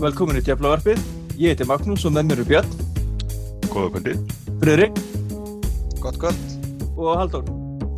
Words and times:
velkomin 0.00 0.38
í 0.38 0.40
Djaflavarpið. 0.44 1.00
Ég 1.36 1.52
heiti 1.52 1.66
Magnús 1.68 2.06
og 2.08 2.14
með 2.14 2.30
mér 2.30 2.40
er 2.40 2.46
Björn, 2.48 2.70
Góða 3.70 3.88
kvöldið. 3.94 4.16
Friðrik 4.62 4.94
Gott, 6.00 6.16
gott. 6.22 6.42
og 6.96 7.18
Halldór. 7.20 7.44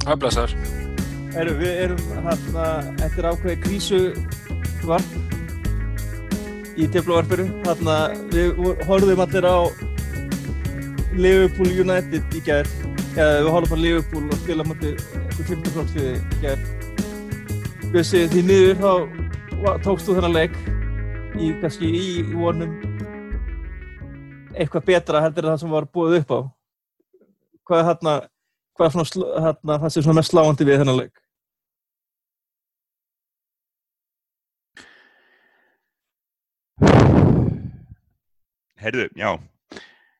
Hafblasar. 0.08 0.50
Erum, 1.38 1.60
við 1.60 1.72
erum 1.84 2.02
hérna 2.16 2.64
eftir 3.06 3.28
ákveði 3.30 3.56
krísuvarp 3.62 5.10
í 6.74 6.88
Djaflavarpinu. 6.90 7.46
Hérna 7.68 7.96
við 8.34 8.48
horfðum 8.88 9.22
allir 9.22 9.46
á 9.46 9.58
Liverpool 11.14 11.70
United 11.86 12.22
í 12.34 12.42
gær. 12.42 12.66
Eða 13.14 13.46
við 13.46 13.50
horfðum 13.54 13.78
á 13.78 13.84
Liverpool 13.86 14.26
og 14.26 14.38
spila 14.42 14.66
mútið 14.66 14.98
eitthvað 15.22 15.54
15 15.54 15.74
flokksliði 15.78 16.14
í 16.18 16.20
gær. 16.42 16.58
Bjössi, 17.94 18.26
því 18.32 18.46
miður 18.50 18.76
þá 18.82 18.92
tókst 19.86 20.08
þú 20.08 20.18
þennan 20.18 20.38
leik 20.40 20.54
í 21.40 21.48
kannski 21.62 21.88
í 21.88 22.06
vonum 22.28 22.72
eitthvað 24.52 24.84
betra 24.90 25.22
heldur 25.24 25.46
en 25.46 25.54
það 25.54 25.62
sem 25.62 25.72
var 25.72 25.88
búið 25.88 26.18
upp 26.20 26.32
á. 26.36 26.40
Hvað 27.68 27.80
er 27.80 27.86
hérna, 27.88 28.14
hvað 28.76 28.86
er 28.86 28.94
svona, 28.94 29.28
hérna, 29.46 29.78
það 29.82 29.92
sem 29.92 30.00
er 30.00 30.06
svona 30.06 30.18
mest 30.18 30.32
sláandi 30.34 30.66
við 30.68 30.82
þennan 30.82 30.98
leik? 31.00 31.22
Herðu, 38.82 39.08
já. 39.14 39.30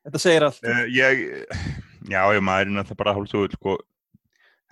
Þetta 0.07 0.21
segir 0.23 0.47
allt. 0.47 0.61
Uh, 0.63 0.85
ég, 0.87 1.23
já, 2.07 2.21
ég 2.33 2.43
maður 2.43 2.69
er 2.69 2.75
náttúrulega 2.77 3.01
bara 3.03 3.15
hálfsögur, 3.17 3.57
sko. 3.59 3.77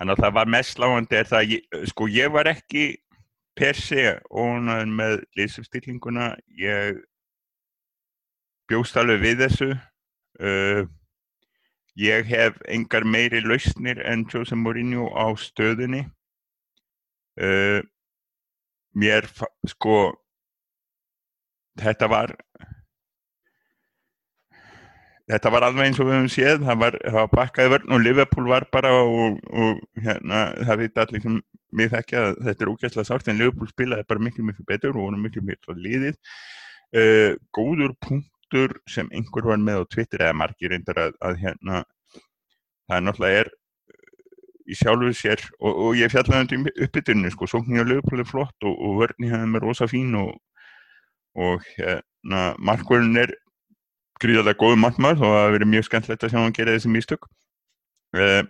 Að 0.02 0.16
það 0.18 0.34
var 0.40 0.48
mest 0.50 0.74
sláandi 0.74 1.18
er 1.20 1.28
það, 1.28 1.44
að 1.44 1.52
ég, 1.54 1.82
sko, 1.92 2.08
ég 2.10 2.32
var 2.34 2.50
ekki 2.50 2.86
per 3.58 3.76
se 3.76 4.16
ónaður 4.30 4.92
með 4.98 5.16
liðsumstillinguna. 5.38 6.32
Ég 6.58 7.02
bjóst 8.70 8.96
alveg 8.96 9.22
við 9.22 9.44
þessu. 9.46 9.70
Uh, 10.40 10.88
ég 12.00 12.26
hef 12.30 12.56
engar 12.72 13.04
meiri 13.04 13.42
lausnir 13.44 14.00
en 14.08 14.24
Jose 14.32 14.56
Mourinho 14.56 15.10
á 15.12 15.28
stöðunni. 15.36 16.06
Uh, 17.40 17.80
mér, 18.96 19.28
sko, 19.68 20.12
þetta 21.80 22.08
var 22.12 22.36
þetta 25.30 25.52
var 25.54 25.66
alveg 25.66 25.88
eins 25.88 26.00
og 26.00 26.08
við 26.08 26.16
höfum 26.16 26.32
séð 26.32 26.64
það 26.66 26.80
var, 26.82 26.98
það 27.04 27.18
var 27.18 27.32
bakkaði 27.36 27.72
vörn 27.72 27.94
og 27.94 28.02
Liverpool 28.02 28.48
var 28.50 28.66
bara 28.74 28.92
og, 28.98 29.38
og 29.52 30.02
hérna, 30.02 30.42
það 30.66 30.82
veit 30.82 31.02
allir 31.04 31.24
sem 31.24 31.38
við 31.78 31.94
þekkja 31.94 32.24
þetta 32.48 32.64
er 32.64 32.72
úgæslega 32.72 33.08
sárt 33.08 33.30
en 33.30 33.40
Liverpool 33.40 33.70
spilaði 33.70 34.08
bara 34.10 34.24
miklu 34.26 34.44
miklu 34.48 34.66
betur 34.68 34.96
og 34.96 35.06
voru 35.06 35.22
miklu 35.22 35.44
miklu 35.46 35.76
liðið. 35.78 36.18
Uh, 36.92 37.38
góður 37.56 37.94
punktur 38.04 38.76
sem 38.90 39.08
einhver 39.16 39.46
var 39.48 39.60
með 39.62 39.80
á 39.80 39.90
Twitter 39.94 40.26
eða 40.26 40.36
margir 40.42 40.74
reyndar 40.74 41.00
að, 41.06 41.14
að 41.24 41.38
hérna 41.40 41.84
það 42.90 43.04
náttúrulega 43.06 43.44
er 43.44 43.52
í 44.68 44.76
sjálfu 44.78 45.12
sér 45.16 45.40
og, 45.60 45.70
og 45.72 45.96
ég 45.98 46.12
fjallaði 46.12 46.58
um 46.58 46.66
uppbytunni 46.70 47.32
sko, 47.32 47.48
sóknir 47.48 47.86
á 47.86 47.88
Liverpool 47.88 48.22
er 48.22 48.28
flott 48.28 48.68
og, 48.68 48.74
og 48.76 49.00
vörni 49.00 49.30
hefði 49.32 49.48
með 49.54 49.64
rosa 49.64 49.88
fín 49.90 50.12
og, 50.20 50.34
og 51.38 51.64
hérna 51.78 52.52
markvörn 52.60 53.16
er 53.22 53.32
gríðarlega 54.22 54.60
góðu 54.60 54.80
markmaður 54.80 55.20
þó 55.20 55.26
að 55.26 55.32
það 55.34 55.42
hafi 55.42 55.56
verið 55.56 55.72
mjög 55.74 55.86
skemmtilegt 55.88 56.26
að 56.26 56.32
sjá 56.32 56.40
hann 56.40 56.56
gera 56.56 56.76
þessi 56.76 56.92
mistök. 56.92 57.28
Uh, 58.12 58.42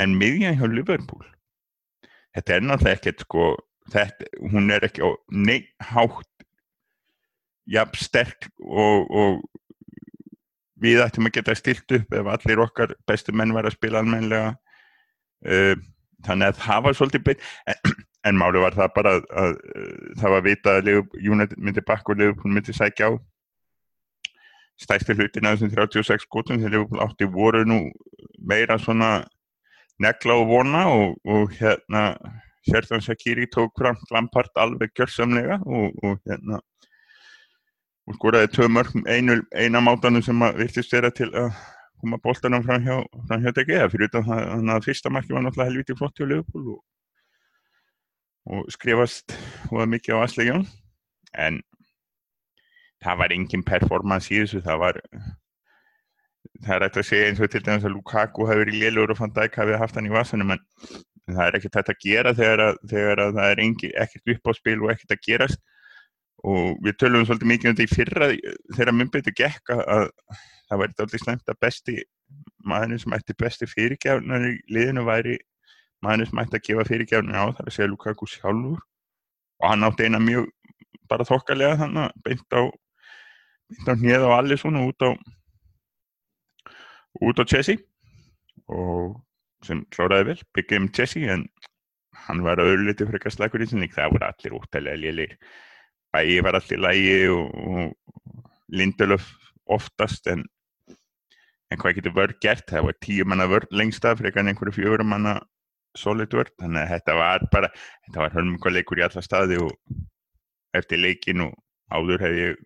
en 0.00 0.16
miðjan 0.20 0.58
hjá 0.58 0.66
Liverpool 0.70 1.24
þetta 2.36 2.56
er 2.56 2.66
náttúrulega 2.66 2.98
ekkert 2.98 3.24
sko 3.26 3.46
þetta, 3.90 4.28
hún 4.52 4.70
er 4.74 4.86
ekki 4.86 5.04
á 5.04 5.10
neitt 5.34 5.70
hátt 5.90 6.46
jafn 7.70 8.00
sterk 8.00 8.48
og, 8.64 9.10
og 9.10 9.40
við 10.80 11.02
ættum 11.04 11.28
að 11.28 11.36
geta 11.38 11.56
stilt 11.58 11.96
upp 11.98 12.14
ef 12.16 12.30
allir 12.34 12.62
okkar 12.64 12.94
bestu 13.08 13.34
menn 13.36 13.54
var 13.56 13.68
að 13.68 13.76
spila 13.76 14.02
almenlega 14.02 14.54
uh, 15.46 15.74
þannig 16.26 16.52
að 16.52 16.62
það 16.62 16.86
var 16.86 16.98
svolítið 16.98 17.26
beint 17.28 17.50
en, 17.72 17.98
en 18.30 18.40
máli 18.40 18.62
var 18.62 18.76
það 18.78 18.94
bara 18.96 19.16
að, 19.18 19.28
að, 19.42 19.58
að 19.74 20.22
það 20.22 20.36
var 20.36 20.46
vita 20.46 20.78
að 20.78 20.92
United 20.94 21.58
myndi 21.58 21.84
bakka 21.86 22.14
og 22.14 22.22
Liverpool 22.22 22.54
myndi 22.54 22.76
sækja 22.76 23.10
á 23.10 23.20
stærsti 24.80 25.16
hlutin 25.16 25.46
af 25.46 25.58
þessum 25.58 25.74
36 25.74 26.24
skotum 26.26 26.60
þegar 26.60 26.74
Liverpool 26.76 27.04
átti 27.04 27.28
voru 27.28 27.64
nú 27.68 27.80
meira 28.38 28.78
svona 28.80 29.10
negla 30.00 30.38
og 30.40 30.48
vona 30.48 30.86
og, 30.88 31.18
og 31.24 31.52
hérna 31.58 32.14
Sjertan 32.68 33.00
Shaqiri 33.04 33.46
tók 33.52 33.72
fram 33.78 33.96
Lampard 34.10 34.52
alveg 34.56 34.92
gjörsamlega 34.96 35.60
og, 35.64 35.96
og 36.04 36.18
hérna 36.28 36.60
og 38.08 38.16
skoraði 38.16 38.50
tvö 38.54 38.68
mörg 38.72 38.96
einu, 39.06 39.40
eina 39.54 39.80
mátanum 39.84 40.24
sem 40.24 40.42
að 40.42 40.62
virtist 40.64 40.92
vera 40.92 41.12
til 41.14 41.30
að 41.36 41.52
koma 42.00 42.18
boltanum 42.24 42.64
fram 42.64 42.84
hjá, 42.84 42.96
hjá 43.28 43.52
DG 43.54 43.80
fyrir 43.92 44.08
utan 44.08 44.26
það 44.26 44.46
þannig 44.54 44.74
að 44.74 44.86
fyrsta 44.88 45.12
marki 45.12 45.36
var 45.36 45.44
náttúrulega 45.44 45.70
helviti 45.70 45.96
flott 45.98 46.16
hjá 46.16 46.26
Liverpool 46.26 46.70
og, 46.74 46.80
og 48.50 48.70
skrifast 48.72 49.36
var 49.70 49.90
mikið 49.92 50.16
á 50.16 50.24
Aslegjón 50.24 50.64
en 51.38 51.60
það 53.04 53.22
var 53.22 53.34
engin 53.36 53.64
performance 53.66 54.32
í 54.32 54.42
þessu, 54.42 54.62
það 54.64 54.82
var 54.84 55.00
það 56.64 56.74
er 56.76 56.86
eftir 56.86 57.02
að 57.02 57.08
segja 57.08 57.28
eins 57.30 57.40
og 57.40 57.52
til 57.52 57.62
dæmis 57.64 57.86
að 57.88 57.94
Lukaku 57.96 58.46
hafi 58.48 58.64
verið 58.64 58.80
lélur 58.82 59.12
og 59.14 59.20
Van 59.20 59.32
Dijk 59.36 59.58
hafi 59.60 59.78
haft 59.80 59.96
hann 59.96 60.08
í 60.08 60.12
vasanum 60.12 60.54
en 60.54 60.62
það 61.30 61.42
er 61.46 61.58
ekkert 61.58 61.78
hægt 61.80 61.92
að 61.92 62.00
gera 62.04 62.32
þegar 62.36 62.62
að, 62.66 62.80
þegar 62.92 63.22
að 63.24 63.36
það 63.38 63.52
er 63.52 63.62
engi, 63.64 63.92
ekkert 64.04 64.32
upp 64.34 64.50
á 64.50 64.52
spil 64.58 64.78
og 64.80 64.92
ekkert 64.94 65.14
að 65.16 65.22
gerast. 65.26 65.62
Og 66.50 66.78
við 66.84 66.96
tölum 67.00 67.26
svolítið 67.28 67.50
mikið 67.50 67.68
um 67.68 67.76
þetta 67.76 67.84
í 67.84 67.94
fyrra 67.94 68.28
þegar 68.76 68.96
myndbyrtu 68.96 69.34
gekk 69.36 69.72
að, 69.74 69.82
að 69.94 70.06
það 70.70 70.82
væri 70.82 70.94
alltaf 71.04 71.24
slæmt 71.24 71.52
að 71.52 71.60
besti 71.60 71.96
maðurinn 72.70 73.02
sem 73.02 73.16
ætti 73.16 73.36
besti 73.40 73.68
fyrirgjáðunar 73.68 74.46
í 74.48 74.54
liðinu 74.72 75.04
væri 75.08 75.36
maðurinn 76.04 76.30
sem 76.30 76.40
ætti 76.40 76.56
að 76.56 76.64
gefa 76.68 76.86
fyrirgjáðunar 76.88 77.44
á 77.44 77.46
það 77.50 77.60
er 77.64 77.70
að 77.70 77.76
segja 77.76 77.90
Lukaku 77.92 78.30
sjálfur. 78.32 78.80
Og 79.60 79.68
hann 79.68 79.84
átti 79.84 80.08
eina 80.08 80.22
mjög 80.24 80.48
bara 81.12 81.28
þokkalega 81.28 81.82
þannig 81.82 82.16
beint 82.24 82.56
á 82.56 82.62
beint 83.86 84.06
á 84.26 84.38
Alisson 84.38 84.78
og 84.80 84.92
út 84.92 85.06
á 85.06 85.10
út 87.20 87.42
á 87.42 87.44
Chelsea 87.44 87.76
og 88.70 89.18
sem 89.66 89.82
kláraði 89.92 90.30
vel, 90.30 90.38
byggði 90.56 90.80
um 90.80 90.88
Chelsea 90.96 91.32
en 91.34 91.44
hann 92.26 92.42
var 92.44 92.60
fyrir 92.62 92.94
eitthvað 92.94 93.34
slagur 93.34 93.64
í 93.64 93.68
sinni, 93.68 93.90
það 93.92 94.14
voru 94.14 94.28
allir 94.28 94.56
úttalega 94.56 95.00
lélir 95.00 95.34
bæi 96.14 96.40
var 96.44 96.58
allir 96.58 96.80
lægi 96.80 97.28
og, 97.34 97.50
og 97.54 97.96
Lindelöf 98.70 99.26
oftast 99.66 100.26
en 100.30 100.44
en 101.70 101.78
hvað 101.78 102.00
getur 102.00 102.14
vörð 102.16 102.38
gert, 102.42 102.66
það 102.66 102.88
var 102.88 102.96
tíu 102.98 103.24
manna 103.24 103.46
vörð 103.46 103.70
lengst 103.70 104.04
af 104.04 104.18
fyrir 104.18 104.34
einhverju 104.34 104.74
fjögur 104.74 105.04
manna 105.06 105.36
solid 105.98 106.32
vörð, 106.34 106.50
þannig 106.58 106.82
að 106.82 106.92
þetta 106.94 107.14
var 107.18 107.44
bara 107.52 107.70
þetta 108.06 108.22
var 108.24 108.34
hölmum 108.34 108.74
leikur 108.74 108.98
í 108.98 109.04
alla 109.06 109.22
staði 109.22 109.60
og 109.62 109.70
eftir 110.74 110.98
leikin 110.98 111.46
og 111.46 111.54
áður 111.90 112.26
hef 112.26 112.36
ég 112.38 112.58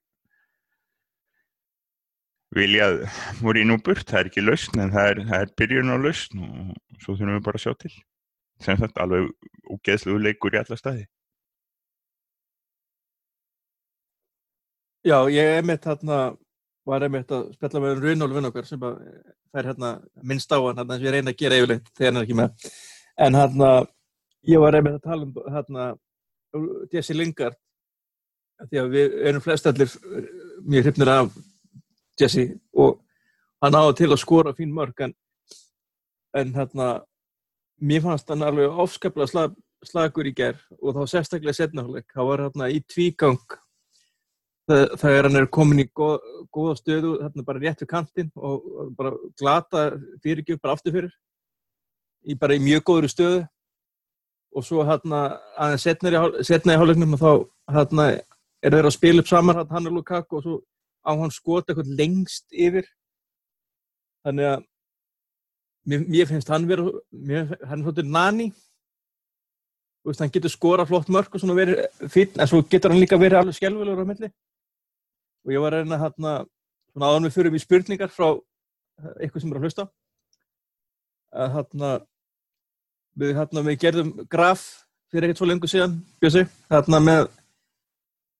viljað 2.54 3.00
voru 3.42 3.62
í 3.62 3.66
nú 3.68 3.78
burt, 3.82 4.06
það 4.08 4.20
er 4.20 4.30
ekki 4.30 4.44
lausn 4.44 4.82
en 4.84 4.92
það 4.94 5.10
er, 5.10 5.22
það 5.30 5.44
er 5.46 5.54
byrjun 5.60 5.94
á 5.94 5.96
lausn 5.98 6.44
og 6.44 7.02
svo 7.02 7.16
þurfum 7.16 7.34
við 7.36 7.46
bara 7.48 7.60
að 7.60 7.64
sjá 7.64 7.74
til 7.82 7.92
sem 8.64 8.78
sagt 8.80 9.00
alveg 9.02 9.28
úgeðsluðu 9.74 10.22
leikur 10.28 10.54
í 10.54 10.60
alla 10.60 10.78
staði 10.78 11.06
Já, 15.04 15.18
ég 15.28 15.58
er 15.58 15.64
mitt 15.68 15.84
hérna, 15.84 16.18
var 16.88 17.04
einmitt 17.04 17.32
að 17.34 17.50
spjalla 17.58 17.80
með 17.82 17.98
Runólu 18.00 18.38
vinn 18.38 18.48
okkar 18.48 18.64
sem 18.64 18.80
fær 18.80 19.66
hérna 19.68 19.90
minnst 20.24 20.54
á 20.54 20.56
hann 20.56 20.78
hérna 20.80 20.96
sem 20.96 21.04
ég 21.04 21.12
reyna 21.12 21.34
að 21.34 21.42
gera 21.42 21.58
yfirleitt 21.60 21.90
þegar 21.92 22.08
hann 22.08 22.20
er 22.20 22.24
ekki 22.24 22.36
með. 22.38 22.70
En 23.26 23.36
hérna, 23.36 23.68
ég 24.48 24.62
var 24.62 24.78
einmitt 24.78 24.96
að 24.96 25.04
tala 25.04 25.26
um 25.28 25.52
hérna 25.52 25.90
Jesse 26.94 27.16
Lingard 27.18 27.58
því 28.70 28.80
að 28.80 28.96
við 28.96 29.18
erum 29.28 29.44
flest 29.44 29.68
allir 29.68 29.92
eh, 29.92 30.32
mjög 30.64 30.88
hrifnir 30.88 31.12
af 31.12 31.36
Jesse 32.20 32.46
og 32.72 33.00
hann 33.62 33.76
áður 33.78 33.98
til 33.98 34.10
að 34.12 34.22
skora 34.22 34.54
fín 34.56 34.74
mörg 34.74 35.00
en, 35.06 35.14
en 36.36 36.54
hérna 36.54 36.88
mér 37.80 38.04
fannst 38.04 38.30
hann 38.30 38.44
alveg 38.46 38.80
ofskaplega 38.84 39.30
slag, 39.30 39.54
slagur 39.84 40.28
í 40.28 40.34
ger 40.36 40.58
og 40.80 40.96
þá 40.96 41.02
sérstaklega 41.10 41.56
setnafleik, 41.58 42.08
hann 42.14 42.28
var 42.30 42.46
hérna 42.46 42.70
í 42.72 42.80
tvígang 42.86 43.40
það, 44.68 44.84
þegar 45.00 45.28
hann 45.28 45.40
er 45.40 45.50
komin 45.58 45.84
í 45.84 45.88
góð, 45.90 46.18
góða 46.54 46.76
stöðu 46.80 47.14
hérna 47.22 47.46
bara 47.46 47.62
rétt 47.62 47.84
við 47.84 47.90
kantinn 47.90 48.32
og, 48.36 48.64
og 48.64 48.94
bara 48.98 49.14
glata 49.40 49.86
fyrirgjöf 50.24 50.62
bara 50.62 50.78
aftur 50.78 50.94
fyrir 50.94 51.14
í 52.24 52.36
bara 52.38 52.56
í 52.56 52.62
mjög 52.62 52.86
góður 52.88 53.12
stöðu. 53.12 53.42
Og 54.54 54.62
svo 54.62 54.84
hérna 54.86 55.40
aðeins 55.58 55.82
setna 55.82 56.12
í, 56.12 56.78
hálfleiknum 56.78 57.16
og 57.16 57.20
þá 57.20 57.30
hérna 57.74 58.06
er 58.14 58.76
þeir 58.76 58.86
að 58.86 58.94
spila 58.94 59.24
upp 59.24 59.30
saman 59.30 59.64
hann 59.66 59.88
og 59.90 59.96
Lukaku 59.96 60.38
og 60.38 60.44
svo 60.44 60.58
á 61.04 61.10
hann 61.12 61.32
skota 61.34 61.72
eitthvað 61.72 61.94
lengst 61.98 62.46
yfir. 62.50 62.88
Þannig 64.24 64.50
að 64.50 64.64
mér, 65.84 66.06
mér 66.08 66.30
finnst 66.30 66.52
hann 66.52 66.68
vera 66.68 66.86
mér, 67.10 67.52
hann 67.64 67.80
er 67.80 67.84
svolítið 67.84 68.14
nani. 68.16 68.48
Veist, 70.04 70.20
hann 70.20 70.32
getur 70.32 70.52
skora 70.52 70.84
flott 70.88 71.08
mörg 71.12 71.32
og 71.32 71.40
svona 71.40 71.56
verið 71.56 71.84
fýtt, 72.12 72.36
en 72.36 72.48
svo 72.48 72.60
getur 72.68 72.92
hann 72.92 73.00
líka 73.00 73.16
verið 73.20 73.40
alveg 73.40 73.56
skjálfilegur 73.56 74.04
á 74.04 74.10
milli. 74.10 74.32
og 75.44 75.52
ég 75.52 75.60
var 75.60 75.74
að 75.76 75.84
reyna 75.84 76.00
hérna, 76.00 76.32
svona 76.92 77.08
áðan 77.10 77.26
við 77.26 77.34
fyrir 77.36 77.54
í 77.54 77.60
spurningar 77.60 78.12
frá 78.12 78.28
eitthvað 79.20 79.42
sem 79.42 79.50
er 79.52 79.58
að 79.58 79.66
hlusta 79.66 79.84
að 81.34 81.54
hérna 81.56 81.90
við 83.20 83.32
hérna 83.38 83.64
við 83.66 83.80
gerðum 83.82 84.12
graf 84.30 84.62
fyrir 85.12 85.28
ekkert 85.28 85.42
svo 85.42 85.48
lengur 85.48 85.70
síðan 85.70 85.96
bjössi, 86.22 86.44
hérna 86.70 87.00
með 87.02 87.28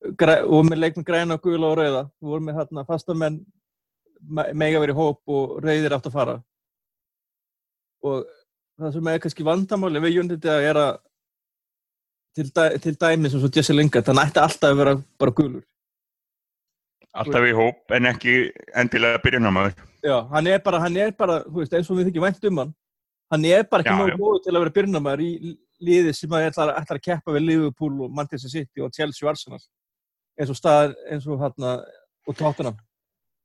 og 0.05 0.67
með 0.69 0.81
leik 0.81 0.99
með 0.99 1.07
græna, 1.09 1.39
gula 1.43 1.71
og 1.71 1.79
rauða. 1.81 2.03
Við 2.21 2.33
vorum 2.33 2.49
með 2.49 2.59
hérna 2.61 2.87
fastamenn 2.89 3.41
mega 4.57 4.81
verið 4.81 4.99
hóp 4.99 5.35
og 5.37 5.59
rauðir 5.65 5.97
átt 5.97 6.09
að 6.09 6.17
fara. 6.17 6.37
Og 8.05 8.25
það 8.81 8.97
sem 8.97 9.11
er 9.11 9.21
kannski 9.25 9.47
vandamáli 9.47 10.03
við 10.05 10.21
United 10.25 10.49
er 10.53 10.81
að 10.81 10.95
til, 12.35 12.49
dæ, 12.51 12.65
til 12.83 12.97
dæmis 12.99 13.37
eins 13.37 13.47
og 13.47 13.57
Jesse 13.57 13.77
Lingard 13.77 14.07
þannig 14.09 14.31
ætti 14.31 14.43
alltaf 14.43 14.73
að 14.73 14.81
vera 14.83 14.95
bara 15.21 15.37
gulur. 15.41 15.67
Alltaf 17.15 17.47
í 17.47 17.53
hóp 17.55 17.95
en 17.95 18.11
ekki 18.11 18.39
endilega 18.75 19.21
byrjunamaður. 19.23 19.77
Já, 20.05 20.17
hann 20.33 20.49
er 20.51 20.65
bara, 20.65 20.81
hann 20.83 20.97
er 20.99 21.15
bara, 21.17 21.43
veist, 21.47 21.77
eins 21.77 21.89
og 21.89 22.01
við 22.01 22.11
þykjum 22.11 22.27
vænt 22.27 22.51
um 22.51 22.65
hann 22.65 22.75
hann 23.35 23.45
er 23.49 23.65
bara 23.71 23.85
ekki 23.85 23.95
mjög 23.99 24.19
góð 24.21 24.43
til 24.45 24.53
að 24.53 24.61
vera 24.63 24.75
byrjunamaður 24.79 25.23
í 25.25 25.31
liði 25.85 26.13
sem 26.17 26.35
að 26.35 26.49
ætlar, 26.51 26.75
ætlar 26.79 27.01
að 27.01 27.07
keppa 27.09 27.35
við 27.35 27.47
Liverpool 27.49 27.95
og 28.07 28.13
Manchester 28.15 28.53
City 28.53 28.85
og 28.85 28.93
Chelsea 28.95 29.27
og 29.27 29.33
Arsenal 29.33 29.63
eins 30.41 30.51
og 30.51 30.59
staðar, 30.59 30.97
eins 31.11 31.27
og 31.29 31.41
hérna 31.43 31.77
og 32.27 32.37
Tottenham 32.39 32.81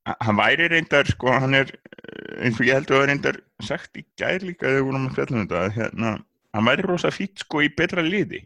Hann 0.09 0.39
væri 0.39 0.69
reyndar, 0.71 1.05
sko, 1.05 1.29
hann 1.35 1.53
er 1.53 1.67
eh, 1.69 2.45
eins 2.47 2.57
og 2.57 2.65
ég 2.65 2.79
held 2.79 2.87
að 2.87 2.95
það 2.95 3.03
er 3.03 3.11
reyndar 3.11 3.41
sagt 3.61 3.99
í 3.99 4.05
gær 4.17 4.41
líka 4.41 4.65
þegar 4.65 4.79
við 4.79 4.87
vorum 4.87 5.09
að 5.09 5.17
fjalla 5.17 5.35
um 5.35 5.43
þetta 5.43 5.75
hérna, 5.75 6.13
hann 6.55 6.69
væri 6.69 6.87
rosa 6.87 7.11
fýtt 7.13 7.43
sko 7.43 7.61
í 7.61 7.69
betra 7.77 8.05
liði. 8.05 8.41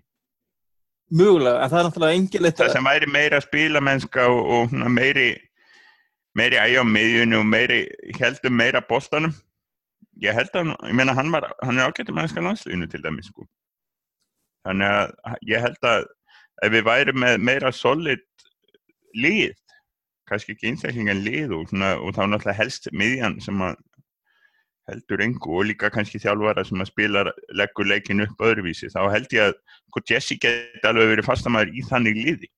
mögulega, 1.13 1.61
en 1.61 1.69
það 1.69 1.79
er 1.79 1.87
náttúrulega 1.87 2.17
engin 2.17 2.47
eitt 2.49 2.59
Það 2.59 2.73
sem 2.73 2.89
væri 2.89 3.09
meira 3.13 3.39
spilamennska 3.43 4.27
og, 4.33 4.53
og 4.73 4.91
meiri 4.91 5.27
meiri 6.33 6.57
ægja 6.57 6.81
á 6.81 6.85
miðjunni 6.89 7.37
og 7.37 7.45
meiri 7.45 7.79
heldum 8.17 8.55
meira 8.57 8.81
boltanum. 8.89 9.33
Ég 10.21 10.35
held 10.35 10.55
að, 10.57 10.73
ég 10.89 10.97
meina 10.97 11.13
hann 11.17 11.31
var, 11.33 11.47
hann 11.61 11.79
er 11.79 11.89
ágættum 11.89 12.17
mennska 12.17 12.41
landslíðinu 12.41 12.89
til 12.89 13.03
dæmis 13.05 13.29
sko. 13.29 13.45
Þannig 14.65 14.89
að 14.89 15.37
ég 15.49 15.63
held 15.63 15.89
að 15.89 16.05
ef 16.61 16.73
við 16.73 16.85
væri 16.87 17.15
með 17.17 17.41
meira 17.49 17.71
solid 17.73 18.23
lið, 19.17 19.55
kannski 20.29 20.55
ekki 20.55 20.69
einstaklingan 20.71 21.23
lið 21.25 21.55
og, 21.57 21.65
svona, 21.69 21.95
og 21.99 22.15
þá 22.15 22.23
náttúrulega 22.27 22.59
helst 22.59 22.89
miðjan 22.93 23.39
sem 23.43 23.61
að 23.65 23.81
heldur 24.91 25.21
engu 25.23 25.59
og 25.59 25.67
líka 25.69 25.89
kannski 25.93 26.19
þjálfara 26.19 26.65
sem 26.67 26.81
að 26.83 26.89
spila 26.91 27.23
leggur 27.55 27.87
leikin 27.87 28.23
upp 28.25 28.41
öðruvísi, 28.43 28.91
þá 28.91 29.05
held 29.13 29.35
ég 29.35 29.51
að 29.51 30.09
Jesse 30.09 30.35
geti 30.41 30.87
alveg 30.89 31.13
verið 31.13 31.27
fastamæður 31.27 31.71
í 31.77 31.83
þannig 31.87 32.17
liði. 32.19 32.49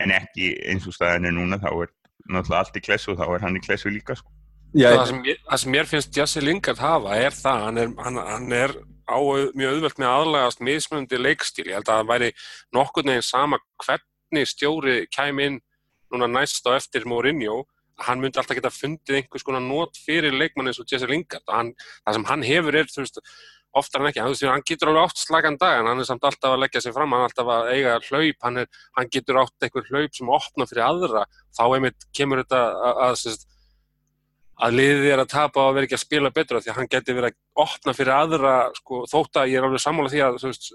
En 0.00 0.14
ekki 0.14 0.54
eins 0.70 0.86
og 0.88 0.94
staðan 0.96 1.28
er 1.28 1.34
núna, 1.36 1.58
þá 1.62 1.70
er 1.70 1.92
náttúrulega 2.30 2.62
allt 2.62 2.78
í 2.78 2.82
klessu 2.82 3.12
og 3.12 3.20
þá 3.20 3.26
er 3.28 3.44
hann 3.44 3.58
í 3.58 3.62
klessu 3.62 3.92
líka 3.92 4.16
sko. 4.18 4.32
Já, 4.74 4.88
það, 4.90 5.04
sem 5.10 5.20
ég, 5.28 5.42
það 5.46 5.60
sem 5.62 5.74
mér 5.74 5.90
finnst 5.90 6.16
Jesse 6.18 6.40
Lingard 6.42 6.80
hafa 6.82 7.18
er 7.20 7.36
það, 7.36 7.60
hann 7.68 7.82
er, 7.82 7.92
hann, 8.02 8.16
hann 8.26 8.54
er 8.56 8.74
á 9.08 9.18
mjög 9.54 9.76
auðvelt 9.76 10.00
með 10.00 10.10
aðlagast 10.10 10.64
mismunandi 10.64 11.20
leikstíl, 11.20 11.68
ég 11.68 11.78
held 11.78 11.88
að 11.88 12.00
það 12.00 12.10
væri 12.12 12.30
nokkurn 12.76 13.12
veginn 13.12 13.26
sama 13.26 13.60
hvernig 13.84 14.50
stjóri 14.50 14.96
kæm 15.12 15.40
inn 15.44 15.60
núna 16.12 16.28
næst 16.30 16.66
á 16.68 16.76
eftir 16.76 17.06
Mourinho, 17.08 17.64
hann 18.04 18.22
myndi 18.22 18.40
alltaf 18.40 18.58
geta 18.58 18.72
fundið 18.74 19.20
einhvers 19.20 19.44
konar 19.46 19.62
nót 19.62 19.98
fyrir 20.02 20.34
leikmann 20.34 20.70
eins 20.70 20.80
og 20.82 20.88
Jesse 20.90 21.08
Lingard, 21.10 21.44
hann, 21.50 21.74
það 22.06 22.18
sem 22.18 22.26
hann 22.30 22.46
hefur 22.46 22.78
er, 22.80 22.90
þú 22.90 23.04
veist, 23.04 23.20
oftar 23.74 24.02
en 24.02 24.10
ekki, 24.10 24.22
hann, 24.22 24.34
veist, 24.34 24.46
hann 24.50 24.66
getur 24.66 24.90
alveg 24.90 25.08
átt 25.08 25.22
slagan 25.22 25.58
dag 25.60 25.80
en 25.80 25.90
hann 25.90 26.02
er 26.02 26.08
samt 26.08 26.26
alltaf 26.26 26.54
að 26.54 26.62
leggja 26.64 26.82
sig 26.84 26.94
fram, 26.94 27.14
hann 27.14 27.24
er 27.24 27.30
alltaf 27.30 27.50
að 27.54 27.70
eiga 27.74 27.96
hlaup, 28.08 28.38
hann, 28.46 28.62
er, 28.62 28.84
hann 28.98 29.10
getur 29.14 29.40
átt 29.42 29.66
einhver 29.66 29.90
hlaup 29.90 30.18
sem 30.18 30.30
opna 30.38 30.68
fyrir 30.70 30.86
aðra, 30.86 31.24
þá 31.54 31.64
einmitt 31.68 32.08
kemur 32.16 32.42
þetta 32.42 32.62
að, 32.62 33.02
að, 33.08 33.18
að 33.34 33.50
að 34.62 34.76
liðið 34.78 35.08
er 35.10 35.22
að 35.22 35.32
tapa 35.32 35.62
og 35.62 35.70
að 35.70 35.78
vera 35.78 35.88
ekki 35.88 35.96
að 35.98 36.04
spila 36.04 36.30
betra 36.34 36.60
því 36.62 36.70
að 36.70 36.76
hann 36.78 36.90
geti 36.92 37.16
verið 37.16 37.32
að 37.32 37.64
opna 37.64 37.94
fyrir 37.96 38.14
aðra 38.14 38.52
sko, 38.76 39.00
þótt 39.10 39.40
að 39.40 39.50
ég 39.50 39.58
er 39.58 39.66
alveg 39.66 39.82
sammála 39.82 40.12
því 40.12 40.22
að 40.26 40.38
veist, 40.44 40.68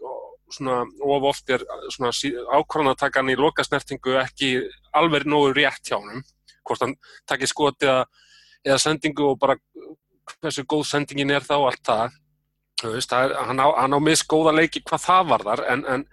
svona 0.50 0.82
of 1.06 1.28
oft 1.30 1.54
er 1.54 1.64
ákvarðanatakan 1.64 3.32
í 3.32 3.38
lokasnertingu 3.40 4.18
ekki 4.20 4.52
alveg 4.98 5.28
nógu 5.30 5.54
rétt 5.56 5.92
hjá 5.92 6.00
hann 6.00 6.26
hvort 6.66 6.84
hann 6.84 6.96
takir 7.30 7.50
skoti 7.50 7.88
eða, 7.88 8.04
eða 8.66 8.82
sendingu 8.84 9.32
og 9.32 9.40
bara 9.42 9.58
hversu 10.40 10.66
góð 10.70 10.84
sendingin 10.90 11.34
er 11.34 11.46
þá 11.46 11.56
allt 11.58 11.86
það. 11.86 12.18
Veist, 12.80 13.12
það 13.12 13.26
er, 13.26 13.38
hann 13.50 13.60
á, 13.60 13.68
hann 13.76 13.96
á 13.98 14.00
misgóða 14.00 14.54
leiki 14.56 14.84
hvað 14.88 15.02
það 15.04 15.32
varðar 15.34 15.64
en, 15.74 15.82
en, 15.94 16.04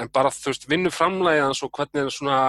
en 0.00 0.08
bara 0.14 0.32
þú 0.34 0.50
veist, 0.50 0.64
vinnu 0.70 0.90
framlega 0.94 1.44
hans 1.46 1.60
og 1.62 1.70
hvernig 1.76 2.06
er 2.06 2.14
svona 2.14 2.40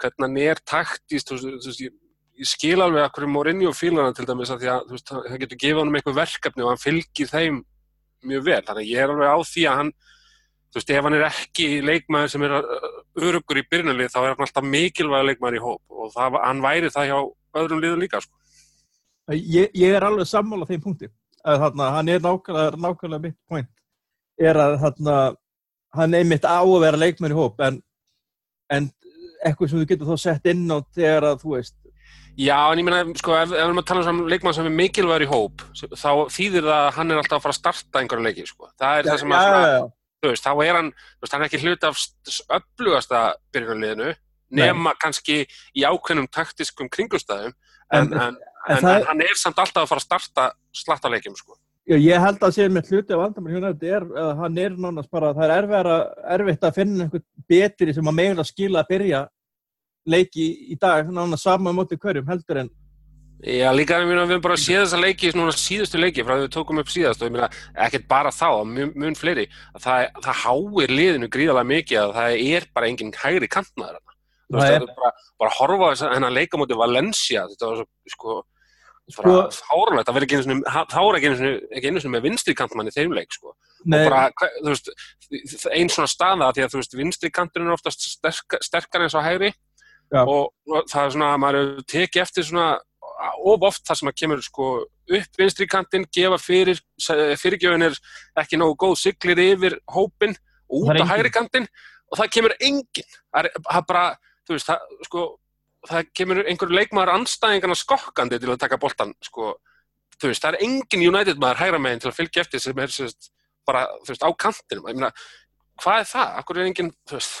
hvernig 0.00 0.24
hann 0.24 0.38
er 0.40 0.62
taktist 0.64 1.28
þú 1.28 1.40
veist, 1.42 1.82
ég 1.82 1.92
ég 2.40 2.48
skil 2.48 2.78
alveg 2.80 3.04
að 3.04 3.12
hverju 3.16 3.30
Mourinho 3.32 3.72
fílar 3.76 4.08
hann 4.08 4.16
til 4.16 4.26
dæmis 4.28 4.52
að 4.52 4.64
að 4.70 4.94
veist, 4.94 5.10
það 5.10 5.38
getur 5.42 5.60
gefið 5.60 5.80
honum 5.82 5.98
eitthvað 5.98 6.18
verkefni 6.20 6.64
og 6.64 6.72
hann 6.72 6.80
fylgir 6.80 7.30
þeim 7.30 7.60
mjög 8.22 8.44
vel, 8.46 8.60
þannig 8.66 8.82
að 8.82 8.90
ég 8.92 9.02
er 9.02 9.12
alveg 9.12 9.32
á 9.34 9.38
því 9.50 9.64
að 9.68 9.78
hann 9.80 9.92
þú 10.72 10.78
veist, 10.78 10.92
ef 10.94 11.06
hann 11.06 11.16
er 11.18 11.26
ekki 11.28 11.66
leikmaður 11.84 12.32
sem 12.32 12.46
er 12.46 12.54
örugur 13.20 13.60
í 13.60 13.64
byrjunalið 13.68 14.14
þá 14.14 14.20
er 14.22 14.30
hann 14.30 14.46
alltaf 14.46 14.68
mikilvæg 14.74 15.26
leikmaður 15.28 15.58
í 15.58 15.64
hóp 15.66 15.98
og 15.98 16.14
það, 16.14 16.38
hann 16.46 16.64
væri 16.64 16.92
það 16.94 17.10
hjá 17.10 17.18
öðrum 17.60 17.82
liðum 17.82 18.00
líka 18.06 18.22
sko. 18.24 18.34
ég, 19.36 19.68
ég 19.76 19.92
er 19.92 20.08
alveg 20.08 20.30
sammála 20.30 20.68
þeim 20.70 20.82
punkti 20.86 21.10
að 21.42 21.66
þarna, 21.66 21.90
hann 21.98 22.08
er 22.08 22.24
nákvæmlega, 22.24 22.80
nákvæmlega 22.80 23.24
mitt 23.26 23.38
point 23.50 23.70
er 24.40 24.56
að 24.56 24.78
þarna, 24.86 25.18
hann 25.98 26.16
er 26.16 26.26
mitt 26.30 26.48
á 26.48 26.62
að 26.62 26.80
vera 26.86 27.02
leikmaður 27.04 27.36
í 27.36 27.40
hóp 27.42 27.62
en, 27.66 27.78
en 28.72 28.88
eitthvað 29.44 29.72
sem 29.72 29.82
þú 29.82 29.88
getur 29.90 30.12
þá 30.12 30.24
sett 30.24 30.48
inn 30.48 30.64
á 30.70 30.78
þegar 30.94 31.28
að 31.32 31.42
þú 31.42 31.56
veist 31.58 31.76
Já, 32.40 32.56
en 32.72 32.80
ég 32.80 32.86
meina, 32.86 33.02
sko, 33.20 33.34
ef, 33.36 33.50
ef 33.50 33.52
við 33.52 33.60
erum 33.60 33.80
að 33.82 33.88
tala 33.90 34.04
um 34.12 34.20
leikmann 34.30 34.54
sem 34.56 34.68
er 34.68 34.72
mikilvægur 34.72 35.24
í 35.26 35.28
hóp, 35.28 35.64
þá 35.76 36.10
þýðir 36.32 36.64
það 36.64 36.78
að 36.78 36.92
hann 36.96 37.10
er 37.12 37.18
alltaf 37.20 37.36
að 37.36 37.42
fara 37.44 37.52
að 37.52 37.58
starta 37.58 38.00
einhverja 38.00 38.24
leiki, 38.24 38.46
sko. 38.48 38.70
Það 38.80 39.00
er 39.02 39.08
það 39.10 39.18
sem 39.20 39.34
að, 39.36 39.48
svona, 39.48 39.72
já, 39.72 39.82
þú 40.22 40.30
veist, 40.32 40.46
þá 40.46 40.52
er 40.64 40.78
hann, 40.78 40.88
þú 40.96 41.26
veist, 41.26 41.34
hann 41.36 41.42
er 41.44 41.50
ekki 41.50 41.60
hluti 41.66 41.90
af 41.90 42.00
öflugasta 42.56 43.20
byrjunarliðinu, 43.52 44.14
nema 44.62 44.94
kannski 45.00 45.36
í 45.76 45.84
ákveðnum 45.88 46.30
taktiskum 46.32 46.88
kringumstæðum, 46.92 47.52
en, 47.92 48.08
En- 48.08 48.16
en, 48.16 48.38
en 48.68 48.88
en 48.88 49.04
hann 49.10 49.20
er 49.26 49.36
samt 49.36 49.60
alltaf 49.60 49.84
að 49.84 49.92
fara 49.92 50.00
að 50.00 50.06
starta 50.08 50.48
slatta 50.72 51.12
leikjum, 51.12 51.36
sko. 51.36 51.58
Já, 51.84 51.96
ég 51.98 52.20
held 52.22 52.38
að 52.46 52.52
sé 52.54 52.68
með 52.70 52.92
hluti 52.92 53.12
af 53.12 53.18
vandamál 53.26 53.52
hérna 53.56 53.70
þetta 53.74 53.88
er 53.96 54.04
að 54.22 54.36
hann 54.38 54.58
er 54.62 54.74
nánast 54.78 55.10
bara 55.10 55.32
það 55.34 55.52
er 55.58 55.88
erfitt 56.38 56.62
að 56.68 56.76
finna 56.76 57.04
einhvern 57.08 57.24
betri 57.50 57.92
sem 57.96 58.06
að 58.06 58.14
meginlega 58.20 58.46
skila 58.46 58.84
að 58.84 58.92
byrja 58.92 59.22
leiki 60.08 60.46
í 60.72 60.78
dag 60.80 61.10
nánast 61.10 61.46
sama 61.46 61.72
móti 61.74 61.98
hverjum 62.00 62.28
heldur 62.28 62.64
en 62.64 62.72
Já, 63.42 63.72
líka, 63.74 63.96
meina, 64.06 64.22
við 64.22 64.36
höfum 64.36 64.42
bara 64.44 64.56
séð 64.60 64.84
þessa 64.84 64.98
leiki, 65.02 65.32
núna 65.34 65.50
síðustu 65.58 65.98
leiki, 65.98 66.22
frá 66.22 66.36
því 66.36 66.44
við 66.44 66.52
tókum 66.54 66.78
upp 66.78 66.90
síðast 66.92 67.24
og 67.24 67.26
ég 67.26 67.32
meina, 67.34 67.48
ekkert 67.88 68.04
bara 68.06 68.30
þá, 68.30 68.62
mun, 68.70 68.92
mun 68.94 69.16
fleiri, 69.18 69.48
að 69.74 69.82
það, 69.82 70.02
það 70.28 70.38
háir 70.44 70.92
liðinu 70.94 71.28
gríðarlega 71.34 71.70
mikið 71.72 71.98
að 72.04 72.12
það 72.20 72.36
er 72.52 72.66
bara 72.70 72.90
engin 72.92 73.10
hægri 73.18 73.48
kantnaður. 73.50 73.98
Þú 74.46 74.60
veist, 74.60 74.68
það 74.68 74.76
er 74.76 74.94
bara, 75.00 75.10
bara 75.42 75.54
horfa 75.56 75.88
þess 75.90 76.06
að 76.06 76.14
hennar 76.20 76.36
leika 76.36 76.60
móti 76.60 76.78
Valencia, 76.78 77.42
þetta 77.50 77.72
var 77.72 77.82
svo, 77.82 77.88
sko, 78.14 78.38
Sko- 79.10 79.34
fárlegt, 79.58 80.06
það 80.06 80.14
verður 80.14 80.28
ekki 80.28 80.38
einu 80.38 80.46
sinni, 80.46 80.62
þá 80.70 81.00
er 81.02 81.18
ekki 81.18 81.28
einu 81.32 81.38
sinni, 81.40 81.54
ekki 81.74 81.90
einu 81.90 82.04
sinni 82.04 82.14
með 82.14 82.24
vinstri 82.28 82.54
kantmann 82.54 82.92
í 82.92 82.94
þeim 82.94 83.16
leik, 83.18 83.34
sko. 83.34 83.56
Nei, 83.90 84.04
Og 84.04 84.06
bara, 84.06 84.46
þú 84.62 84.70
veist, 84.70 84.92
einn 85.74 85.90
svona 85.90 86.06
staða, 86.14 86.52
því 86.54 86.62
að 86.62 86.76
þú 86.76 86.78
veist, 86.84 86.94
vinstri 87.00 87.32
kanturinn 87.34 87.72
er 87.72 87.74
oftast 87.74 88.06
sterk, 88.06 88.60
sterkar 88.62 89.02
eins 89.02 89.18
og 89.18 89.26
hægri 89.26 89.50
Já. 90.12 90.22
og 90.28 90.52
það 90.90 91.04
er 91.06 91.12
svona, 91.14 91.28
maður 91.40 91.58
hefur 91.62 91.86
tekið 91.88 92.22
eftir 92.22 92.44
svona 92.44 92.66
of 93.42 93.64
oft 93.64 93.84
það 93.86 93.98
sem 93.98 94.10
að 94.10 94.18
kemur 94.20 94.42
sko 94.44 94.68
upp 95.12 95.38
vinstri 95.40 95.66
kantinn, 95.70 96.06
gefa 96.12 96.38
fyrir 96.40 96.80
fyrirgjöfin 97.40 97.86
er 97.88 97.96
ekki 98.40 98.58
nógu 98.60 98.76
góð 98.84 98.96
siglir 99.00 99.40
yfir 99.42 99.78
hópin 99.90 100.34
og 100.68 100.88
út 100.88 101.00
á 101.00 101.06
hægri 101.14 101.32
kantinn 101.34 101.68
og 102.10 102.20
það 102.20 102.32
kemur 102.36 102.56
enginn 102.60 103.08
það 103.32 103.48
er 103.48 103.86
bara, 103.88 104.04
þú 104.46 104.56
veist, 104.56 104.68
það, 104.68 104.96
sko 105.08 105.24
það 105.88 106.10
kemur 106.18 106.42
einhver 106.44 106.74
leikmaður 106.78 107.14
anstæðingarna 107.16 107.78
skokkandi 107.78 108.40
til 108.42 108.52
að 108.52 108.60
taka 108.62 108.80
boltan 108.82 109.14
sko, 109.24 109.54
þú 110.18 110.30
veist, 110.30 110.44
það 110.44 110.52
er 110.58 110.66
enginn 110.68 111.06
United 111.08 111.40
maður 111.42 111.64
hægra 111.64 111.82
meginn 111.82 112.04
til 112.04 112.12
að 112.12 112.18
fylgja 112.20 112.44
eftir 112.44 112.62
sem 112.62 112.84
er 112.84 112.92
sérst, 112.94 113.32
bara, 113.68 113.86
þú 114.04 114.12
veist, 114.14 114.28
á 114.28 114.30
kantinum 114.44 114.92
ég 114.92 115.00
meina, 115.00 115.10
hvað 115.82 116.04
er 116.04 116.08
það? 116.12 116.38
Akkur 116.42 116.60
er 116.60 116.70
enginn, 116.70 116.94
þú 117.08 117.18
veist 117.18 117.40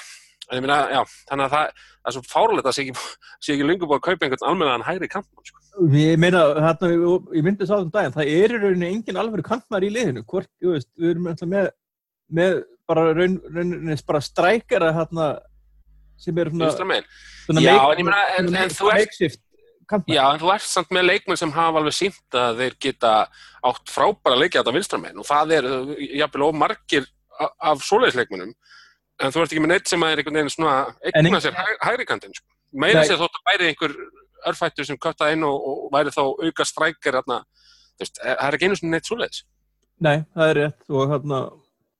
en 0.50 0.58
ég 0.58 0.64
meina, 0.64 0.78
já, 0.90 1.02
þannig 1.30 1.44
að 1.46 1.52
það, 1.54 1.82
það 2.02 2.10
er 2.10 2.16
svo 2.16 2.22
fárulegt 2.32 2.66
að 2.70 2.74
sé 2.76 2.82
ekki, 2.86 3.04
ekki 3.54 3.66
lengur 3.68 3.88
búið 3.90 4.00
að 4.00 4.06
kaupa 4.08 4.26
einhvern 4.26 4.48
almennaðan 4.50 4.86
hægri 4.88 5.08
kantmann, 5.12 5.46
sko. 5.48 5.60
ég 5.96 6.18
meina 6.20 6.42
hérna, 6.66 6.90
ég 7.38 7.46
myndi 7.46 7.68
sá 7.68 7.74
þessum 7.76 7.92
daginn, 7.94 8.16
það 8.16 8.32
er 8.34 8.56
í 8.56 8.60
rauninni 8.64 8.90
engin 8.96 9.20
alveg 9.22 9.44
kantmar 9.46 9.86
í 9.86 9.92
liðinu, 9.94 10.24
hvort, 10.28 10.50
þú 10.60 10.74
veist, 10.74 10.90
við 10.98 11.14
erum 11.14 11.30
alltaf 11.32 11.48
með, 11.52 11.70
með 12.40 12.58
bara 12.90 13.06
raun, 13.16 13.38
rauninni 13.54 13.96
bara 14.10 14.20
strækjara 14.26 14.90
hérna 14.98 15.30
sem 16.22 16.38
er 16.38 16.50
svona, 16.52 16.68
svona 17.46 17.62
Já, 17.64 17.72
make- 17.78 17.94
en 17.94 18.02
ég 18.02 18.06
meina, 18.10 18.20
en- 18.38 18.54
en 18.64 18.68
þú 18.76 18.90
ert- 18.92 19.40
Já, 20.08 20.22
en 20.32 20.38
þú 20.40 20.52
ert 20.54 20.62
samt 20.64 20.88
með 20.94 21.02
leikmenn 21.08 21.36
sem 21.36 21.50
hafa 21.52 21.78
alveg 21.80 21.92
sínt 21.96 22.36
að 22.38 22.60
þeir 22.62 22.76
geta 22.80 23.14
átt 23.66 23.90
frábæra 23.92 24.38
leikja 24.38 24.62
þetta 24.62 24.72
vinstramenn 24.76 25.18
og 25.18 25.26
það 25.28 25.52
er 25.58 25.66
jafnvel 26.20 26.46
of 26.46 26.54
margir 26.54 27.06
a- 27.40 27.50
af 27.72 27.82
svoleiðisleikmennum 27.84 28.54
en 29.20 29.30
þú 29.32 29.42
ert 29.42 29.52
ekki 29.52 29.60
með 29.64 29.72
neitt 29.74 29.88
sem 29.88 30.02
er 30.02 30.16
einhvern 30.16 30.34
veginn 30.40 30.50
svona 30.54 30.76
En 31.04 31.24
eigna 31.26 31.36
ein- 31.38 31.44
sér 31.44 31.54
hæ- 31.54 31.80
hægri 31.88 32.06
kantinn 32.06 32.34
sko. 32.34 32.46
meira 32.72 33.02
sér 33.04 33.18
þótt 33.20 33.36
að 33.38 33.46
væri 33.52 33.68
einhver 33.72 33.96
örfættur 34.46 34.84
sem 34.86 34.96
köttaði 34.96 35.32
inn 35.36 35.44
og, 35.44 35.54
og 35.86 35.90
væri 35.92 36.10
þá 36.10 36.22
auka 36.22 36.64
veist, 38.00 38.18
eh, 38.24 38.34
það 38.34 38.48
er 38.48 38.56
ekki 38.56 38.64
einu 38.68 38.76
svona 38.76 38.90
neitt 38.96 39.06
svoleiðis. 39.10 39.42
Nei, 40.00 40.24
það 40.34 40.48
er 40.50 40.56
rétt. 40.58 40.80
Og 40.90 41.08
hérna, 41.12 41.38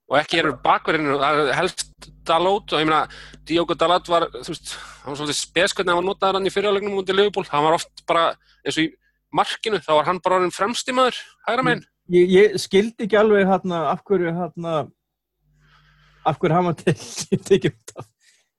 og 0.08 0.16
ekki 0.18 0.38
eru 0.40 0.52
bakverðinu, 0.64 1.18
er 1.22 1.52
helst 1.54 1.88
Dalot 2.26 2.72
og 2.72 2.80
ég 2.80 2.86
meina 2.88 3.06
Diogo 3.44 3.74
Dalot 3.78 4.08
var, 4.08 4.26
veist, 4.32 4.72
hann 5.04 5.12
var 5.14 5.20
svolítið 5.20 5.38
spes 5.38 5.72
hvernig 5.74 5.92
hann 5.94 6.00
var 6.04 6.08
notaður 6.14 6.34
hann 6.40 6.46
í 6.46 6.54
fyrirlegnum 6.54 6.96
mútið 6.96 7.16
Liverpool, 7.20 7.44
hann 7.50 7.64
var 7.64 7.74
oft 7.78 8.02
bara 8.08 8.24
eins 8.64 8.78
og 8.78 8.84
í 8.84 8.92
markinu, 9.32 9.78
þá 9.84 9.92
var 10.00 10.04
hann 10.10 10.20
bara 10.24 10.40
orðin 10.40 10.52
fremsti 10.54 10.92
maður, 10.96 11.16
hægra 11.48 11.62
meginn 11.68 11.84
ég, 12.10 12.28
ég 12.30 12.58
skildi 12.60 13.06
ekki 13.06 13.16
alveg 13.20 13.46
hérna 13.46 13.84
af 13.92 14.02
hverju 14.04 14.32
hérna 14.34 14.90
af 16.24 16.40
hverju 16.40 16.56
hann 16.56 16.68
var 16.70 16.78
til 16.80 17.42
tekið 17.50 17.76
út 17.76 17.94
af? 17.98 18.08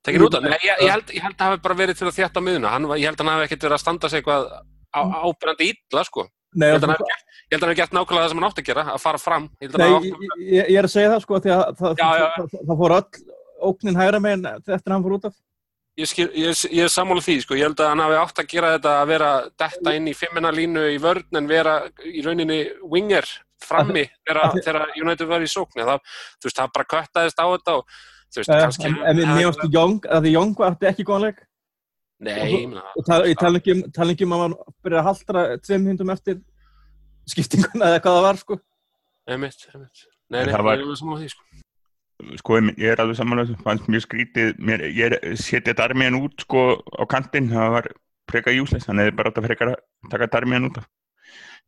Tekin 0.04 0.26
út 0.26 0.36
af, 0.36 0.44
ég, 0.44 0.64
ég, 0.68 0.90
held, 0.92 1.12
ég 1.16 1.24
held 1.24 1.36
að 1.38 1.50
hafi 1.50 1.60
bara 1.64 1.80
verið 1.80 2.00
til 2.00 2.08
að 2.10 2.18
þjætta 2.18 2.42
miðuna, 2.44 2.72
hann, 2.74 2.88
ég 3.00 3.08
held 3.08 3.22
að 3.22 3.24
hann 3.24 3.38
hafi 3.38 3.46
ekkert 3.48 3.68
verið 3.68 3.78
að 3.78 3.84
standa 3.86 4.10
sig 4.12 4.20
eitthvað 4.20 4.50
á, 4.92 5.02
ábyrjandi 5.24 5.70
illa, 5.72 6.04
sko. 6.10 6.26
Nei, 6.54 6.68
Ég 6.68 6.76
held 6.76 6.84
að 6.84 6.92
hann 6.92 6.98
hafi 6.98 7.14
að 7.54 7.62
hann 7.62 7.70
hafi 7.70 7.80
gert 7.80 7.96
nákvæmlega 7.96 8.26
það 8.26 8.34
sem 8.34 8.42
hann 8.42 8.50
átti 8.50 8.64
að 8.64 8.68
gera, 8.68 8.84
að 8.92 9.00
fara 9.04 9.22
fram. 9.22 9.48
Að 9.64 9.78
Nei, 9.80 9.88
hann 9.94 10.10
ég, 10.10 10.60
ég, 10.60 10.76
er 10.82 10.88
að 10.90 10.94
segja 10.94 11.14
það 11.14 11.24
sko 11.24 11.40
því 11.46 11.54
að 11.56 11.64
það, 11.80 11.96
Já, 12.02 12.10
já, 12.20 12.26
það, 12.36 12.52
það, 12.52 12.68
það 12.68 12.82
fór 12.84 12.96
öll 12.98 13.24
óknin 13.70 14.00
hægra 14.00 14.22
megin 14.24 14.46
eftir 14.52 14.76
að 14.76 14.96
hann 14.96 15.06
fór 15.08 15.16
út 15.18 15.28
af. 15.30 15.40
Ég, 15.94 16.10
skil, 16.10 16.28
ég, 16.34 16.62
ég 16.74 16.88
er 16.88 16.92
sammála 16.92 17.22
því, 17.24 17.38
sko, 17.46 17.56
ég 17.58 17.68
held 17.70 17.82
að 17.86 17.92
hann 17.94 18.04
hafi 18.04 18.20
átt 18.20 18.44
að 18.44 18.50
gera 18.50 18.74
þetta 18.76 18.94
að 19.00 19.10
vera 19.14 19.32
detta 19.62 19.94
inn 19.94 20.10
í 20.10 20.16
fimmina 20.18 20.52
línu 20.54 20.88
í 20.90 21.00
vörn 21.02 21.40
en 21.40 21.50
vera 21.52 21.76
í 22.10 22.24
rauninni 22.26 22.60
winger 22.90 23.30
frammi 23.66 24.04
þegar 24.28 24.94
United 25.00 25.30
var 25.30 25.46
í 25.46 25.50
sókni. 25.52 25.86
Það, 25.88 26.04
þú 26.40 26.50
veist, 26.50 26.60
það 26.60 26.76
bara 26.78 26.90
köttaðist 26.94 27.42
á 27.42 27.46
þetta 27.46 27.78
og, 27.80 27.98
þú 28.34 28.42
veist, 28.42 28.54
kannski... 28.54 28.92
en, 28.92 29.02
en 29.24 29.34
mér 29.34 29.50
varst 29.50 29.66
Young, 29.74 30.08
að 30.08 30.28
því 30.28 30.36
Young 30.38 30.56
var 30.60 30.78
ekki 30.92 31.08
góðan 31.08 31.28
leik? 31.30 31.44
Nei, 32.24 32.70
ég 33.28 33.40
tala 33.40 33.60
ekki 33.60 33.74
um, 33.74 33.82
tala 33.92 34.14
ekki 34.14 34.28
um 34.28 34.36
að 34.38 34.44
hann 34.46 34.54
byrja 34.86 35.02
að 35.02 35.08
haldra 35.10 35.42
tveim 35.60 35.88
hundum 35.92 36.12
eftir 36.14 36.38
skiptinguna 37.28 37.90
eða 37.90 38.04
hvað 38.04 38.18
það 38.18 38.28
var 38.28 38.40
sko. 38.40 38.60
Einmitt, 39.28 39.66
einmitt. 39.74 40.06
Nei, 40.32 40.40
nei, 40.46 40.54
Það 40.54 40.66
var- 40.68 40.84
er 40.84 41.00
sammála 41.00 41.20
því, 41.24 41.30
sko. 41.34 41.44
sko 42.40 42.60
ég 42.62 42.88
er 42.94 43.02
alveg 43.04 43.20
samanlega 43.20 43.58
fannst 43.66 43.90
mjög 43.92 44.06
skrítið, 44.06 44.54
mér, 44.60 44.86
ég 44.88 45.12
er 45.12 45.36
setja 45.40 45.76
Darmian 45.76 46.20
út 46.22 46.46
sko 46.46 46.64
á 46.96 47.04
kantinn. 47.12 47.52
Það 47.52 47.76
var 47.76 47.92
frekar 48.32 48.56
júsleis, 48.56 48.88
hann 48.88 49.02
hefði 49.04 49.16
bara 49.20 49.32
átt 49.32 49.42
að 49.42 49.48
frekar 49.50 49.74
að 49.74 49.82
taka 50.14 50.30
Darmian 50.32 50.70
út 50.70 50.80
af 50.80 50.88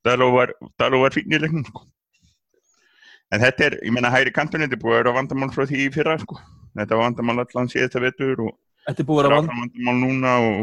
Daló 0.05 0.29
var, 0.35 0.53
Daló 0.79 1.01
var 1.01 1.15
fínn 1.15 1.33
í 1.33 1.39
leiknum 1.41 1.65
sko. 1.67 1.85
En 3.33 3.41
þetta 3.41 3.69
er, 3.69 3.77
ég 3.81 3.93
meina 3.95 4.11
hægri 4.13 4.33
kantinn 4.33 4.61
þetta 4.65 4.77
er 4.77 4.83
búið 4.83 4.95
að 4.95 5.01
vera 5.01 5.15
vandamál 5.17 5.51
frá 5.53 5.65
því 5.65 5.81
í 5.87 5.91
fyrra 5.93 6.17
sko. 6.21 6.37
Þetta 6.77 6.97
var 6.97 7.07
vandamál 7.09 7.41
allan 7.41 7.71
síðasta 7.71 8.03
vetur 8.03 8.43
og 8.45 8.51
Þetta 8.85 9.01
er 9.01 9.07
búið 9.09 9.19
að 9.19 9.25
það 9.25 9.37
er 9.37 9.47
vera 9.47 9.61
vandamál 9.61 9.95
núna 10.03 10.33
og 10.45 10.59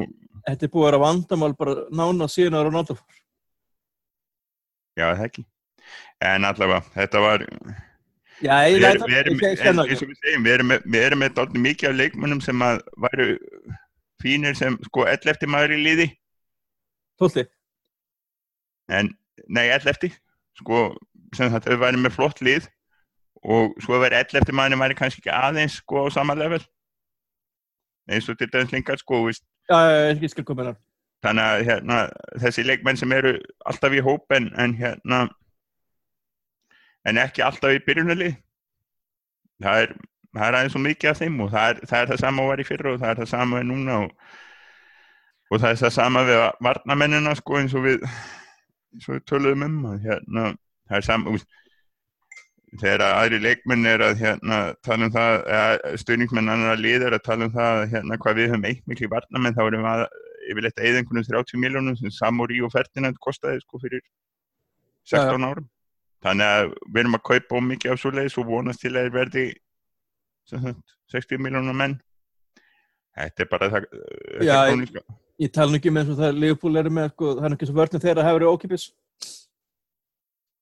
þetta 0.46 0.66
er 0.66 0.72
búið 0.74 0.84
að 0.84 0.90
vera 0.90 1.00
vandamál 1.02 1.54
bara 1.58 1.74
nána 1.90 2.28
síðan 2.30 2.58
að 2.58 2.66
Ronaldo 2.68 2.98
fór. 2.98 3.22
já 4.98 5.06
það 5.08 5.24
ekki. 5.26 5.44
En 6.22 6.46
allavega, 6.46 6.84
þetta 6.94 7.22
var 7.24 7.46
Já, 8.42 8.54
ég 8.66 8.78
við 8.78 8.86
erum, 8.88 9.06
við 9.06 9.18
erum, 9.20 9.40
en, 9.42 9.80
eins 9.86 10.02
og 10.02 10.08
við 10.10 10.16
segjum, 10.18 10.44
við 10.46 10.52
erum 10.56 10.70
með, 10.72 10.86
við 10.90 11.04
erum 11.06 11.20
með 11.22 11.34
dálítið 11.36 11.64
mikið 11.66 11.88
af 11.88 11.98
leikmönnum 11.98 12.40
sem 12.42 12.62
að 12.66 12.80
væru 13.04 13.26
fínir 14.22 14.56
sem 14.58 14.78
sko 14.88 15.04
ell 15.10 15.30
eftir 15.30 15.50
maður 15.50 15.74
í 15.76 15.78
liði. 15.82 16.06
Tólti, 17.22 17.44
en 18.90 19.12
nei, 19.48 19.66
ell 19.72 19.88
eftir. 19.90 20.14
Sko, 20.58 20.84
sem 21.36 21.50
þetta 21.52 21.72
þau 21.72 21.82
væri 21.86 22.00
með 22.02 22.16
flott 22.18 22.42
lið 22.44 22.68
og 23.42 23.74
svo 23.82 23.98
væri 24.02 24.20
ell 24.20 24.38
eftir 24.38 24.54
maðurinn 24.54 24.82
væri 24.84 24.98
kannski 24.98 25.22
ekki 25.22 25.34
aðeins 25.34 25.80
sko 25.80 26.06
á 26.06 26.14
sama 26.14 26.36
level. 26.38 26.60
Eins 28.10 28.28
og 28.28 28.38
til 28.38 28.50
dæmis 28.52 28.74
lingar 28.74 29.00
sko 29.00 29.24
hérna 29.26 30.80
þannig 31.22 31.44
að 31.44 31.64
hérna, 31.68 31.98
þessi 32.42 32.64
leikmenn 32.66 32.98
sem 32.98 33.12
eru 33.14 33.36
alltaf 33.70 33.94
í 33.94 34.02
hóp 34.02 34.34
en, 34.34 34.48
en 34.58 34.74
hérna 34.78 35.24
en 37.06 37.20
ekki 37.22 37.44
alltaf 37.46 37.76
í 37.76 37.82
byrjunarlið 37.86 38.34
það 39.62 39.84
er, 39.84 39.92
það 40.34 40.46
er 40.46 40.58
aðeins 40.58 40.74
svo 40.74 40.82
mikið 40.82 41.10
af 41.12 41.20
þeim 41.22 41.40
og 41.44 41.52
það 41.54 41.68
er 41.68 41.82
það, 41.84 41.98
er 42.00 42.10
það 42.10 42.22
sama 42.24 42.42
að 42.42 42.50
var 42.50 42.62
í 42.62 42.66
fyrra 42.66 42.92
og 42.92 43.02
það 43.02 43.12
er 43.12 43.20
það 43.22 43.30
sama 43.34 43.60
við 43.60 43.68
núna 43.70 43.98
og, 44.02 44.14
og 45.50 45.62
það 45.62 45.68
er 45.70 45.82
það 45.84 45.96
sama 45.98 46.24
við 46.28 46.42
varnamennina 46.68 47.34
sko 47.38 47.60
eins 47.60 47.76
og 47.78 47.86
við 47.86 48.06
við 49.00 49.24
töluðum 49.30 49.66
um 49.68 49.90
að 49.92 50.06
hérna, 50.06 50.46
það 50.88 50.98
er 50.98 51.06
sama 51.06 51.34
úst, 51.36 51.58
þegar 52.80 53.04
að 53.06 53.14
aðri 53.20 53.40
leikmenn 53.42 53.88
er 53.88 54.04
að 54.06 54.20
hérna, 54.22 54.58
tala 54.84 55.08
um 55.08 55.14
það 55.14 55.38
eða 55.56 55.96
stuðningsmenn 56.02 56.52
annar 56.52 56.74
að 56.74 56.84
liða 56.86 57.08
er 57.08 57.16
að 57.18 57.24
tala 57.26 57.48
um 57.48 57.54
það 57.56 57.82
hérna, 57.92 58.18
hvað 58.22 58.38
við 58.40 58.52
höfum 58.52 58.68
eitt 58.70 58.86
miklu 58.88 59.10
varnamenn 59.12 59.56
þá 59.56 59.62
erum 59.66 59.86
við 59.86 59.92
að 59.92 60.04
yfirleitt 60.52 60.80
eða 60.82 61.02
einhvern 61.02 61.28
30 61.28 61.62
miljónum 61.62 61.98
sem 61.98 62.14
Samúri 62.14 62.60
og 62.64 62.72
Ferdinand 62.72 63.18
kostaði 63.22 63.60
sko 63.62 63.80
fyrir 63.82 64.02
16 65.08 65.46
árum. 65.46 65.68
Þannig 66.22 66.54
að 66.54 66.72
við 66.86 67.02
erum 67.02 67.18
að 67.18 67.24
kaupa 67.28 67.58
of 67.58 67.66
mikið 67.66 67.92
af 67.92 68.00
svo 68.00 68.12
leiðis 68.14 68.38
og 68.38 68.48
vonast 68.48 68.82
til 68.82 68.92
að 68.94 69.06
þeir 69.06 69.14
verði 69.16 69.46
sem 70.48 70.64
sagt, 70.66 70.96
60 71.14 71.42
miljónum 71.42 71.78
menn. 71.78 71.98
Þetta 73.18 73.44
er 73.44 73.50
bara 73.50 73.70
það 73.72 73.88
þetta 73.92 74.46
Já, 74.46 74.58
er 74.62 75.04
ég- 75.42 75.52
tala 75.54 75.70
nú 75.72 75.78
ekki 75.80 75.92
með 75.92 76.02
eins 76.04 76.12
og 76.14 76.20
það 76.22 76.40
Leopold 76.42 76.76
eru 76.82 76.90
með 76.98 77.08
sko, 77.14 77.32
það 77.38 77.46
er 77.48 77.56
ekki 77.56 77.68
svo 77.70 77.78
vörnum 77.80 78.02
þeirra 78.04 78.22
að 78.22 78.28
hafa 78.28 78.38
verið 78.38 78.52
ókipis 78.56 78.86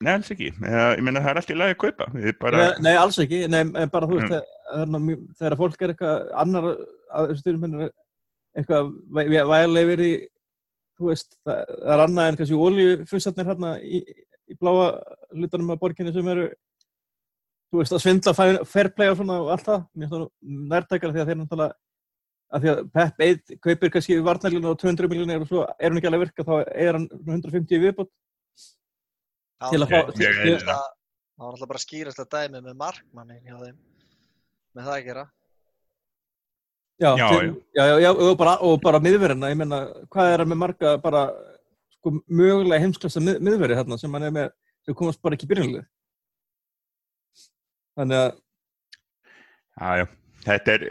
Nei, 0.00 0.14
alls 0.16 0.30
ekki, 0.32 0.46
ég 0.48 1.02
meina 1.04 1.20
það 1.20 1.30
er 1.34 1.38
allt 1.42 1.50
í 1.52 1.56
lagi 1.60 1.74
að 1.74 1.80
kaupa. 1.82 2.04
Bara, 2.40 2.56
Nei, 2.56 2.68
nei, 2.86 2.94
alls 2.96 3.18
ekki, 3.20 3.40
nei, 3.52 3.64
bara 3.92 4.06
þú 4.08 4.16
veist 4.16 4.32
Mm. 4.32 4.94
er 4.96 5.18
þegar 5.36 5.56
fólk 5.60 5.82
er 5.84 5.92
eitthvað 5.92 6.30
annar 6.40 6.68
að 6.70 7.26
þessu 7.28 7.42
styrminn 7.42 7.74
eitthvað 8.56 8.88
vælega 9.50 10.06
í 10.06 10.12
þú 10.96 11.10
veist, 11.10 11.36
það 11.44 11.60
það 11.68 11.92
er 11.96 12.02
annað 12.06 12.28
en 12.30 12.38
kannski 12.40 12.60
olíufussarnir 12.64 13.50
hérna 13.50 13.74
í, 13.84 14.00
í 14.48 14.56
bláa 14.60 14.86
hlutunum 15.34 15.70
af 15.74 15.80
borginni 15.84 16.12
sem 16.16 16.28
eru 16.32 16.48
þú 17.70 17.82
veist, 17.82 17.92
að 17.92 18.02
svindla 18.06 18.64
fairplay 18.64 19.08
og 19.12 19.16
svona 19.20 19.36
og 19.42 19.52
allt 19.52 19.66
það, 19.68 19.84
mér 19.96 20.08
finnst 20.08 20.16
það 20.16 20.70
nærtækara 20.72 21.12
því 21.12 21.20
að 21.20 21.28
þeir 21.30 21.40
náttúrulega 21.42 21.74
að 22.50 22.64
því 22.64 22.70
að 22.72 22.80
Pep 22.94 23.24
Eid 23.26 23.52
kaupir 23.62 23.92
kannski 23.94 24.18
varnarlinu 24.26 24.72
á 24.74 24.80
200 24.80 25.10
miljonir 25.10 25.44
og 25.44 25.50
svo 25.50 25.66
er 25.78 25.92
hún 25.92 26.00
ekki 26.00 26.10
alveg 26.10 26.24
virka 26.26 26.46
þá 26.46 26.54
er 26.66 26.98
hann 26.98 27.06
150 27.10 27.76
í 27.76 27.82
viðbót. 27.84 28.10
Til 29.70 29.84
að 29.84 29.92
fá 29.92 30.88
Það 31.40 31.46
var 31.46 31.54
alltaf 31.56 31.68
bara 31.70 31.80
skýrast 31.80 32.18
að 32.20 32.32
dæmi 32.34 32.60
með 32.60 32.74
markmannin 32.76 33.38
hjá 33.40 33.54
þeim 33.56 33.76
með 34.76 34.88
það 34.88 34.96
að 34.96 35.06
gera. 35.06 35.22
Já, 37.00 37.08
Já, 37.16 37.28
til, 37.30 37.46
já, 37.72 37.84
já, 37.88 37.94
já, 38.04 38.10
og 38.12 38.34
bara, 38.36 38.58
og 38.60 38.74
bara 38.84 38.98
miðverðina, 39.00 39.48
ég 39.48 39.56
meina, 39.56 39.78
hvað 40.12 40.34
er 40.34 40.42
hann 40.42 40.50
með 40.50 40.58
marga 40.60 40.90
bara, 41.00 41.22
sko, 41.94 42.12
mögulega 42.28 42.82
heimsklassa 42.82 43.22
mið, 43.24 43.38
miðverði 43.46 43.78
þarna 43.78 43.98
sem 44.02 44.18
hann 44.18 44.26
er 44.28 44.34
með, 44.36 44.50
sem 44.84 44.98
komast 44.98 45.22
bara 45.24 45.38
ekki 45.38 45.48
í 45.48 45.52
byrjunlið. 45.54 45.86
Þannig 47.96 48.20
að, 48.20 48.36
já, 49.80 49.88
já, 50.02 50.06
þetta 50.44 50.76
er 50.76 50.86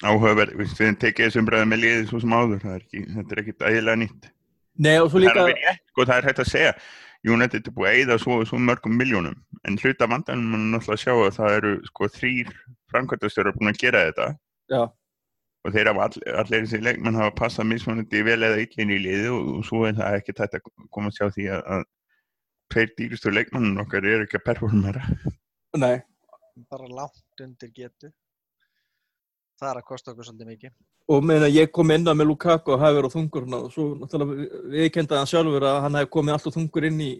áhugaverð, 0.00 0.56
við 0.58 0.74
við 0.78 0.98
tekið 1.04 1.26
þessum 1.26 1.44
umræðum 1.44 1.72
með 1.74 1.82
liðið 1.84 2.08
svo 2.08 2.20
sem 2.22 2.36
áður, 2.36 2.60
það 2.64 2.74
er 2.76 2.84
ekki, 2.84 3.02
þetta 3.16 3.34
er 3.34 3.42
ekki 3.42 3.54
ægilega 3.60 4.00
nýtt. 4.00 4.28
Nei, 4.80 4.96
og 4.96 5.10
svo 5.10 5.20
það 5.20 5.30
er 5.30 5.50
líka, 5.50 5.64
rétt, 5.68 5.86
sko, 5.92 6.06
það 6.08 6.16
er 6.16 6.28
hægt 6.30 6.44
að 6.44 6.52
segja 6.54 6.74
United 7.28 7.66
er 7.68 7.74
búið 7.76 7.90
að 7.90 7.98
eyða 7.98 8.16
svo, 8.22 8.38
svo 8.48 8.60
mörgum 8.64 8.94
miljónum 8.96 9.36
en 9.68 9.76
hluta 9.82 10.08
vandanum 10.08 10.54
er 10.56 10.62
náttúrulega 10.72 10.96
að 10.96 11.02
sjá 11.02 11.12
að 11.12 11.34
það 11.36 11.56
eru 11.58 11.72
sko 11.90 12.08
þrýr 12.14 12.54
framkvæmtastjórar 12.92 13.56
búin 13.58 13.72
að 13.74 13.80
gera 13.82 14.04
þetta. 14.06 14.28
Já, 14.72 14.82
og 15.60 15.74
þeir 15.74 15.90
hafa 15.90 16.06
all, 16.06 16.22
allir 16.42 16.64
þessi 16.64 16.80
leikmenn 16.80 17.18
hafa 17.20 17.34
passað 17.36 17.68
mismunandi 17.70 18.22
vel 18.24 18.38
eða 18.38 18.62
illin 18.64 18.94
í 18.94 19.00
liði 19.04 19.32
og, 19.34 19.50
og 19.58 19.66
svo 19.68 19.82
er 19.88 19.98
það 19.98 20.16
ekki 20.20 20.36
þetta 20.38 20.60
að 20.60 20.70
koma 20.96 21.12
að 21.12 21.18
sjá 21.18 21.26
því 21.36 21.48
að, 21.56 21.66
að 21.76 21.84
tveir 22.72 22.94
dýrustu 22.96 23.34
leikmennun 23.34 23.84
okkar 23.84 24.08
eru 24.08 24.24
ekki 24.24 24.40
að 24.40 24.46
performera. 24.46 25.04
Nei, 25.76 25.96
bara 26.72 26.88
langt 26.88 27.44
undir 27.44 27.72
getu 27.76 28.12
það 29.60 29.70
er 29.70 29.80
að 29.80 29.86
kosta 29.90 30.12
okkur 30.12 30.26
svolítið 30.26 30.50
mikið. 30.50 30.74
Og 31.12 31.24
meina, 31.26 31.48
ég 31.50 31.70
kom 31.74 31.92
inn 31.92 32.08
að 32.08 32.18
með 32.20 32.30
Lukaku 32.30 32.74
og 32.74 32.82
hafi 32.82 32.96
verið 32.96 33.12
á 33.12 33.14
þungur 33.16 33.48
og 33.58 33.66
svo 33.74 33.86
náttúrulega 33.98 34.60
viðkenda 34.74 35.18
hann 35.20 35.30
sjálfur 35.30 35.66
að 35.68 35.80
hann 35.84 35.98
hefði 35.98 36.12
komið 36.16 36.36
alltaf 36.36 36.56
þungur 36.56 36.86
inn 36.88 37.02
í, 37.04 37.10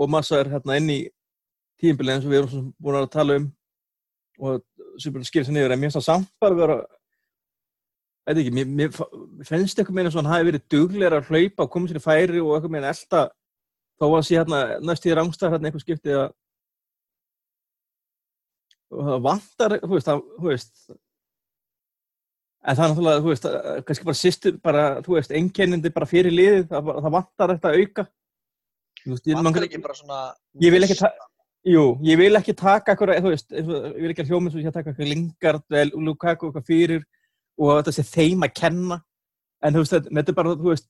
og 0.00 0.12
massa 0.14 0.38
er 0.40 0.52
hérna 0.54 0.78
inn 0.80 0.92
í 0.94 1.00
tímbilið 1.80 2.14
eins 2.14 2.28
og 2.28 2.32
við 2.32 2.40
erum 2.40 2.70
búin 2.80 3.00
að 3.00 3.10
tala 3.12 3.36
um, 3.40 3.50
og 4.40 4.64
sem 5.00 5.20
að 5.20 5.28
skilja 5.28 5.48
sér 5.48 5.56
niður, 5.56 5.74
en 5.74 5.82
mér 5.82 5.90
finnst 5.90 6.00
það 6.00 6.06
samt 6.08 6.32
bara 6.40 6.58
vera, 6.58 6.78
veit 8.28 8.40
ekki, 8.40 8.54
mér, 8.56 8.72
mér 8.80 9.48
finnst 9.48 9.80
eitthvað 9.80 9.98
meina 9.98 10.12
svo 10.12 10.22
hann 10.22 10.32
hafi 10.32 10.48
verið 10.48 10.66
duglegur 10.72 11.18
að 11.18 11.30
hlaupa 11.30 11.66
og 11.66 11.72
koma 11.74 11.90
sér 11.90 12.00
í 12.00 12.04
færi 12.04 12.40
og 12.40 12.54
eitthvað 12.56 12.74
meina 12.76 12.92
elda, 12.94 13.22
þá 14.00 14.04
var 14.06 14.16
hann 14.16 14.28
sé 14.28 14.38
hérna 14.38 14.62
næst 14.84 15.08
í 15.08 15.16
rángstæð 15.16 15.56
hérna 15.56 15.70
eitthvað 15.70 15.86
skiptið 15.86 16.20
að 16.20 16.36
það 18.90 19.22
vantar, 19.28 19.76
þú 19.84 19.94
veist, 19.94 20.08
það, 20.08 20.22
þú 20.36 20.48
veist 20.48 20.84
En 22.60 22.76
það 22.76 22.84
er 22.84 22.90
náttúrulega, 22.92 23.20
þú 23.24 23.30
veist, 23.30 23.44
eh, 23.48 23.82
kannski 23.88 24.04
bara 24.04 24.20
sýstur, 24.20 24.56
bara, 24.62 24.82
þú 25.04 25.14
veist, 25.16 25.30
einkennindi 25.32 25.92
bara 25.94 26.08
fyrir 26.08 26.34
liðið, 26.34 26.66
það, 26.68 26.90
það 27.06 27.14
vantar 27.14 27.52
þetta 27.54 27.70
að 27.70 27.78
auka. 27.80 28.04
Þú 29.00 29.12
veist, 29.14 29.26
ég, 29.30 29.38
vantar 29.38 29.54
man, 29.56 29.68
ekki 29.68 29.82
bara 29.86 29.96
svona 29.96 30.18
Ég 30.60 30.74
vil 30.74 30.82
ekki 30.84 30.96
neista. 30.98 31.12
Jú, 31.70 31.84
ég 32.04 32.16
vil 32.16 32.36
ekki 32.38 32.56
taka 32.56 32.94
eitthvað, 32.94 33.18
þú 33.20 33.32
veist, 33.32 33.50
eins 33.52 33.68
og- 33.68 33.88
ég 33.96 34.00
vil 34.00 34.12
ekki 34.14 34.24
að 34.24 34.30
hljómið 34.32 34.52
svo 34.52 34.60
ég 34.60 34.68
að 34.68 34.76
taka 34.78 34.90
eitthvað 34.92 35.10
Lingard, 35.12 35.64
vel, 35.68 35.90
Lukaku 35.94 36.48
eitthvað 36.48 36.68
fyrir 36.68 37.02
og 37.60 37.84
þetta 37.84 37.92
sé 37.92 38.04
þeim 38.08 38.44
að 38.44 38.54
kenna 38.54 39.02
en 39.62 39.74
þú 39.74 39.82
veist, 39.82 39.92
þetta, 39.92 40.28
er 40.28 40.38
bara, 40.38 40.54
þú 40.56 40.70
veist 40.70 40.88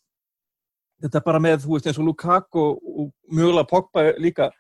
þetta 1.03 1.19
er 1.19 1.25
bara 1.27 1.41
með, 1.43 1.65
þú 1.65 1.75
veist, 1.75 1.87
eins 1.91 1.99
og 1.99 2.07
Lukaku 2.07 2.61
og, 2.61 2.79
og 3.01 3.13
mögulega 3.33 3.69
Pogba 3.71 4.05
líka 4.19 4.51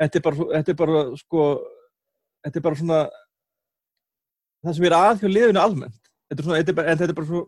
þetta 0.00 0.18
er 0.18 0.24
bara, 0.26 0.36
þetta 0.56 0.74
er 0.74 0.78
bara, 0.82 1.02
sko 1.20 1.46
þetta 2.42 2.58
er 2.58 2.66
bara 2.66 2.80
svona 2.80 3.00
það 4.64 4.74
sem 4.74 4.88
er 4.88 4.96
að 4.98 5.22
hjá 5.22 5.28
liðinu 5.30 5.62
almennt 5.62 6.01
þetta 6.32 6.40
er 6.40 6.46
svona, 6.48 6.62
þetta 6.62 6.72
er 6.72 6.78
bara, 6.80 6.96
þetta 6.96 7.12
er 7.12 7.18
bara 7.20 7.28
svo 7.28 7.42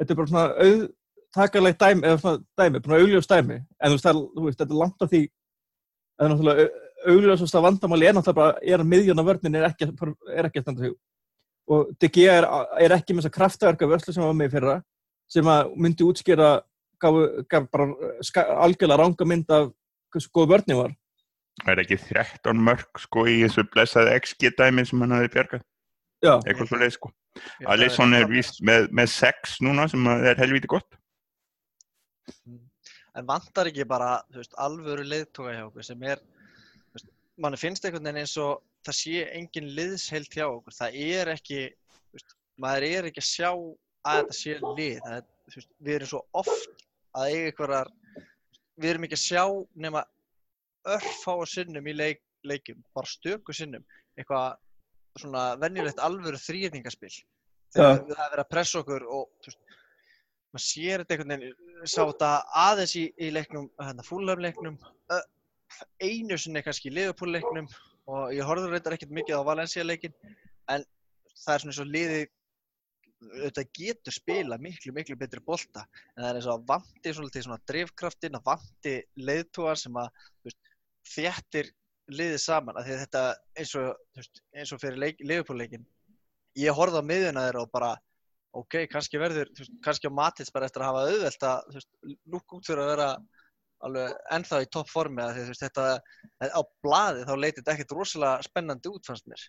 þetta 0.00 0.14
er 0.14 0.18
bara 0.20 0.30
svona 0.30 0.46
auðtakalegt 0.64 1.82
dæmi 1.82 2.08
eða 2.08 2.20
svona 2.22 2.40
dæmi, 2.60 2.82
bara 2.86 3.00
augljós 3.00 3.28
dæmi. 3.28 3.58
En 3.80 3.92
þú 3.92 4.46
veist, 4.46 4.62
þetta 4.62 4.70
er 4.70 4.80
langt 4.80 5.04
af 5.04 5.10
því 5.12 5.22
það 5.26 6.26
er 6.26 6.32
náttúrulega 6.32 6.68
augljósasta 7.10 7.62
vandamáli 7.64 8.08
er 8.08 8.16
náttúrulega 8.16 8.40
bara 8.40 8.72
er 8.74 8.82
að 8.82 8.90
miðjuna 8.92 9.26
vörnin 9.26 9.58
er 9.60 9.68
ekki, 9.70 9.90
er 10.34 10.48
ekki 10.48 10.60
að 10.62 10.66
standa 10.66 10.86
sig. 10.86 10.96
Og 11.70 11.92
Gea 12.02 12.38
er, 12.40 12.46
er 12.82 12.96
ekki 12.96 13.14
með 13.14 13.24
þess 13.24 13.30
að 13.30 13.36
kraftaverka 13.36 13.88
vörslu 13.88 14.14
sem 14.14 14.24
var 14.24 14.34
með 14.36 14.50
í 14.50 14.54
fyrra 14.56 14.78
sem 15.30 15.46
að 15.52 15.74
myndi 15.78 16.06
útskýra 16.06 16.48
gaf, 17.00 17.20
gaf 17.48 17.68
bara 17.70 17.86
algjörlega 18.64 18.98
ranga 18.98 19.28
mynd 19.28 19.54
af 19.54 19.70
hversu 20.10 20.32
góð 20.34 20.50
vörni 20.56 20.76
var. 20.78 20.96
Það 21.60 21.72
er 21.72 21.82
ekki 21.84 22.00
13 22.08 22.64
mörg 22.66 23.02
sko 23.04 23.26
í 23.28 23.36
þessu 23.44 23.66
blessaði 23.70 24.16
XG 24.18 24.54
dæmi 24.58 24.86
sem 24.88 25.02
hann 25.04 25.14
hafi 25.14 25.30
bjargað, 25.34 25.62
Já, 25.62 25.69
eitthvað 26.22 26.68
svo 26.68 26.80
leið 26.80 26.94
sko. 26.96 27.12
Alisson 27.72 28.16
er 28.16 28.26
víst 28.30 28.60
með, 28.66 28.88
með 28.96 29.12
6 29.14 29.60
núna 29.64 29.86
sem 29.90 30.08
er 30.12 30.40
helviti 30.40 30.70
gott. 30.70 30.98
En 33.18 33.26
vantar 33.26 33.70
ekki 33.70 33.86
bara, 33.88 34.20
veist, 34.34 34.54
alvöru 34.60 35.04
leiðtoga 35.06 35.56
hjá 35.56 35.64
okkur 35.66 35.86
sem 35.86 36.02
er, 36.06 36.22
veist, 36.94 37.08
manni 37.40 37.58
finnst 37.60 37.84
einhvern 37.84 38.06
veginn 38.06 38.22
eins 38.22 38.36
og 38.40 38.60
það 38.86 38.98
sé 39.00 39.24
engin 39.36 39.72
liðsheild 39.76 40.30
hjá 40.34 40.46
okkur. 40.46 40.76
Það 40.76 41.00
er 41.08 41.32
ekki, 41.34 41.64
veist, 42.14 42.36
maður 42.60 42.88
er 42.90 43.10
ekki 43.10 43.24
að 43.24 43.30
sjá 43.32 43.50
að 43.50 44.20
þetta 44.20 44.38
sé 44.38 44.58
lið. 44.78 45.02
Það 45.04 45.68
við 45.82 45.94
erum 45.96 46.10
svo 46.12 46.22
oft 46.38 46.86
að 47.18 47.32
eiga 47.32 47.50
einhverjar, 47.50 47.92
við 48.80 48.92
erum 48.92 49.06
ekki 49.06 49.18
að 49.18 49.24
sjá 49.24 49.44
nema 49.84 50.04
örfáa 50.88 51.46
sinnum 51.50 51.88
í 51.90 51.94
leik, 51.96 52.22
leikjum, 52.46 52.78
bara 52.96 53.10
stöku 53.10 53.54
sinnum, 53.56 53.82
eitthvað 54.16 54.54
svona 55.18 55.44
venjulegt 55.60 56.00
alvöru 56.02 56.38
þrýðningaspil. 56.40 57.12
Þegar 57.74 58.00
það 58.06 58.24
er 58.24 58.32
verið 58.34 58.44
að 58.44 58.50
pressa 58.50 58.80
okkur 58.80 59.06
og, 59.06 59.28
veist, 59.46 59.60
maður 60.50 60.64
sér 60.66 61.02
þetta 61.02 61.16
einhvern 61.16 61.34
veginn, 61.34 61.84
sá 61.84 62.00
þetta 62.00 62.30
aðeins 62.64 62.96
í, 62.98 63.04
í 63.14 63.30
leiknum, 63.34 63.68
hérna, 63.78 64.06
fúlhamleiknum, 64.06 64.78
einu 66.02 66.38
sinni 66.38 66.62
kannski 66.66 66.90
í 66.90 66.96
liðupúlleiknum 66.96 67.68
og 68.10 68.34
ég 68.34 68.46
horfður 68.46 68.74
reyndar 68.74 68.96
ekkert 68.96 69.14
mikið 69.14 69.38
á 69.38 69.46
Valencia 69.46 69.86
leikin, 69.86 70.14
en 70.70 70.84
það 71.44 71.54
er 71.54 71.62
svona 71.62 71.74
eins 71.74 71.82
og 71.84 71.90
liði, 71.94 72.20
auðvitað 73.20 73.70
getur 73.76 74.16
spila 74.16 74.58
miklu, 74.58 74.94
miklu 74.96 75.16
betri 75.20 75.42
bolta, 75.46 75.84
en 76.16 76.24
það 76.24 76.30
er 76.30 76.40
eins 76.40 76.48
og 76.48 76.56
að 76.56 76.66
vanti 76.72 77.14
svolítið 77.14 77.46
svona 77.46 77.62
drifkraftin, 77.70 78.38
að 78.38 78.46
vanti 78.48 78.96
leiðtúar 79.20 79.78
sem 79.78 80.00
að, 80.00 80.10
veist, 80.46 80.60
þjættir 81.10 81.70
liðið 82.14 82.40
saman, 82.42 82.78
því 82.84 82.94
að 82.94 83.02
þetta 83.04 83.22
eins 83.60 83.72
og, 83.80 83.88
veist, 84.18 84.40
eins 84.56 84.72
og 84.74 84.80
fyrir 84.82 85.00
leik, 85.00 85.20
liðupúlleikin, 85.24 85.84
ég 86.60 86.76
horfði 86.76 87.02
á 87.02 87.08
miðjuna 87.10 87.44
þeirra 87.46 87.64
og 87.64 87.70
bara, 87.74 87.90
ok, 88.60 88.76
kannski 88.92 89.20
verður, 89.22 89.50
veist, 89.58 89.74
kannski 89.84 90.10
á 90.10 90.18
Matins 90.18 90.52
bara 90.54 90.66
eftir 90.68 90.82
að 90.84 90.90
hafa 90.90 91.04
auðvelt 91.10 91.46
að, 91.50 91.78
lúk 92.34 92.56
út 92.58 92.66
fyrir 92.66 92.82
að 92.84 92.92
vera 92.94 93.08
alveg 93.86 94.16
ennþá 94.36 94.60
í 94.60 94.68
topp 94.76 94.90
formi 94.92 95.22
að 95.24 95.38
veist, 95.48 95.62
þetta, 95.64 95.86
á 96.52 96.60
blaði 96.84 97.26
þá 97.28 97.34
leytið 97.38 97.60
þetta 97.62 97.74
ekkert 97.76 97.96
rosalega 97.96 98.46
spennandi 98.48 98.92
út 98.92 99.08
fannst 99.08 99.28
mér. 99.30 99.46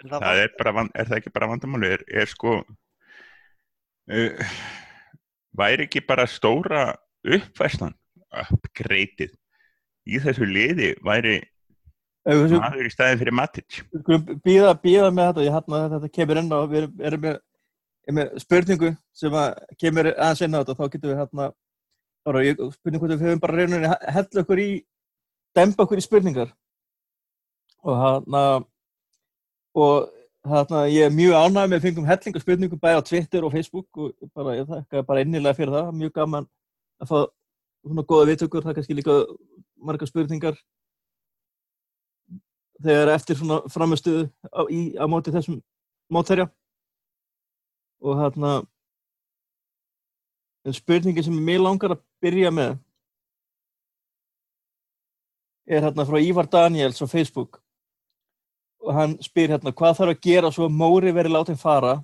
En 0.00 0.08
Það 0.10 0.24
var- 0.24 0.42
er, 0.42 0.54
bara, 0.58 0.86
er 0.96 1.10
það 1.10 1.18
ekki 1.20 1.34
bara 1.36 1.50
vandamáli, 1.52 1.92
er, 1.94 2.04
er 2.22 2.26
sko, 2.30 2.56
uh, 4.10 4.54
væri 5.60 5.86
ekki 5.86 6.02
bara 6.08 6.24
stóra 6.30 6.84
uppvæslan, 7.20 7.94
uppgreitið 8.30 9.34
í 10.10 10.20
þessu 10.22 10.48
liði 10.48 10.92
væri 11.06 11.38
við 12.26 12.56
maður 12.58 12.88
í 12.88 12.92
staðin 12.92 13.20
fyrir 13.22 13.36
Matic. 13.36 13.80
býða, 14.44 14.74
býða 14.76 15.08
með 15.14 15.30
þetta, 15.30 15.44
ég 15.46 15.56
hérna 15.56 15.82
þetta 15.94 16.12
kemur 16.18 16.40
inn 16.40 16.52
á, 16.52 16.58
við 16.68 16.82
erum, 16.82 16.94
erum 17.08 17.24
með, 17.24 17.38
með 18.18 18.32
spurningu 18.44 18.92
sem 19.16 19.36
að 19.40 19.48
kemur 19.80 20.10
aðeins 20.12 20.44
inn 20.44 20.56
á 20.56 20.60
þetta, 20.60 20.76
þá 20.76 20.84
getum 20.94 21.12
við 21.12 21.20
hérna 21.22 21.50
bara, 22.26 22.44
ég, 22.44 22.62
spurning 22.76 23.02
hvort 23.02 23.14
við 23.14 23.26
höfum 23.26 23.42
bara 23.42 23.56
reynuninni 23.56 23.92
hella 24.16 24.44
okkur 24.44 24.60
í, 24.60 24.70
dempa 25.56 25.86
okkur 25.86 26.00
í 26.00 26.04
spurningar 26.04 26.52
og 27.80 28.00
hérna 28.04 28.44
og 29.80 30.10
hérna 30.50 30.84
ég 30.90 31.08
er 31.08 31.14
mjög 31.14 31.36
ánægð 31.40 31.70
með 31.70 31.78
að 31.78 31.84
fengum 31.86 32.08
hellinga 32.08 32.42
spurningum 32.42 32.82
bæði 32.82 33.00
á 33.00 33.08
Twitter 33.08 33.46
og 33.46 33.54
Facebook 33.54 34.00
og 34.00 34.32
bara, 34.34 34.56
ég 34.58 34.68
þakka 34.68 35.06
bara 35.08 35.24
innilega 35.24 35.56
fyrir 35.56 35.76
það, 35.76 35.92
mjög 36.02 36.16
gaman 36.20 36.48
að 37.00 37.12
fá 37.12 37.18
svona 37.80 38.04
góða 38.04 38.28
viðtökur, 38.28 38.64
það 38.64 38.72
er 38.72 38.78
kannski 38.78 38.96
líka 38.98 39.16
margar 39.80 40.08
spurningar 40.08 40.58
þegar 42.80 43.12
eftir 43.14 43.38
svona 43.38 43.60
framistuðu 43.72 44.28
á, 44.48 44.60
á 44.64 45.04
móti 45.10 45.32
þessum 45.34 45.60
mótherja. 46.12 46.48
Og 48.00 48.16
þarna 48.16 48.52
en 50.64 50.76
spurningin 50.76 51.24
sem 51.24 51.42
mér 51.44 51.60
langar 51.64 51.94
að 51.94 52.04
byrja 52.22 52.52
með 52.52 52.78
er 55.70 55.84
hérna 55.84 56.06
frá 56.08 56.18
Ívar 56.20 56.48
Daniels 56.50 57.00
á 57.04 57.06
Facebook. 57.06 57.60
Og 58.80 58.94
hann 58.96 59.16
spyr 59.22 59.52
hérna 59.54 59.72
hvað 59.76 59.98
þarf 59.98 60.14
að 60.14 60.22
gera 60.24 60.52
svo 60.52 60.66
að 60.66 60.78
Móri 60.80 61.12
veri 61.12 61.32
látið 61.32 61.60
fara? 61.60 61.98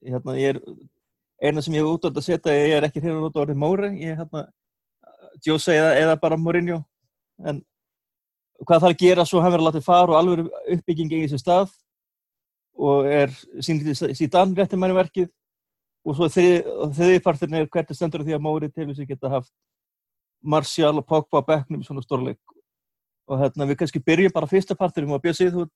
Hérna 0.00 0.36
ég 0.40 0.56
er 0.56 0.62
eina 1.38 1.62
sem 1.62 1.74
ég 1.76 1.84
hef 1.84 1.92
út 1.92 2.08
að 2.08 2.22
setja 2.24 2.54
ég 2.56 2.76
er 2.76 2.86
ekki 2.88 3.02
hérna 3.04 3.28
út 3.28 3.36
á 3.36 3.42
orðið 3.44 3.60
Móri 3.60 3.92
ég 4.00 4.14
er 4.14 4.22
hérna 4.22 4.48
Jose 5.44 5.76
eða, 5.76 5.92
eða 6.00 6.16
bara 6.20 6.40
Mourinho 6.40 6.80
en 7.46 7.60
hvað 8.66 8.84
þarf 8.84 8.94
að 8.94 9.02
gera 9.02 9.26
svo 9.28 9.42
hann 9.42 9.52
verið 9.54 9.66
að 9.66 9.68
láta 9.70 9.84
fara 9.86 10.14
og 10.14 10.18
alveg 10.18 10.48
uppbygging 10.74 11.12
í 11.14 11.22
þessu 11.24 11.40
stað 11.42 11.74
og 12.78 13.08
er 13.10 13.34
síðan 13.62 14.54
réttir 14.58 14.78
manni 14.78 14.96
verkið 14.96 15.30
og 16.06 16.16
svo 16.16 16.28
þriði 16.30 17.22
partin 17.24 17.58
er 17.58 17.68
hvernig 17.70 17.98
stendur 17.98 18.24
því 18.26 18.36
að 18.36 18.44
Móri 18.44 18.70
til 18.70 18.86
þess 18.86 19.02
að 19.02 19.10
geta 19.12 19.32
haft 19.32 19.52
Martial 20.42 20.94
og 21.00 21.06
Pogba 21.06 21.42
á 21.42 21.48
bekknum 21.48 21.82
svona 21.86 22.04
stórleik 22.04 22.40
og 23.28 23.42
hérna 23.42 23.66
við 23.68 23.82
kannski 23.82 24.02
byrjum 24.02 24.34
bara 24.34 24.50
fyrsta 24.50 24.76
partinum 24.78 25.16
og 25.16 25.22
bjöð 25.22 25.38
sig 25.40 25.52
þú 25.52 25.66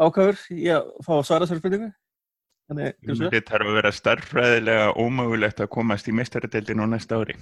ákvæður 0.00 0.44
í 0.56 0.68
að 0.74 0.90
fá 1.06 1.12
að 1.16 1.26
svara 1.28 1.48
vel. 1.50 1.90
Þetta 2.70 3.40
þarf 3.50 3.66
að 3.66 3.76
vera 3.80 3.90
starffræðilega 3.90 4.90
ómögulegt 4.94 5.62
að 5.64 5.72
komast 5.74 6.06
í 6.06 6.14
meistaradeildin 6.14 6.82
á 6.82 6.86
næsta 6.86 7.18
ári. 7.18 7.34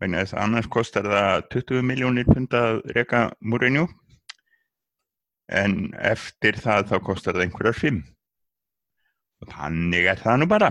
Vegna 0.00 0.24
þess 0.24 0.36
að 0.36 0.42
annars 0.44 0.68
kostar 0.72 1.06
það 1.08 1.46
20 1.54 1.86
miljónir 1.88 2.28
pund 2.28 2.52
að 2.56 2.82
reka 2.96 3.22
Mourinho 3.40 3.86
en 5.46 5.94
eftir 5.96 6.58
það 6.60 6.90
þá 6.90 6.96
kostar 7.06 7.36
það 7.36 7.46
einhverjar 7.46 7.80
5. 7.80 8.02
Og 9.40 9.50
þannig 9.52 10.10
er 10.10 10.20
það 10.20 10.38
nú 10.42 10.48
bara. 10.50 10.70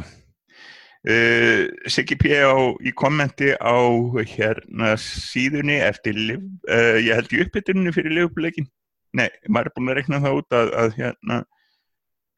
Uh, 1.05 1.69
Siggi 1.85 2.17
P. 2.17 2.31
á 2.33 2.57
í 2.81 2.91
kommenti 2.97 3.51
á 3.53 3.77
hérna 4.25 4.95
síðunni 4.97 5.77
eftir 5.85 6.17
Liv- 6.17 6.47
uh, 6.65 6.97
ég 6.97 7.13
held 7.13 7.35
í 7.35 7.43
uppbytunni 7.43 7.93
fyrir 7.93 8.15
leifupleikin 8.17 8.65
nei, 9.13 9.29
maður 9.45 9.69
er 9.69 9.75
búin 9.75 9.91
að 9.91 9.99
rekna 9.99 10.21
það 10.23 10.39
út 10.39 10.55
að, 10.57 10.71
að 10.81 10.95
hérna 10.97 11.38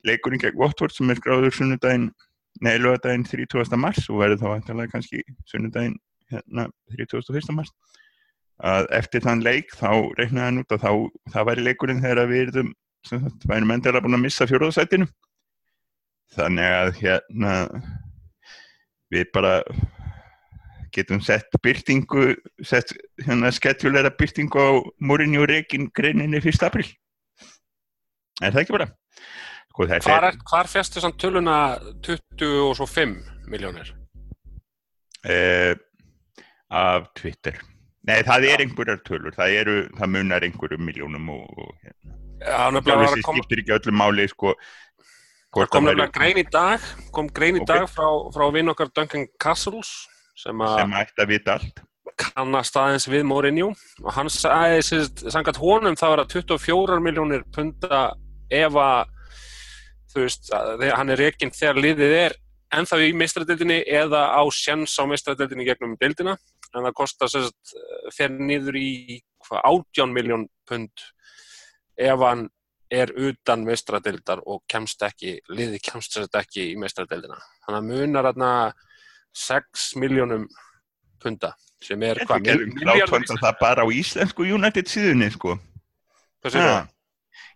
leikurinn 0.08 0.42
gegn 0.44 0.60
Watford 0.60 0.92
sem 0.96 1.14
er 1.14 1.22
skráður 1.22 1.56
sunnudaginn 1.56 2.10
nei, 2.60 2.76
lögadaginn 2.76 3.24
30. 3.28 3.80
mars 3.80 4.04
og 4.12 4.20
verður 4.20 4.42
þá 4.44 4.48
vantanlega 4.52 4.94
kannski 4.98 5.24
sunnudaginn 5.48 5.96
hérna 6.32 6.68
31. 6.96 7.54
mars 7.56 7.72
að 8.58 8.90
eftir 8.98 9.22
þann 9.22 9.44
leik 9.46 9.72
þá 9.78 9.92
reiknaði 10.18 10.46
hann 10.46 10.62
út 10.64 10.74
að 10.74 10.84
þá, 10.84 10.92
það 11.34 11.48
væri 11.52 11.66
leikurinn 11.68 12.04
þegar 12.04 12.32
við 12.32 12.44
erum 12.48 12.74
sem 13.06 13.22
sagt, 13.24 13.46
værum 13.48 13.74
endilega 13.76 14.04
búin 14.04 14.18
að 14.18 14.26
missa 14.26 14.48
fjóruðsætinu 14.50 15.08
þannig 16.38 16.74
að 16.80 16.90
hérna 17.02 17.54
við 19.14 19.30
bara 19.36 19.54
getum 20.96 21.22
sett 21.24 21.54
byrtingu 21.64 22.32
sett 22.66 22.94
hérna 23.24 23.52
skedjulera 23.54 24.12
byrtingu 24.18 24.58
á 24.58 24.70
Mourinho 25.00 25.46
Rekin 25.48 25.92
greininni 25.94 26.42
1. 26.42 26.64
april 26.66 26.88
er 28.42 28.54
það 28.54 28.64
ekki 28.64 28.78
bara 28.78 28.90
sko 29.70 29.88
þetta 29.92 30.10
Hvar, 30.10 30.30
er, 30.32 30.40
hvar 30.50 30.72
fjast 30.72 30.98
þessan 30.98 31.18
töluna 31.22 31.58
20 32.06 32.64
og 32.66 32.74
svo 32.80 32.90
5 32.90 33.18
miljónir? 33.52 33.94
uh, 35.28 35.74
af 36.74 37.08
Twitter 37.18 37.58
Nei, 38.08 38.22
það 38.24 38.46
er 38.48 38.62
einhverjar 38.64 39.00
tölur, 39.04 39.34
það, 39.36 39.54
eru, 39.62 39.74
það 39.98 40.12
munar 40.14 40.44
einhverjum 40.48 40.84
miljónum 40.88 41.26
og, 41.34 41.48
og 41.60 41.74
hérna. 41.84 42.14
Það 42.46 43.18
kom, 43.26 43.36
skiptir 43.36 43.60
ekki 43.64 43.74
öllu 43.76 43.94
máli, 44.00 44.28
sko. 44.32 44.54
það 45.58 45.68
kom 45.74 45.88
nefnilega 45.90 46.14
grein 46.16 46.40
í 46.40 46.46
dag, 46.54 46.86
kom 47.12 47.28
grein 47.36 47.60
í 47.60 47.64
Ok. 47.66 47.68
dag 47.74 47.90
frá, 47.92 48.08
frá 48.32 48.46
vinn 48.56 48.72
okkar 48.72 48.94
Duncan 48.96 49.28
Castles 49.44 49.92
sem 50.40 50.64
að 50.64 50.78
sem 50.80 50.96
ætti 51.02 51.24
að 51.26 51.32
vita 51.34 51.58
allt. 51.58 51.84
kannast 52.18 52.80
aðeins 52.80 53.10
við 53.12 53.28
Mourinho 53.28 53.74
og 54.06 54.12
hann 54.16 54.32
sagði, 54.32 55.04
sangat 55.28 55.60
honum 55.60 55.98
það 56.00 56.14
var 56.14 56.24
að 56.24 56.36
24 56.40 57.00
miljónir 57.04 57.44
punta 57.52 58.14
ef 58.50 58.78
að 58.80 59.12
þú 60.14 60.24
veist, 60.24 60.54
að 60.56 60.88
hann 60.96 61.12
er 61.12 61.20
reyginn 61.26 61.52
þegar 61.52 61.82
liðið 61.84 62.16
er 62.24 62.38
ennþá 62.78 63.00
í 63.04 63.12
meistradildinni 63.16 63.82
eða 64.00 64.30
á 64.32 64.42
sjans 64.52 64.96
á 64.96 65.04
meistradildinni 65.10 65.68
gegnum 65.68 65.98
dildina 66.00 66.38
en 66.76 66.88
það 66.88 66.98
kostar 66.98 67.32
sérst 67.32 67.74
fyrir 68.16 68.44
nýður 68.50 68.80
í 68.80 68.92
18 69.48 70.14
miljón 70.14 70.48
pund 70.68 71.06
ef 71.98 72.24
hann 72.24 72.48
er 72.94 73.12
utan 73.20 73.66
meistradildar 73.68 74.42
og 74.48 74.62
kemst 74.72 75.02
ekki, 75.04 75.38
liðið 75.52 75.82
kemst 75.90 76.16
sérst 76.16 76.36
ekki 76.40 76.70
í 76.72 76.76
meistradildina. 76.80 77.40
Þannig 77.66 77.80
að 77.80 77.90
munar 77.92 78.30
aðna 78.32 78.52
6 79.38 79.90
miljónum 80.02 80.48
punda 81.22 81.54
sem 81.84 82.02
er 82.08 82.22
hvað, 82.26 82.48
krátfönda 82.80 83.38
það 83.38 83.58
bara 83.60 83.86
á 83.86 83.88
íslensku 83.94 84.48
United 84.48 84.90
síðunni 84.90 85.30
sko. 85.34 85.58
Hvað 86.42 86.56
segir 86.56 86.72
Ha. 86.72 86.86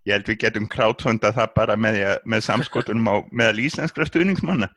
Ég 0.06 0.15
held 0.17 0.30
við 0.32 0.38
getum 0.41 0.67
krátfönda 0.69 1.30
það 1.34 1.52
bara 1.54 1.76
með, 1.78 2.00
með 2.26 2.43
samskotunum 2.47 3.10
á 3.10 3.15
meðal 3.30 3.62
íslenskra 3.62 4.06
stuðningsmanna. 4.10 4.71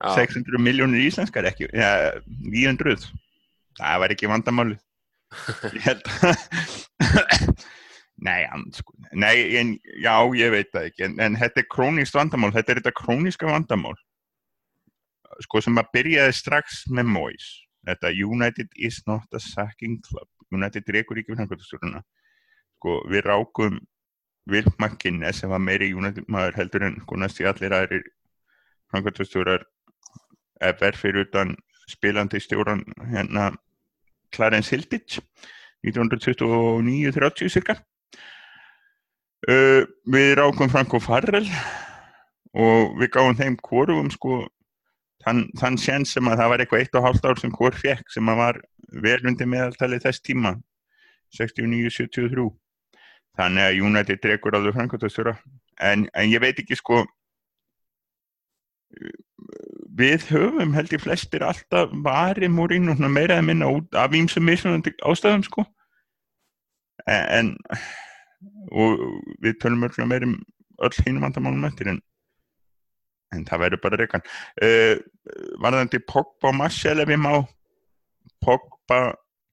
það? 0.00 0.14
600 0.16 0.62
miljónir 0.64 1.04
íslenskar 1.04 1.48
ekki, 1.50 1.68
ja, 1.76 2.14
900. 2.24 3.10
Það 3.80 4.00
var 4.04 4.14
ekki 4.14 4.30
vandamáli. 4.30 4.78
Ég 5.72 5.84
held 5.88 6.08
að... 6.28 7.66
Nei, 8.20 8.44
sko, 8.76 8.92
nei, 9.16 9.34
en, 9.56 9.70
já, 10.04 10.12
ég 10.36 10.50
veit 10.52 10.68
það 10.74 10.90
ekki, 10.90 11.04
en, 11.06 11.14
en 11.24 11.36
þetta 11.40 11.62
er 11.62 11.68
krónískt 11.72 12.18
vandamál, 12.18 12.50
þetta 12.52 12.74
er 12.74 12.80
þetta 12.82 12.92
króníska 12.98 13.48
vandamál, 13.48 13.94
sko, 15.46 15.62
sem 15.64 15.80
að 15.80 15.88
byrjaði 15.94 16.34
strax 16.36 16.82
með 16.92 17.08
Moyes, 17.14 17.46
þetta 17.88 18.10
United 18.12 18.76
is 18.76 18.98
not 19.08 19.24
a 19.32 19.40
sacking 19.40 20.02
club, 20.04 20.28
United 20.52 20.92
rekur 20.92 21.22
ekki 21.22 21.32
við 21.32 21.40
framkvæmtastjórnuna, 21.40 22.02
sko, 22.76 22.98
við 23.08 23.24
rákum 23.24 23.80
McInnes 24.50 25.40
sem 25.40 25.50
var 25.50 25.60
meiri 25.62 25.92
United 25.94 26.28
maður 26.28 26.60
heldur 26.60 26.84
en 26.90 27.00
sko 27.00 27.16
næst 27.16 27.40
í 27.40 27.48
allir 27.48 27.72
aðrir 27.76 28.06
framkvæmtastjórar 28.90 29.64
efer 30.60 30.96
fyrir 30.98 31.28
utan 31.28 31.56
spilandi 31.88 32.40
stjóran 32.42 32.82
hérna 33.12 33.50
Clarence 34.34 34.72
Hilditch 34.74 35.20
1929-30 35.86 37.52
cirka. 37.52 37.78
Uh, 39.48 39.86
við 40.04 40.34
rákum 40.36 40.68
Franco 40.68 41.00
Farrell 41.00 41.48
og 42.52 42.96
við 43.00 43.12
gáum 43.14 43.36
þeim 43.38 43.56
hvorum 43.64 44.10
sko 44.12 44.42
þann, 45.24 45.46
þann 45.56 45.78
séns 45.80 46.12
sem 46.16 46.28
að 46.28 46.42
það 46.42 46.50
var 46.52 46.62
eitthvað 46.64 46.82
eitt 46.84 46.98
og 46.98 47.06
hálft 47.06 47.28
ár 47.28 47.40
sem 47.40 47.54
hvor 47.54 47.76
fekk 47.76 48.12
sem 48.12 48.28
að 48.28 48.40
var 48.42 48.60
velundi 49.04 49.46
meðaltalið 49.48 50.04
þess 50.04 50.24
tíma 50.26 50.52
69-73 51.38 52.48
þannig 53.38 53.64
að 53.64 53.80
United 53.86 54.20
dregur 54.20 54.58
alveg 54.58 54.76
framkvæmtastjóra 54.76 55.36
en, 55.88 56.04
en 56.12 56.28
ég 56.28 56.42
veit 56.42 56.58
ekki 56.60 56.76
sko 56.76 57.04
við 60.00 60.26
höfum 60.32 60.74
held 60.76 60.92
ég 60.94 61.02
flestir 61.04 61.44
alltaf 61.46 61.92
varið 62.04 62.52
Mourinho 62.54 62.96
svona 62.96 63.12
meira 63.12 63.36
eða 63.36 63.46
minna 63.46 63.70
út 63.70 63.96
af 63.98 64.14
ímsum 64.16 64.46
mismunandi 64.48 64.94
ástæðum 65.06 65.44
sko. 65.46 65.64
En 67.10 67.56
og 68.72 69.00
við 69.44 69.58
tölum 69.62 69.84
örgulega 69.86 70.08
meira 70.08 70.28
um 70.28 70.38
öll 70.80 71.02
hínum 71.04 71.26
vandamálum 71.26 71.66
eftir 71.68 71.90
en 71.92 72.00
en 73.34 73.44
það 73.46 73.62
verður 73.64 73.82
bara 73.84 73.98
reykan 74.00 74.24
uh, 74.64 74.96
varðandi 75.62 76.00
Pogba 76.02 76.50
og 76.50 76.56
Marcel 76.58 77.02
ef 77.02 77.12
ég 77.12 77.20
má. 77.20 77.44
Pogba 78.42 79.00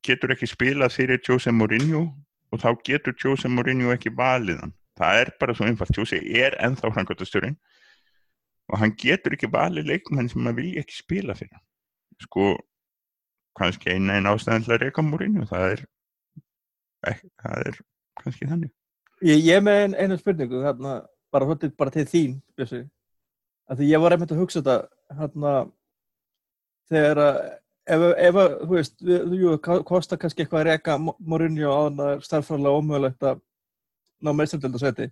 getur 0.06 0.34
ekki 0.34 0.50
spilað 0.50 0.96
fyrir 0.96 1.22
Jose 1.22 1.52
Mourinho 1.54 2.08
og 2.54 2.62
þá 2.64 2.70
getur 2.88 3.16
Jose 3.22 3.52
Mourinho 3.52 3.92
ekki 3.94 4.14
valið 4.18 4.64
hann. 4.64 4.74
Það 4.98 5.22
er 5.22 5.32
bara 5.38 5.54
svo 5.54 5.68
einfalt, 5.68 5.94
Jose 5.94 6.18
er 6.18 6.56
ennþá 6.64 6.90
framkvæmtastjórinn 6.96 7.58
og 8.68 8.80
hann 8.82 8.96
getur 9.00 9.36
ekki 9.38 9.50
valið 9.54 9.88
leikmenn 9.94 10.30
sem 10.32 10.42
maður 10.44 10.60
vilja 10.62 10.84
ekki 10.84 10.98
spila 11.00 11.36
fyrir 11.38 11.62
sko 12.24 12.50
kannski 13.58 13.94
eina 13.94 14.18
einn 14.18 14.28
ástæðan 14.30 14.66
til 14.66 14.74
að 14.76 14.82
reyka 14.86 15.04
Mourinho 15.06 15.46
það 15.50 15.68
er 15.76 15.86
ekki, 17.12 17.30
það 17.44 17.64
er 17.72 17.80
kannski 18.24 18.50
þannig 18.50 18.74
Ég, 19.26 19.40
ég 19.48 19.56
er 19.58 19.64
með 19.66 19.80
ein, 19.84 19.94
einu 19.98 20.16
spurningu, 20.20 20.60
hérna, 20.62 20.92
bara, 21.34 21.46
hluti, 21.50 21.72
bara 21.74 21.90
til 21.90 22.04
þín, 22.06 22.36
Bjössi. 22.54 22.84
Að 23.66 23.80
því 23.80 23.88
ég 23.90 24.02
var 24.04 24.14
einmitt 24.14 24.30
að 24.36 24.42
hugsa 24.44 24.62
þetta, 24.62 24.76
hérna, 25.18 25.54
þegar 26.92 27.22
að, 27.24 27.40
ef, 27.96 28.04
ef 28.28 28.38
að, 28.44 28.54
þú 28.62 28.70
veist, 28.76 28.94
við, 29.08 29.34
jú, 29.42 29.56
ko- 29.66 29.80
kostar 29.90 30.20
kannski 30.22 30.46
eitthvað 30.46 30.62
að 30.62 30.70
reka 30.70 31.00
Mourinho 31.02 31.72
á 31.74 31.80
þannig 31.88 32.12
að 32.12 32.22
starffræðilega 32.28 32.82
ómögulegt 32.84 33.26
að 33.32 33.42
ná 34.22 34.32
meðstöldasæti. 34.38 35.10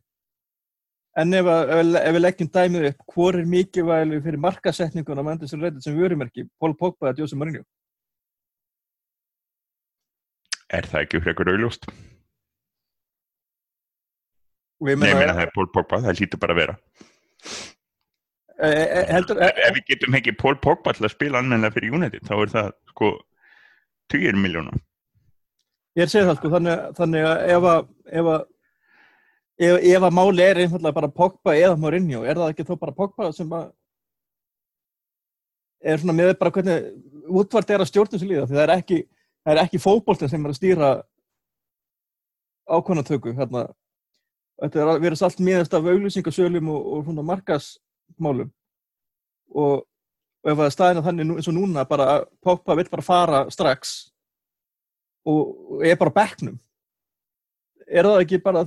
En 1.16 1.32
ef, 1.34 1.48
að, 1.48 1.70
ef, 1.72 2.12
við- 2.12 2.22
leggjum 2.22 2.52
dæmið 2.52 2.90
upp, 2.90 3.04
hvor 3.14 3.38
er 3.40 3.46
mikilvægileg 3.48 4.24
fyrir 4.26 4.42
markasetninguna 4.44 5.24
með 5.24 5.38
endur 5.38 5.52
sem 5.52 5.62
reyndið 5.64 5.86
sem 5.86 5.96
vörumerki, 5.96 6.44
Paul 6.60 6.74
Pogba 6.76 7.12
eða 7.12 7.24
Jose 7.24 7.40
Mourinho? 7.40 7.64
er 10.74 10.88
það 10.90 11.06
ekki 11.06 11.22
frekar 11.24 11.52
auðljóst? 11.52 11.88
Og 14.82 14.90
ég 14.92 15.00
meina, 15.00 15.20
meina 15.20 15.36
það 15.38 15.46
er 15.46 15.54
Pól 15.56 15.70
Pogba, 15.74 16.02
það 16.04 16.20
lítur 16.20 16.42
bara 16.42 16.56
að 16.56 16.60
vera 16.62 16.76
e, 18.60 18.68
e, 18.68 19.04
heldur, 19.14 19.40
e, 19.40 19.52
ef 19.68 19.78
við 19.78 19.86
getum 19.94 20.18
ekki 20.20 20.36
Pól 20.42 20.58
Pogba 20.64 20.94
til 20.96 21.08
að 21.08 21.14
spila 21.14 21.40
annarlega 21.40 21.78
fyrir 21.78 21.96
United, 21.96 22.26
þá 22.28 22.36
er 22.36 22.52
það 22.56 22.74
sko 22.92 23.14
20 24.14 24.42
miljóna 24.42 24.76
Ég 25.96 26.12
segi 26.12 26.28
það 26.28 26.42
sko, 26.42 26.52
þannig, 26.52 26.84
þannig 26.98 27.26
að 27.30 27.46
ef 27.56 27.70
að, 27.72 27.86
ef 29.56 29.72
að, 29.78 29.88
ef, 29.88 30.04
að 30.04 30.16
máli 30.16 30.44
er 30.44 30.62
einfallega 30.64 30.98
bara 30.98 31.12
Pogba 31.12 31.56
eða 31.56 31.80
Mourinho, 31.80 32.24
er 32.28 32.40
það 32.40 32.52
ekki 32.54 32.68
þó 32.68 32.76
bara 32.80 32.96
Pogba 32.96 33.32
sem 33.36 33.52
að 33.56 33.70
er 35.86 36.02
svona 36.02 36.16
með 36.18 36.34
bara 36.40 36.52
hvernig 36.52 36.86
útvart 37.30 37.70
er 37.70 37.84
að 37.84 37.92
stjórnum 37.92 38.22
sér 38.22 38.32
líða, 38.32 38.46
því 38.50 38.58
það 38.58 38.64
er 38.66 38.74
ekki, 38.76 39.00
ekki 39.64 39.82
fótboltin 39.82 40.32
sem 40.32 40.46
er 40.46 40.54
að 40.54 40.60
stýra 40.60 40.92
ákvönatöku, 42.66 43.34
hérna, 43.38 43.68
þetta 44.62 44.82
er 44.82 44.92
að 44.92 45.04
vera 45.04 45.20
allt 45.28 45.44
miðast 45.46 45.76
af 45.78 45.90
auglýsingasölum 45.92 46.72
og, 46.74 46.88
og 46.96 47.04
svona 47.06 47.26
markasmálum 47.30 48.50
og, 49.54 49.86
og 49.86 50.52
ef 50.52 50.64
er 50.66 50.74
staðina 50.74 51.06
þannig 51.06 51.36
eins 51.36 51.50
og 51.52 51.58
núna 51.58 51.86
bara 51.90 52.10
að 52.16 52.28
Pogba 52.44 52.78
vill 52.80 52.90
bara 52.92 53.06
fara 53.06 53.44
strax 53.54 53.96
og, 55.26 55.42
og 55.78 55.86
er 55.86 56.00
bara 56.02 56.14
á 56.14 56.18
bekknum 56.22 56.58
er 57.88 58.08
það 58.08 58.22
ekki 58.24 58.40
bara, 58.44 58.64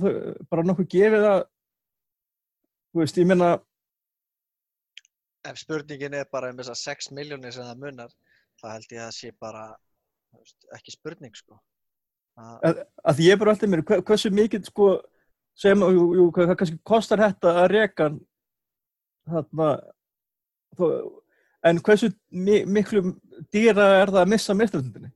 bara 0.49 0.63
nokkuð 0.67 0.87
gefið 0.93 1.25
að 1.29 1.41
þú 2.93 3.01
veist, 3.03 3.17
ég 3.21 3.27
meina 3.29 3.49
Ef 5.47 5.55
spurningin 5.61 6.13
er 6.19 6.25
bara 6.31 6.49
um 6.51 6.57
þessar 6.59 6.75
6 6.75 7.13
miljónir 7.15 7.53
sem 7.55 7.63
það 7.63 7.77
munar, 7.79 8.09
þá 8.59 8.65
held 8.73 8.89
ég 8.91 8.99
að 8.99 9.05
það 9.07 9.13
sé 9.15 9.29
bara 9.39 9.61
þú 10.33 10.41
veist, 10.41 10.57
ekki 10.75 10.93
spurning 10.93 11.37
sko. 11.39 11.55
Það, 12.35 12.57
að, 12.67 12.81
að 13.11 13.21
ég 13.23 13.39
bara 13.39 13.53
alltaf 13.53 13.71
mér, 13.71 13.83
hve- 13.87 14.01
hversu 14.09 14.31
mikið 14.35 14.67
sko, 14.67 14.89
sem, 15.59 15.79
jú, 15.95 16.03
jú, 16.19 16.25
hvað 16.35 16.51
kannski 16.59 16.81
kostar 16.91 17.23
þetta 17.23 17.53
að 17.63 17.69
reka 17.71 18.09
þarna 19.31 19.69
þó, 20.79 20.85
en 21.71 21.81
hversu 21.87 22.11
mi, 22.35 22.59
miklu 22.67 23.05
dýra 23.55 23.87
er 24.03 24.11
það 24.11 24.21
að 24.25 24.31
missa 24.35 24.55
mestraröndinni 24.59 25.11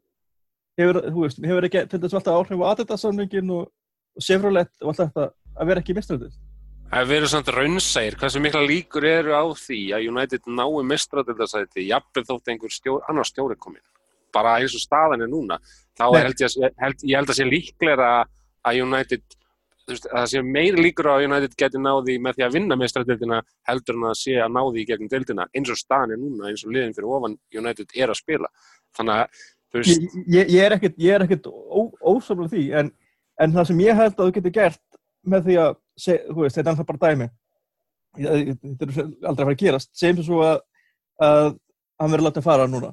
hefur, 0.80 1.02
þú 1.12 1.24
veist, 1.28 1.44
hefur 1.52 1.68
ekki 1.68 1.84
til 1.92 2.02
þess 2.04 2.18
alltaf 2.20 2.39
áhrif 2.39 2.63
á 2.63 2.72
aðeitaðsamlingin 2.72 3.54
og, 3.60 3.68
sefrulett 4.21 4.73
og 4.82 4.93
allt 4.93 5.04
þetta 5.04 5.30
að 5.54 5.69
vera 5.69 5.84
ekki 5.84 5.95
Ef 6.93 7.08
við 7.10 7.17
erum 7.17 7.30
samt 7.32 7.47
raunsægir, 7.49 8.15
hversu 8.21 8.39
mikla 8.43 8.60
líkur 8.69 9.06
eru 9.10 9.32
á 9.34 9.41
því 9.58 9.80
að 9.97 10.10
United 10.12 10.43
nái 10.45 10.84
mistradildasæti, 10.91 11.88
jafnveg 11.89 12.28
þótt 12.28 12.52
einhver 12.54 12.73
stjór, 12.73 12.99
annar 13.10 13.26
stjóri 13.26 13.58
komin. 13.58 13.82
Bara 14.34 14.60
eins 14.60 14.76
og 14.78 14.84
staðan 14.84 15.26
er 15.26 15.32
núna. 15.32 15.58
Þá 15.97 16.04
er, 16.12 16.28
held 16.28 16.43
ég, 16.43 16.76
held, 16.84 17.06
ég 17.10 17.17
held 17.17 17.34
að 17.34 17.39
sé 17.39 17.47
líklega 17.47 18.12
að 18.69 18.82
United, 18.84 19.26
veist, 19.89 20.06
að 20.12 20.19
það 20.19 20.30
sé 20.36 20.43
meiri 20.45 20.86
líkur 20.86 21.10
á 21.10 21.13
að 21.15 21.26
United 21.32 21.58
geti 21.63 21.82
náði 21.82 22.19
með 22.21 22.38
því 22.38 22.45
að 22.45 22.58
vinna 22.60 22.78
mistradildina 22.84 23.41
heldur 23.71 23.97
en 23.97 24.08
að 24.12 24.17
sé 24.21 24.38
að 24.38 24.54
náði 24.60 24.84
í 24.84 24.88
gegnum 24.91 25.13
dildina. 25.15 25.49
Eins 25.58 25.73
og 25.73 25.82
staðan 25.82 26.13
er 26.13 26.21
núna, 26.21 26.52
eins 26.52 26.65
og 26.67 26.76
liðin 26.78 26.93
fyrir 26.93 27.15
ofan 27.17 27.39
United 27.58 27.97
er 27.97 28.13
að 28.13 28.21
spila. 28.21 28.54
Þannig 28.99 29.23
að, 29.23 29.45
veist, 29.80 30.06
ég, 30.06 30.21
ég, 30.38 30.54
ég 31.08 31.17
er 31.17 31.26
ekkert 31.26 31.49
ósamlega 31.49 32.54
því 32.54 32.67
en, 32.84 32.93
en 33.41 33.56
það 33.56 33.69
sem 33.69 33.82
ég 33.84 33.98
held 33.98 34.13
að 34.13 34.26
þú 34.28 34.36
getur 34.38 34.56
gert 34.58 34.82
með 35.24 35.48
því 35.48 35.58
að, 35.63 35.76
þú 36.04 36.39
veist, 36.41 36.58
þetta 36.58 36.63
er 36.67 36.74
alltaf 36.74 36.89
bara 36.91 37.12
dæmi. 37.12 37.30
Þetta 38.17 38.88
er 38.88 38.98
aldrei 39.02 39.30
að 39.32 39.38
fara 39.39 39.54
að 39.56 39.62
gerast. 39.63 39.91
Sem 39.98 40.19
svo 40.22 40.41
að, 40.46 40.58
að 41.24 41.48
hann 42.02 42.13
verður 42.13 42.28
látið 42.28 42.43
að 42.43 42.50
fara 42.50 42.67
núna. 42.69 42.91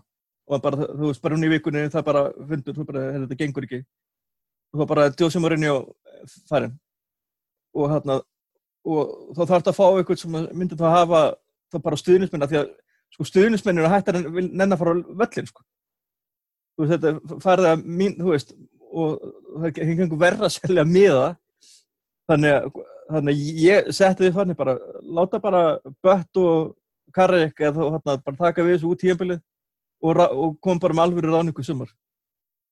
Og 0.50 0.62
bara, 0.64 0.86
þú 0.86 1.08
veist, 1.08 1.22
bara 1.22 1.36
hún 1.36 1.46
í 1.46 1.50
vikunni 1.52 1.88
það 1.92 2.06
bara 2.06 2.22
fundur, 2.36 2.76
þú 2.76 2.86
bara, 2.88 3.02
hey, 3.10 3.24
þetta 3.24 3.40
gengur 3.42 3.66
ekki. 3.66 3.82
Og 4.70 4.80
þá 4.82 4.90
bara 4.94 5.08
Jose 5.18 5.42
Mourinho 5.42 5.76
farin 6.48 6.78
og 7.74 7.90
hérna 7.90 8.20
og 8.90 9.10
þá 9.36 9.40
þarf 9.42 9.60
þetta 9.60 9.72
að 9.72 9.78
fá 9.78 9.86
eitthvað 9.88 10.20
sem 10.22 10.36
myndi 10.56 10.78
þá 10.78 10.86
hafa 10.90 11.20
þá 11.70 11.76
bara 11.84 11.98
stuðnismenn 12.00 12.44
af 12.44 12.50
því 12.50 12.58
að 12.60 12.70
sko 13.14 13.26
stuðnismenn 13.28 13.80
eru 13.82 13.90
hættar 13.92 14.18
en 14.18 14.28
vil 14.34 14.46
nenn 14.48 14.74
að 14.74 14.80
fara 14.80 14.94
á 14.96 14.98
völlin 15.22 15.50
sko. 15.50 15.64
Þú 16.78 16.86
veist, 16.86 17.04
þetta 17.04 17.40
farið 17.44 17.68
að 17.70 17.84
mín, 18.00 18.16
þú 18.18 18.32
veist, 18.32 18.54
og 18.90 19.20
það 19.22 19.66
er 19.66 19.70
ekki 19.70 19.86
einhver 20.04 20.20
verra 20.20 20.48
að 20.48 20.56
selja 20.56 20.86
miða. 20.88 21.28
Þannig 22.30 22.82
þannig 23.10 23.40
ég 23.60 23.90
setti 23.94 24.26
því 24.26 24.34
fannig 24.34 24.58
bara, 24.58 24.76
láta 25.02 25.40
bara 25.42 25.62
bött 26.04 26.40
og 26.40 26.76
karrik 27.14 27.58
eða 27.58 27.98
bara 28.04 28.36
taka 28.38 28.64
við 28.64 28.76
þessu 28.76 28.92
út 28.92 29.02
tíðanbilið 29.02 29.40
og, 30.00 30.20
og 30.20 30.56
kom 30.62 30.80
bara 30.82 30.96
með 30.96 31.06
alvöru 31.08 31.34
ráningu 31.34 31.64
sumar. 31.66 31.90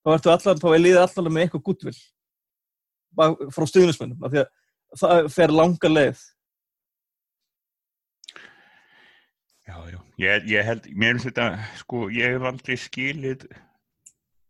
Þá 0.07 0.15
ertu 0.15 0.33
allan, 0.33 0.63
þá 0.63 0.69
er 0.71 0.83
liðið 0.85 1.03
allan 1.03 1.35
með 1.35 1.47
eitthvað 1.47 1.67
gúttvill 1.69 1.99
frá 3.19 3.65
stuðnismennum, 3.67 4.21
af 4.23 4.31
því 4.33 4.43
að 4.45 5.01
það 5.01 5.31
fer 5.35 5.53
langa 5.53 5.91
leið. 5.91 6.21
Já, 9.69 9.75
já, 9.91 9.99
ég, 10.23 10.47
ég 10.53 10.65
held, 10.65 10.87
mér 10.95 11.17
finnst 11.17 11.29
þetta, 11.29 11.49
sko, 11.81 12.05
ég 12.15 12.37
hef 12.37 12.47
aldrei 12.49 12.79
skilið 12.81 13.49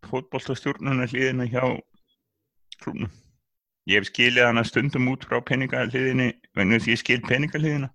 fótbollstastjórnuna 0.07 1.07
hliðina 1.11 1.47
hjá 1.51 1.63
klúnum. 2.83 3.11
Ég 3.89 3.99
hef 4.03 4.11
skilið 4.11 4.45
hana 4.51 4.65
stundum 4.69 5.09
út 5.11 5.25
frá 5.25 5.41
peningahliðinni, 5.49 6.33
vegna 6.57 6.77
að 6.79 6.91
ég 6.93 7.01
skil 7.01 7.21
peningahliðina. 7.25 7.89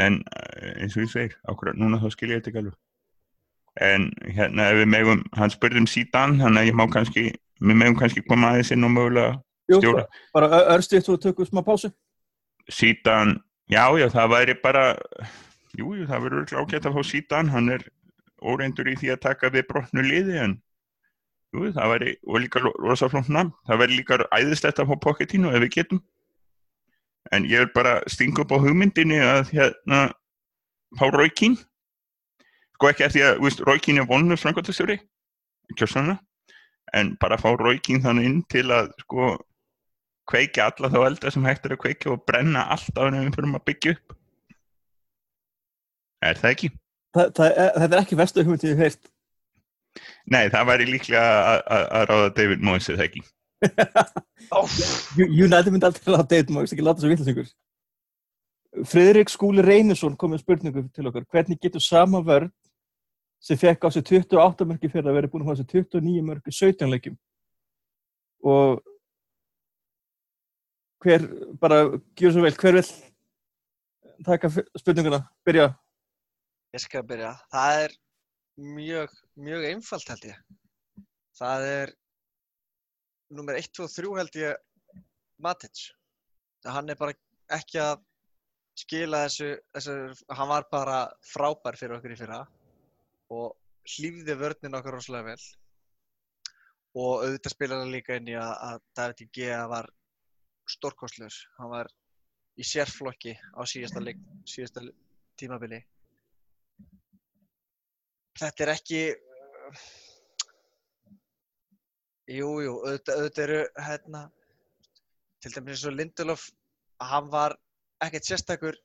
En 0.00 0.20
eh, 0.22 0.72
eins 0.82 0.96
og 0.96 1.04
ég 1.04 1.12
segir, 1.12 1.36
ákveðar 1.50 1.78
núna 1.78 2.00
þá 2.00 2.08
skil 2.14 2.30
ég 2.30 2.40
þetta 2.40 2.50
ekki 2.52 2.62
alveg. 2.62 2.78
En 3.80 4.08
hérna 4.34 4.70
ef 4.72 4.80
við 4.80 4.88
megum, 4.90 5.22
hann 5.38 5.52
spurði 5.52 5.82
um 5.84 5.88
síðan, 5.90 6.38
þannig 6.40 6.62
að 6.64 6.70
ég 6.70 6.78
má 6.80 6.84
kannski, 6.90 7.24
við 7.60 7.78
megum 7.82 7.98
kannski 8.00 8.24
koma 8.26 8.50
aðeins 8.54 8.72
inn 8.74 8.86
og 8.88 8.94
mögulega 8.96 9.36
Jú, 9.70 9.78
stjóra. 9.78 10.06
bara 10.34 10.48
ö- 10.50 10.66
örstuðt 10.74 11.08
og 11.12 11.20
tökum 11.22 11.46
smá 11.46 11.62
pásu 11.62 11.92
Sítan, 12.70 13.36
já, 13.70 13.84
já, 13.98 14.08
það 14.10 14.32
væri 14.34 14.54
bara, 14.62 14.84
jú, 15.78 15.92
jú, 15.98 16.06
það 16.06 16.24
verður 16.26 16.56
ágætt 16.64 16.86
að 16.90 16.96
fá 16.98 17.02
Sítan, 17.06 17.50
hann 17.54 17.70
er 17.76 17.86
óreindur 18.42 18.90
í 18.90 18.96
því 18.98 19.12
að 19.14 19.22
taka 19.28 19.50
við 19.54 19.66
brotnu 19.70 20.02
liði, 20.02 20.36
en 20.42 20.56
jú, 21.54 21.66
það 21.74 21.90
væri, 21.94 22.14
og 22.26 22.40
líka 22.44 22.60
lo- 22.62 22.76
rosa 22.78 23.08
flónt 23.10 23.28
namn, 23.28 23.52
það 23.68 23.80
væri 23.82 23.96
líka 24.00 24.18
æðislegt 24.36 24.78
að 24.82 24.90
fá 24.92 25.00
Pochettino 25.06 25.50
ef 25.50 25.62
við 25.64 25.72
getum. 25.76 26.00
En 27.32 27.44
ég 27.44 27.58
vil 27.64 27.72
bara 27.74 28.00
stinga 28.08 28.42
upp 28.42 28.52
á 28.54 28.58
hugmyndinni 28.62 29.18
að 29.22 29.50
hérna, 29.54 30.00
fá 30.98 31.04
Róikín, 31.14 31.58
sko 32.74 32.88
ekki 32.90 33.04
að, 33.06 33.18
þú 33.38 33.44
veist, 33.44 33.60
Róikín 33.66 34.00
er 34.00 34.08
vonlu 34.08 34.36
framkvæmtastjóri, 34.40 34.98
kjörsanna, 35.76 36.18
en 36.94 37.16
bara 37.20 37.36
fá 37.38 37.52
Róikín 37.60 38.02
þannig 38.02 38.24
inn 38.30 38.42
til 38.50 38.66
að, 38.74 38.90
sko, 39.04 39.36
kveikja 40.30 40.70
alla 40.70 40.88
þá 40.90 40.98
elda 41.06 41.30
sem 41.34 41.44
hægt 41.44 41.64
er 41.66 41.72
að 41.74 41.82
kveikja 41.82 42.12
og 42.14 42.24
brenna 42.26 42.62
allt 42.70 42.94
á 42.94 43.02
henni 43.08 43.24
við 43.26 43.34
fyrir 43.34 43.54
að 43.58 43.64
byggja 43.66 43.92
upp 43.96 44.12
er 46.22 46.38
það 46.38 46.50
ekki? 46.54 46.68
það, 47.16 47.32
það, 47.38 47.48
er- 47.64 47.72
þetta 47.82 47.96
er 47.96 48.02
ekki 48.04 48.18
vestu 48.20 48.44
hugmynd 48.44 48.66
ég 48.68 48.76
hef 48.76 48.82
heyrt 48.84 49.10
Nei, 50.30 50.44
það 50.52 50.66
væri 50.68 50.86
líklega 50.86 51.22
að- 51.50 51.62
að 51.74 51.84
að 51.98 52.04
ráða 52.10 52.28
David 52.36 52.60
Moyes 52.62 52.88
eða 52.92 53.06
ekki. 53.08 53.22
United 55.44 55.72
myndi 55.74 55.86
aldrei 55.88 56.14
láta 56.14 56.28
David 56.30 56.52
Moyes 56.54 56.72
ekki 56.72 56.84
láta 56.86 57.02
svo 57.02 57.10
vittlisingur 57.12 57.50
Friðrik 58.86 59.28
Skúli 59.32 59.64
Reynisson 59.66 60.14
kom 60.16 60.30
með 60.32 60.44
spurningu 60.44 60.84
til 60.94 61.08
okkar. 61.10 61.24
Hvernig 61.26 61.58
getur 61.60 61.82
sama 61.82 62.20
vörn 62.22 62.52
sem 63.42 63.58
fekk 63.58 63.82
á 63.82 63.88
sig 63.90 64.04
28 64.06 64.66
mörki 64.68 64.88
fyrir 64.92 65.10
að 65.10 65.16
vera 65.18 65.30
búin 65.32 65.42
að 65.42 65.50
fá 65.50 65.56
sig 65.58 65.66
29 65.74 66.22
mörki 66.28 66.54
17 66.54 66.86
leikjum? 66.92 67.16
Og 68.46 68.78
hver, 71.02 71.26
bara 71.60 71.80
gjör 72.20 72.36
svo 72.36 72.44
vel, 72.46 72.54
hver 72.62 72.78
vil 72.78 72.86
taka 74.24 74.50
spurninguna, 74.78 75.22
byrja. 75.44 75.66
Ég 76.76 76.84
skal 76.84 77.02
byrja. 77.08 77.34
Það 77.50 77.82
er 77.84 77.94
mjög, 78.60 79.14
mjög 79.40 79.66
einfalt 79.70 80.12
held 80.12 80.26
ég. 80.30 80.38
Það 81.40 81.66
er 81.70 81.94
nummer 83.36 83.56
1, 83.58 83.72
2 83.78 83.86
og 83.86 83.94
3 83.94 84.12
held 84.20 84.38
ég 84.40 84.94
Matic. 85.40 85.86
Það 86.60 86.76
hann 86.76 86.92
er 86.92 87.00
bara 87.00 87.16
ekki 87.56 87.80
að 87.80 88.02
skila 88.80 89.24
þessu, 89.26 89.48
þessu, 89.74 89.94
hann 90.36 90.50
var 90.50 90.66
bara 90.72 90.98
frábær 91.26 91.78
fyrir 91.80 91.96
okkur 91.96 92.14
í 92.14 92.18
fyrra 92.20 92.40
og 93.34 93.56
hlýfði 93.94 94.36
vörnin 94.38 94.76
okkur 94.78 94.96
rosalega 94.96 95.32
vel 95.32 95.42
og 97.00 97.24
auðvitað 97.24 97.54
spilar 97.54 97.82
hann 97.82 97.92
líka 97.94 98.16
inn 98.18 98.30
í 98.30 98.36
að, 98.38 98.52
að 98.66 98.78
David 98.98 99.32
G. 99.36 99.48
var 99.72 99.88
stórkostlegur, 100.70 101.36
hann 101.58 101.70
var 101.72 101.90
í 102.58 102.66
sérflokki 102.66 103.34
á 103.34 103.60
síðasta, 103.68 104.02
leik, 104.02 104.20
síðasta 104.48 104.82
tímabili 105.38 105.80
þetta 108.40 108.64
er 108.64 108.72
ekki 108.74 109.00
uh, 109.14 109.82
jú, 112.30 112.50
jú, 112.64 112.76
auðvitað, 112.84 113.16
auðvitað 113.16 113.44
eru 113.46 113.60
hérna, 113.86 114.22
til 115.40 115.54
dæmis 115.54 115.76
eins 115.76 115.88
og 115.90 115.96
Lindelof 115.98 116.46
hann 117.10 117.30
var 117.32 117.56
ekkert 118.04 118.28
sérstakur 118.28 118.76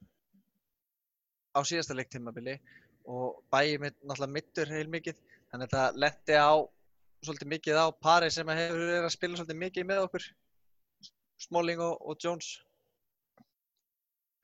á 1.55 1.59
síðasta 1.63 1.95
leiktímabili 1.95 2.57
og 3.11 3.43
bæði 3.53 3.79
mitt 3.83 3.97
náttúrulega 4.01 4.33
mittur 4.33 4.71
heil 4.71 4.87
mikið 4.91 5.19
þannig 5.51 5.67
að 5.67 5.75
þetta 5.75 6.01
letti 6.03 6.39
á 6.39 6.53
svolítið 7.25 7.51
mikið 7.53 7.79
á 7.79 7.85
pari 8.01 8.31
sem 8.33 8.49
hefur 8.49 8.81
verið 8.81 9.07
að 9.07 9.15
spila 9.15 9.39
svolítið 9.39 9.61
mikið 9.61 9.87
með 9.91 10.03
okkur 10.07 10.27
Smalling 11.45 11.81
og, 11.83 11.97
og 11.99 12.17
Jones. 12.23 12.53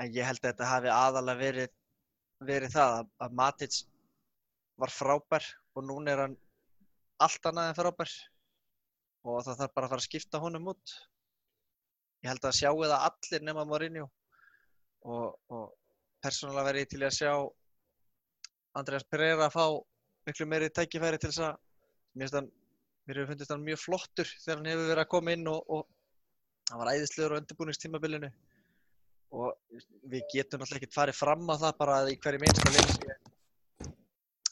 En 0.01 0.11
ég 0.11 0.27
held 0.27 0.41
að 0.41 0.49
þetta 0.49 0.67
hafi 0.67 0.91
aðalega 0.91 1.39
verið 1.39 1.77
verið 2.41 2.73
það 2.73 2.95
að, 2.97 3.09
að 3.21 3.35
Matic 3.37 3.75
var 4.81 4.93
frábær 4.93 5.45
og 5.75 5.85
núna 5.85 6.13
er 6.13 6.23
hann 6.25 6.37
allt 7.21 7.47
annað 7.49 7.71
en 7.71 7.77
frábær. 7.77 8.13
Og 9.29 9.43
það 9.45 9.59
þarf 9.59 9.75
bara 9.75 9.87
að 9.87 9.93
fara 9.93 10.01
að 10.01 10.07
skipta 10.07 10.41
honum 10.41 10.71
út. 10.73 10.95
Ég 12.25 12.31
held 12.31 12.45
að 12.45 12.57
sjáu 12.57 12.81
það 12.81 12.97
allir 12.97 13.45
nema 13.45 13.65
Mourinho. 13.69 14.07
Og, 15.01 15.37
og 15.53 15.69
persónulega 16.21 16.67
verið 16.69 16.89
til 16.89 17.01
í 17.01 17.07
að 17.07 17.17
sjá 17.17 17.31
Andreas 18.77 19.05
Pereira 19.09 19.47
að 19.47 19.55
fá 19.55 19.65
miklu 20.29 20.45
meiri 20.49 20.69
tækifæri 20.69 21.17
til 21.21 21.31
þess 21.31 21.45
að 21.49 22.51
mér 23.07 23.17
hefur 23.17 23.31
fundist 23.31 23.51
hann 23.53 23.65
mjög 23.65 23.81
flottur 23.81 24.29
þegar 24.43 24.59
hann 24.59 24.69
hefur 24.69 24.89
verið 24.91 25.03
að 25.03 25.11
koma 25.13 25.33
inn 25.35 25.49
og, 25.49 25.73
og 25.73 25.87
hann 26.69 26.81
var 26.83 26.93
æðislegur 26.93 27.35
á 27.37 27.39
undirbúningstímabilinu. 27.41 28.29
Og 29.31 29.79
við 30.11 30.25
getum 30.33 30.61
náttúrulega 30.61 30.81
ekkert 30.81 30.97
farið 30.97 31.21
fram 31.21 31.49
á 31.49 31.55
það 31.65 31.77
bara 31.81 31.99
að 32.01 32.13
í 32.13 32.17
hverjum 32.21 32.47
einasta 32.47 32.73
leik 32.75 33.30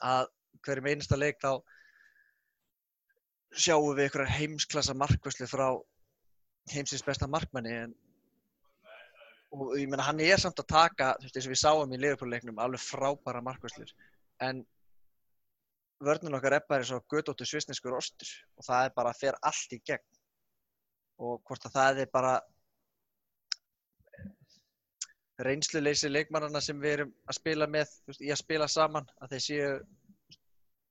að 0.06 0.28
hverjum 0.66 0.90
einasta 0.92 1.20
leik 1.20 1.40
þá 1.42 1.60
sjáum 3.56 3.96
við 3.96 4.06
einhverjar 4.06 4.36
heimsklassa 4.38 4.96
markvæslu 4.98 5.48
frá 5.50 5.68
heimsins 6.74 7.06
besta 7.06 7.28
markmanni 7.28 7.76
en 7.86 7.96
og 9.50 9.72
ég 9.80 9.90
meina 9.90 10.06
hann 10.06 10.20
er 10.22 10.38
samt 10.38 10.60
að 10.62 10.70
taka 10.70 11.14
þú 11.18 11.26
veist 11.26 11.40
eins 11.40 11.48
og 11.48 11.54
við 11.56 11.62
sáum 11.64 11.94
í 11.96 12.02
Liverpool-leiknum 12.02 12.62
alveg 12.62 12.84
frábæra 12.86 13.42
markvæslur 13.42 13.96
en 14.46 14.62
vörnun 16.00 16.38
okkar 16.38 16.56
er 16.56 16.68
bara 16.68 16.84
eins 16.84 16.92
og 16.96 17.04
gödóttu 17.12 17.46
svisneskur 17.48 17.98
ostur 17.98 18.30
og 18.58 18.66
það 18.68 18.86
er 18.86 18.96
bara 18.96 19.12
að 19.12 19.20
fer 19.20 19.38
allt 19.44 19.76
í 19.76 19.82
gegn. 19.86 20.06
Og 21.20 21.42
hvort 21.44 21.66
að 21.68 21.76
það 21.76 22.02
er 22.04 22.12
bara 22.14 22.34
reynsluleysi 25.46 26.10
leikmannana 26.12 26.60
sem 26.64 26.80
við 26.82 26.96
erum 26.98 27.12
að 27.30 27.38
spila 27.38 27.68
með 27.72 27.92
veist, 28.08 28.22
í 28.22 28.32
að 28.34 28.42
spila 28.42 28.68
saman 28.68 29.08
að 29.24 29.36
þeir 29.36 29.44
séu 29.46 29.70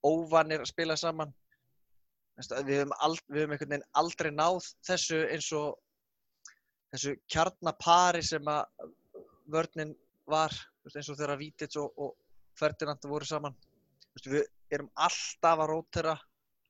óvanir 0.09 0.63
að 0.63 0.71
spila 0.71 0.97
saman. 0.97 1.35
Veist, 2.39 2.55
að 2.55 2.71
við 2.71 2.81
höfum, 2.81 2.95
ald, 3.05 3.23
við 3.29 3.43
höfum 3.43 3.55
einhvern 3.55 3.73
veginn 3.75 3.89
aldrei 4.01 4.31
náð 4.33 4.69
þessu 4.87 5.19
eins 5.27 5.49
og 5.59 5.81
þessu 6.95 7.17
kjarnapari 7.29 8.23
sem 8.25 8.49
að 8.49 8.87
vörnin 9.53 9.93
var 10.31 10.55
veist, 10.55 10.97
eins 10.97 11.11
og 11.13 11.19
þegar 11.19 11.43
Vítits 11.43 11.81
og, 11.81 11.93
og 11.99 12.15
Ferdinand 12.59 13.05
voru 13.11 13.29
saman. 13.29 13.59
Veist, 14.15 14.31
við 14.31 14.47
erum 14.73 14.89
alltaf 14.97 15.65
að 15.65 15.73
rótera. 15.75 16.15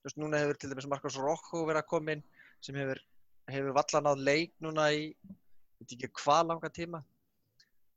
Veist, 0.03 0.19
núna 0.19 0.41
hefur 0.43 0.59
til 0.59 0.73
dæmis 0.73 0.89
Marcos 0.91 1.21
Rocco 1.21 1.63
verið 1.69 1.85
að 1.85 1.93
koma 1.93 2.17
inn 2.17 2.25
sem 2.65 2.75
hefur, 2.81 2.99
hefur 3.53 3.77
vallan 3.77 4.09
náð 4.09 4.25
leik 4.27 4.57
núna 4.65 4.89
í 4.97 5.13
veit 5.79 5.95
ekki 5.95 6.11
hvað 6.25 6.51
langa 6.51 6.73
tíma 6.75 7.05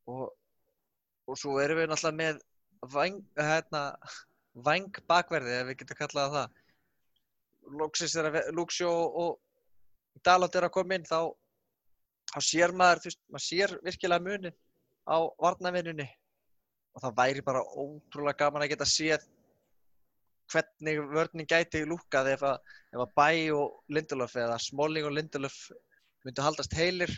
og, 0.09 0.31
og 1.27 1.39
svo 1.39 1.59
erum 1.61 1.81
við 1.81 1.91
náttúrulega 1.91 2.17
með 2.21 2.41
væng, 2.95 3.21
hérna, 3.37 3.83
væng 4.65 5.01
bakverði 5.09 5.59
ef 5.59 5.69
við 5.69 5.79
getum 5.81 6.01
kallað 6.01 6.35
það 6.37 6.57
Lúksjó 8.57 8.91
og 8.91 9.39
Dalot 10.25 10.55
er 10.57 10.65
að 10.67 10.73
koma 10.75 10.97
inn 10.97 11.05
þá, 11.07 11.29
þá 12.33 12.39
sér 12.43 12.73
maður, 12.75 13.03
þú 13.03 13.09
veist, 13.09 13.21
maður 13.31 13.45
sér 13.45 13.75
virkilega 13.85 14.25
munin 14.25 14.57
á 15.07 15.17
varnavinnunni 15.39 16.07
og 16.91 17.05
það 17.05 17.15
væri 17.21 17.45
bara 17.45 17.63
ótrúlega 17.63 18.41
gaman 18.43 18.65
að 18.65 18.73
geta 18.73 18.89
séð 18.89 19.23
hvernig 20.51 20.99
vörnin 21.13 21.47
gæti 21.47 21.85
lúkað 21.87 22.33
ef 22.33 22.43
að, 22.43 22.57
ef 22.91 23.03
að 23.05 23.13
Bæ 23.15 23.29
og 23.55 23.93
Lindelof 23.95 24.35
eða 24.35 24.57
Smalling 24.59 25.07
og 25.07 25.15
Lindelof 25.15 25.59
myndu 26.25 26.43
haldast 26.43 26.75
heilir 26.75 27.13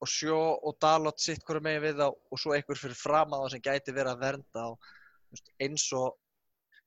og 0.00 0.08
Sjó 0.08 0.38
og 0.64 0.76
Dalot 0.80 1.20
sitt 1.20 1.44
hverju 1.44 1.62
megin 1.64 1.84
við 1.84 2.00
þá 2.00 2.06
og 2.08 2.40
svo 2.40 2.54
einhver 2.56 2.78
fyrir 2.80 2.96
fram 2.96 3.34
að 3.34 3.44
það 3.44 3.54
sem 3.54 3.64
gæti 3.66 3.94
verið 3.96 4.12
að 4.14 4.22
vernda 4.24 4.66
veist, 5.30 5.50
eins 5.60 5.86
og 5.96 6.16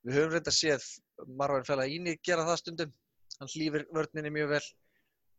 við 0.04 0.18
höfum 0.18 0.34
reynda 0.34 0.54
séð 0.54 0.88
Marvin 1.40 1.68
Fellaini 1.68 2.18
gera 2.26 2.46
það 2.48 2.60
stundum. 2.62 2.96
Hann 3.40 3.52
hlýfir 3.54 3.86
vörninni 3.94 4.34
mjög 4.34 4.56
vel. 4.56 4.66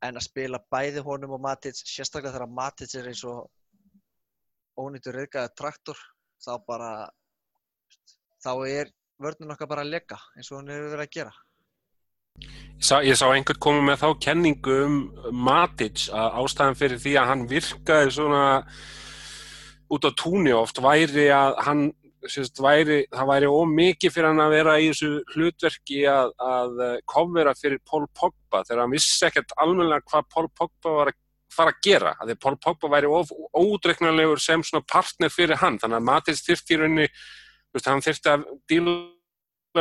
En 0.05 0.19
að 0.21 0.27
spila 0.27 0.61
bæði 0.73 1.03
honum 1.05 1.35
og 1.37 1.43
Matic, 1.43 1.79
sérstaklega 1.81 2.35
þegar 2.35 2.53
Matic 2.53 2.95
er 2.99 3.09
eins 3.09 3.23
og 3.29 3.47
ónýttur 4.81 5.17
reyðgæði 5.17 5.53
traktor, 5.57 5.99
þá 6.45 6.53
bara, 6.67 6.91
þá 8.45 8.53
er 8.69 8.91
vörnin 9.23 9.55
okkar 9.55 9.71
bara 9.71 9.85
að 9.87 9.95
leka 9.95 10.19
eins 10.37 10.51
og 10.51 10.61
hann 10.61 10.73
hefur 10.75 10.93
verið 10.93 11.07
að 11.07 11.15
gera. 11.17 11.35
Ég 12.85 12.89
sá, 12.91 12.99
ég 13.01 13.17
sá 13.17 13.29
einhvern 13.33 13.61
koma 13.63 13.83
með 13.87 14.03
þá 14.03 14.09
kenningu 14.27 14.75
um 14.85 14.97
Matic 15.47 16.09
að 16.13 16.35
ástæðan 16.43 16.77
fyrir 16.77 16.99
því 17.01 17.13
að 17.17 17.29
hann 17.31 17.45
virkaði 17.49 18.11
svona 18.13 18.43
út 19.95 20.05
á 20.05 20.11
túnni 20.21 20.53
oft 20.53 20.81
væri 20.85 21.31
að 21.33 21.57
hann 21.65 21.85
sérst, 22.29 22.61
væri, 22.61 22.99
það 23.13 23.31
væri 23.31 23.49
ómikið 23.53 24.13
fyrir 24.13 24.29
hann 24.31 24.43
að 24.45 24.57
vera 24.57 24.77
í 24.81 24.91
þessu 24.91 25.11
hlutverki 25.33 26.03
að, 26.11 26.35
að 26.41 26.85
kofvera 27.15 27.57
fyrir 27.57 27.81
Paul 27.89 28.05
Pogba 28.13 28.65
þegar 28.65 28.85
hann 28.85 28.95
vissi 28.99 29.29
ekkert 29.31 29.57
almennilega 29.61 30.05
hvað 30.11 30.29
Paul 30.35 30.47
Pogba 30.53 30.95
var 30.99 31.13
að 31.15 31.21
fara 31.55 31.73
að 31.73 31.83
gera 31.87 32.15
að 32.19 32.35
því 32.35 32.39
Paul 32.45 32.57
Pogba 32.67 32.93
væri 32.99 33.17
of 33.17 33.33
ódreiknarlegur 33.55 34.43
sem 34.43 34.65
partner 34.85 35.33
fyrir 35.33 35.61
hann 35.63 35.81
þannig 35.81 36.03
að 36.03 36.09
Matic 36.11 36.41
þyrfti 36.43 36.81
í 36.81 37.09
veist, 37.09 37.89
hann 37.89 38.05
þyrfti 38.05 38.35
að 38.35 38.49
díla 38.69 38.99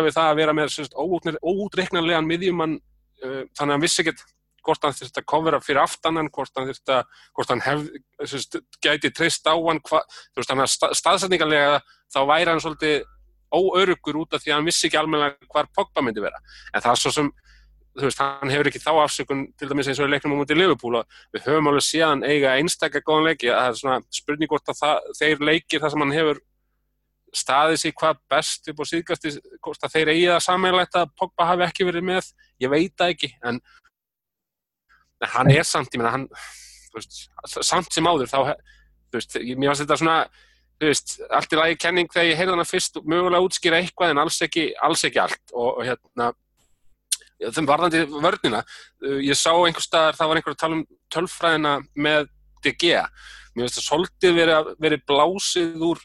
við 0.01 0.15
það 0.15 0.29
að 0.29 0.39
vera 0.41 0.55
með 0.57 1.37
ódreiknarlegan 1.43 2.29
miðjumann 2.29 2.77
uh, 2.79 3.43
þannig 3.53 3.69
að 3.69 3.75
hann 3.75 3.85
vissi 3.85 4.01
ekkert 4.03 4.23
hvort 4.63 4.85
hann 4.85 4.95
þurfti 4.95 5.21
að 5.21 5.27
kofra 5.27 5.59
fyrir 5.63 5.81
aftanan, 5.83 6.29
hvort 6.33 6.53
hann 6.57 6.69
þurfti 6.69 6.95
að, 6.95 7.17
hvort 7.35 7.51
hann 7.51 7.63
hef, 7.65 7.81
sérst, 8.31 8.59
gæti 8.83 9.11
treyst 9.11 9.47
á 9.47 9.55
hann, 9.55 9.81
hva, 9.83 10.03
þú 10.31 10.41
veist, 10.41 10.53
hann 10.53 10.63
að 10.63 10.95
staðsætningarlega 10.99 11.81
þá 12.13 12.19
væri 12.29 12.51
hann 12.51 12.63
svolítið 12.63 13.03
óörugur 13.53 14.21
út 14.23 14.33
af 14.33 14.43
því 14.43 14.53
að 14.53 14.59
hann 14.59 14.69
vissi 14.69 14.87
ekki 14.87 14.99
almenna 14.99 15.33
hvar 15.51 15.69
Pogba 15.75 16.01
myndi 16.01 16.23
vera. 16.23 16.39
En 16.73 16.81
það 16.81 16.95
er 16.95 17.01
svo 17.03 17.11
sem, 17.13 17.29
þú 17.99 18.07
veist, 18.07 18.23
hann 18.23 18.53
hefur 18.53 18.71
ekki 18.71 18.81
þá 18.81 18.91
afsökun 19.03 19.43
til 19.59 19.69
dæmis 19.69 19.91
eins 19.91 20.01
og 20.01 20.09
í 20.09 20.13
leiknum 20.15 20.33
á 20.33 20.39
mútið 20.39 20.61
Liverpool 20.61 21.01
og 21.01 21.19
við 21.35 21.45
höfum 21.49 21.69
alveg 21.69 21.85
séðan 21.85 22.25
eiga 22.25 22.55
einstaklega 22.57 23.05
góðan 23.09 23.29
leiki, 23.29 23.51
að 23.51 23.59
það 23.59 23.75
er 23.75 23.79
svona 23.81 23.99
spurning 24.21 24.53
hvort 24.53 24.73
að 24.73 24.79
það, 24.79 25.11
þeir 25.19 25.45
leikir 25.51 25.83
það 25.83 25.93
sem 25.93 26.05
hann 26.05 26.17
hefur 26.17 26.41
staðið 27.33 27.79
sér 27.81 27.95
hvað 27.97 28.19
best 28.29 28.69
upp 28.69 28.81
á 28.81 28.85
síðgasti, 28.89 29.31
hvort 29.63 29.85
að 29.85 29.95
þeir 29.95 30.11
eigi 30.13 30.27
það 30.29 30.43
sammeilegt 30.47 30.99
að 30.99 31.13
Pogba 31.17 31.47
hafi 31.49 31.65
ekki 31.65 31.87
verið 31.87 32.05
með, 32.09 32.29
ég 32.61 32.73
veit 32.73 32.93
það 32.99 33.15
ekki, 33.15 33.31
en 33.43 33.59
en 35.23 35.31
hann 35.37 35.51
er 35.53 35.67
samt, 35.67 35.93
ég 35.93 36.01
meina, 36.01 36.13
hann 36.13 36.27
veist, 36.93 37.27
samt 37.63 37.93
sem 37.93 38.07
áður, 38.07 38.29
þá 38.29 38.39
þú 39.13 39.19
veist, 39.19 39.37
mér 39.39 39.71
finnst 39.71 39.83
þetta 39.85 39.99
svona 40.01 40.17
þú 40.81 40.89
veist, 40.89 41.15
allt 41.31 41.53
í 41.53 41.59
lagi 41.59 41.79
kenning 41.79 42.11
þegar 42.11 42.29
ég 42.29 42.39
heyrði 42.39 42.55
hana 42.57 42.67
fyrst 42.67 42.99
mögulega 43.03 43.47
útskýra 43.47 43.81
eitthvað 43.81 44.13
en 44.13 44.23
alls 44.23 44.39
ekki, 44.45 44.69
alls 44.83 45.03
ekki 45.07 45.21
allt 45.23 45.53
og, 45.53 45.69
og 45.77 45.83
hérna 45.87 46.31
þeim 47.43 47.67
varðandi 47.69 48.03
vörnina 48.13 48.63
ég 49.23 49.37
sá 49.37 49.51
einhver 49.53 49.83
staðar, 49.83 50.17
það 50.17 50.31
var 50.31 50.39
einhver 50.39 50.55
að 50.55 50.61
tala 50.63 50.79
um 50.79 50.85
tölfræðina 51.13 51.75
með 51.95 52.27
DG 52.65 52.95
mér 53.53 53.67
finnst 53.67 53.79
það 53.79 53.87
svolítið 53.87 54.41
verið 54.81 55.05
blásið 55.09 55.87
úr 55.91 56.03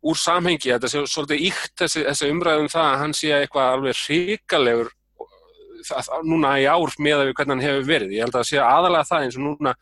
úr 0.00 0.16
samhengi, 0.16 0.72
þetta 0.72 0.88
sé 0.88 1.02
svolítið 1.12 1.44
íkt 1.50 1.74
þessi, 1.82 2.04
þessi 2.06 2.30
umræðum 2.32 2.70
það 2.72 2.86
að 2.86 2.98
hann 3.02 3.14
sé 3.16 3.32
eitthvað 3.36 3.74
alveg 3.74 4.02
ríkalegur 4.06 4.92
núna 6.28 6.54
í 6.60 6.66
ár 6.68 6.94
með 7.00 7.18
að 7.18 7.26
við 7.28 7.34
hvernig 7.38 7.54
hann 7.54 7.64
hefur 7.64 7.86
verið. 7.88 8.14
Ég 8.16 8.24
held 8.24 8.34
að 8.34 8.40
það 8.40 8.48
sé 8.50 8.62
aðalega 8.64 9.08
það 9.08 9.26
eins 9.26 9.36
og 9.38 9.44
núna, 9.44 9.74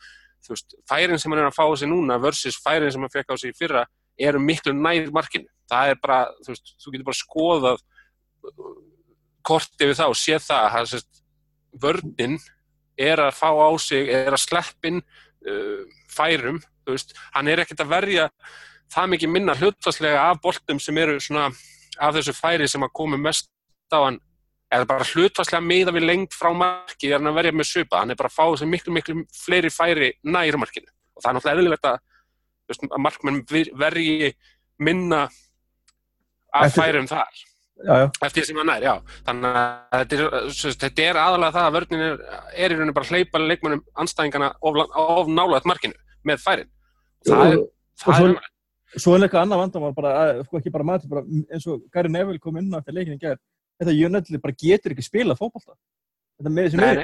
þú 0.47 0.55
veist, 0.55 0.77
færin 0.91 1.23
sem 1.23 1.35
hann 1.35 1.43
er 1.43 1.49
að 1.51 1.57
fá 1.57 1.65
þessi 1.65 1.91
núna 1.91 2.19
versus 2.23 2.59
færin 2.63 2.93
sem 2.95 3.05
hann 3.05 3.15
fekk 3.15 3.33
á 3.35 3.37
sig 3.39 3.57
fyrra 3.59 3.85
eru 4.19 4.43
miklu 4.43 4.75
nær 4.75 5.11
markinu. 5.15 5.49
Það 5.71 5.93
er 5.93 6.01
bara, 6.03 6.21
þú 6.45 6.55
veist, 6.55 6.75
þú 6.83 6.93
getur 6.95 7.09
bara 7.09 7.21
skoðað 7.23 7.83
kortið 9.49 9.91
við 9.91 9.99
það 10.01 10.15
og 10.15 10.19
séð 10.19 10.47
það 10.49 10.79
að 10.79 10.97
vörninn 11.83 12.39
er 12.99 13.23
að 13.23 13.37
fá 13.39 13.51
á 13.55 13.71
sig, 13.79 14.09
er 14.11 14.35
að 14.35 14.43
sleppin 14.43 15.03
uh, 15.03 15.83
færum, 16.11 16.59
þú 16.87 16.97
veist, 16.97 17.15
hann 17.37 17.51
er 17.51 17.63
ekkert 17.63 17.85
að 17.85 17.93
verja 17.93 18.29
það 18.95 19.11
mikið 19.15 19.33
minna 19.35 19.55
hlutfastlega 19.59 20.23
af 20.31 20.41
boltum 20.45 20.81
sem 20.81 20.99
eru 20.99 21.19
svona 21.21 21.49
af 21.99 22.15
þessu 22.15 22.35
færi 22.37 22.69
sem 22.71 22.83
að 22.87 22.93
komi 22.95 23.19
mest 23.21 23.49
á 23.93 23.99
hann. 24.05 24.21
Eða 24.73 24.85
bara 24.91 25.05
hlutfastlega 25.09 25.65
miða 25.65 25.93
við 25.97 26.05
lengt 26.11 26.35
frá 26.37 26.51
marki 26.53 27.09
er 27.09 27.17
hann 27.19 27.31
að 27.31 27.39
verja 27.41 27.53
með 27.57 27.69
söpa, 27.71 28.03
hann 28.03 28.11
er 28.13 28.19
bara 28.21 28.29
að 28.29 28.37
fá 28.37 28.45
þessi 28.53 28.69
miklu 28.69 28.93
miklu 28.93 29.23
fleiri 29.33 29.71
færi 29.73 30.11
nær 30.29 30.59
markinu. 30.61 30.91
Og 31.17 31.23
það 31.25 31.31
er 31.31 31.37
náttúrulega 31.39 31.59
eðlilegt 31.59 31.89
að, 31.89 32.01
að 32.93 33.01
markmenn 33.07 33.45
verji 33.81 34.33
minna 34.79 35.29
Eftir- 36.55 36.83
færum 36.83 37.07
þar. 37.09 37.45
Já, 37.79 37.95
já. 38.03 38.07
eftir 38.27 38.45
sem 38.45 38.57
hann 38.59 38.67
nær, 38.67 38.83
já. 38.83 38.95
Þannig 39.27 39.57
að 39.59 39.99
þetta 40.03 40.17
er, 40.19 40.47
þetta 40.83 41.03
er 41.07 41.19
aðalega 41.23 41.55
það 41.55 41.67
að 41.69 41.75
vörnin 41.77 42.01
er, 42.03 42.23
er 42.59 42.73
í 42.73 42.79
rauninu 42.79 42.95
bara 42.97 43.07
að 43.07 43.13
hleypa 43.15 43.39
leikmannum 43.45 43.83
anstæðingana 44.03 44.49
of, 44.61 44.79
of 44.99 45.29
nálaðt 45.31 45.69
markinu 45.71 45.95
með 46.27 46.41
færin. 46.43 46.71
Það 47.29 47.45
er, 47.53 47.61
það 48.03 48.19
svo- 48.19 48.33
er 48.33 48.49
Svo 48.97 49.15
er 49.15 49.27
eitthvað 49.27 49.45
annað 49.45 49.63
vandamál, 49.63 49.95
bara, 49.97 50.13
að, 50.23 50.43
sko 50.47 50.61
ekki 50.61 50.73
bara 50.73 50.87
maður, 50.89 51.11
bara 51.13 51.25
eins 51.53 51.67
og 51.69 51.83
Gary 51.93 52.13
Neville 52.13 52.41
kom 52.41 52.57
inn 52.57 52.71
á 52.73 52.81
eftir 52.81 52.97
leikinni 52.97 53.19
í 53.19 53.25
gær, 53.25 53.37
þetta 53.81 53.97
United 54.09 54.41
bara 54.45 54.57
getur 54.63 54.95
ekki 54.95 55.05
spilað 55.05 55.41
fótbolta. 55.43 55.77
Þetta 56.39 56.53
með 56.55 56.69
þessi 56.69 56.81
með, 56.81 57.03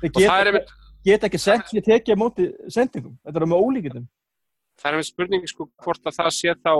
og 0.00 0.06
það 0.06 0.22
geta, 0.22 0.38
einmitt 0.46 0.72
geta 1.10 1.28
ekki 1.28 1.42
sett 1.42 1.76
ég 1.76 1.84
tekið 1.84 2.16
á 2.16 2.22
móti 2.22 2.48
sendingum. 2.72 3.18
Þetta 3.26 3.42
er 3.42 3.46
með 3.52 3.66
ólíkindum. 3.66 4.08
það 4.80 4.88
er 4.88 4.96
einmitt 4.96 5.10
spurning 5.10 5.46
sko 5.50 5.68
hvort 5.84 6.08
að 6.08 6.18
það 6.22 6.34
sé 6.38 6.56
þá 6.56 6.74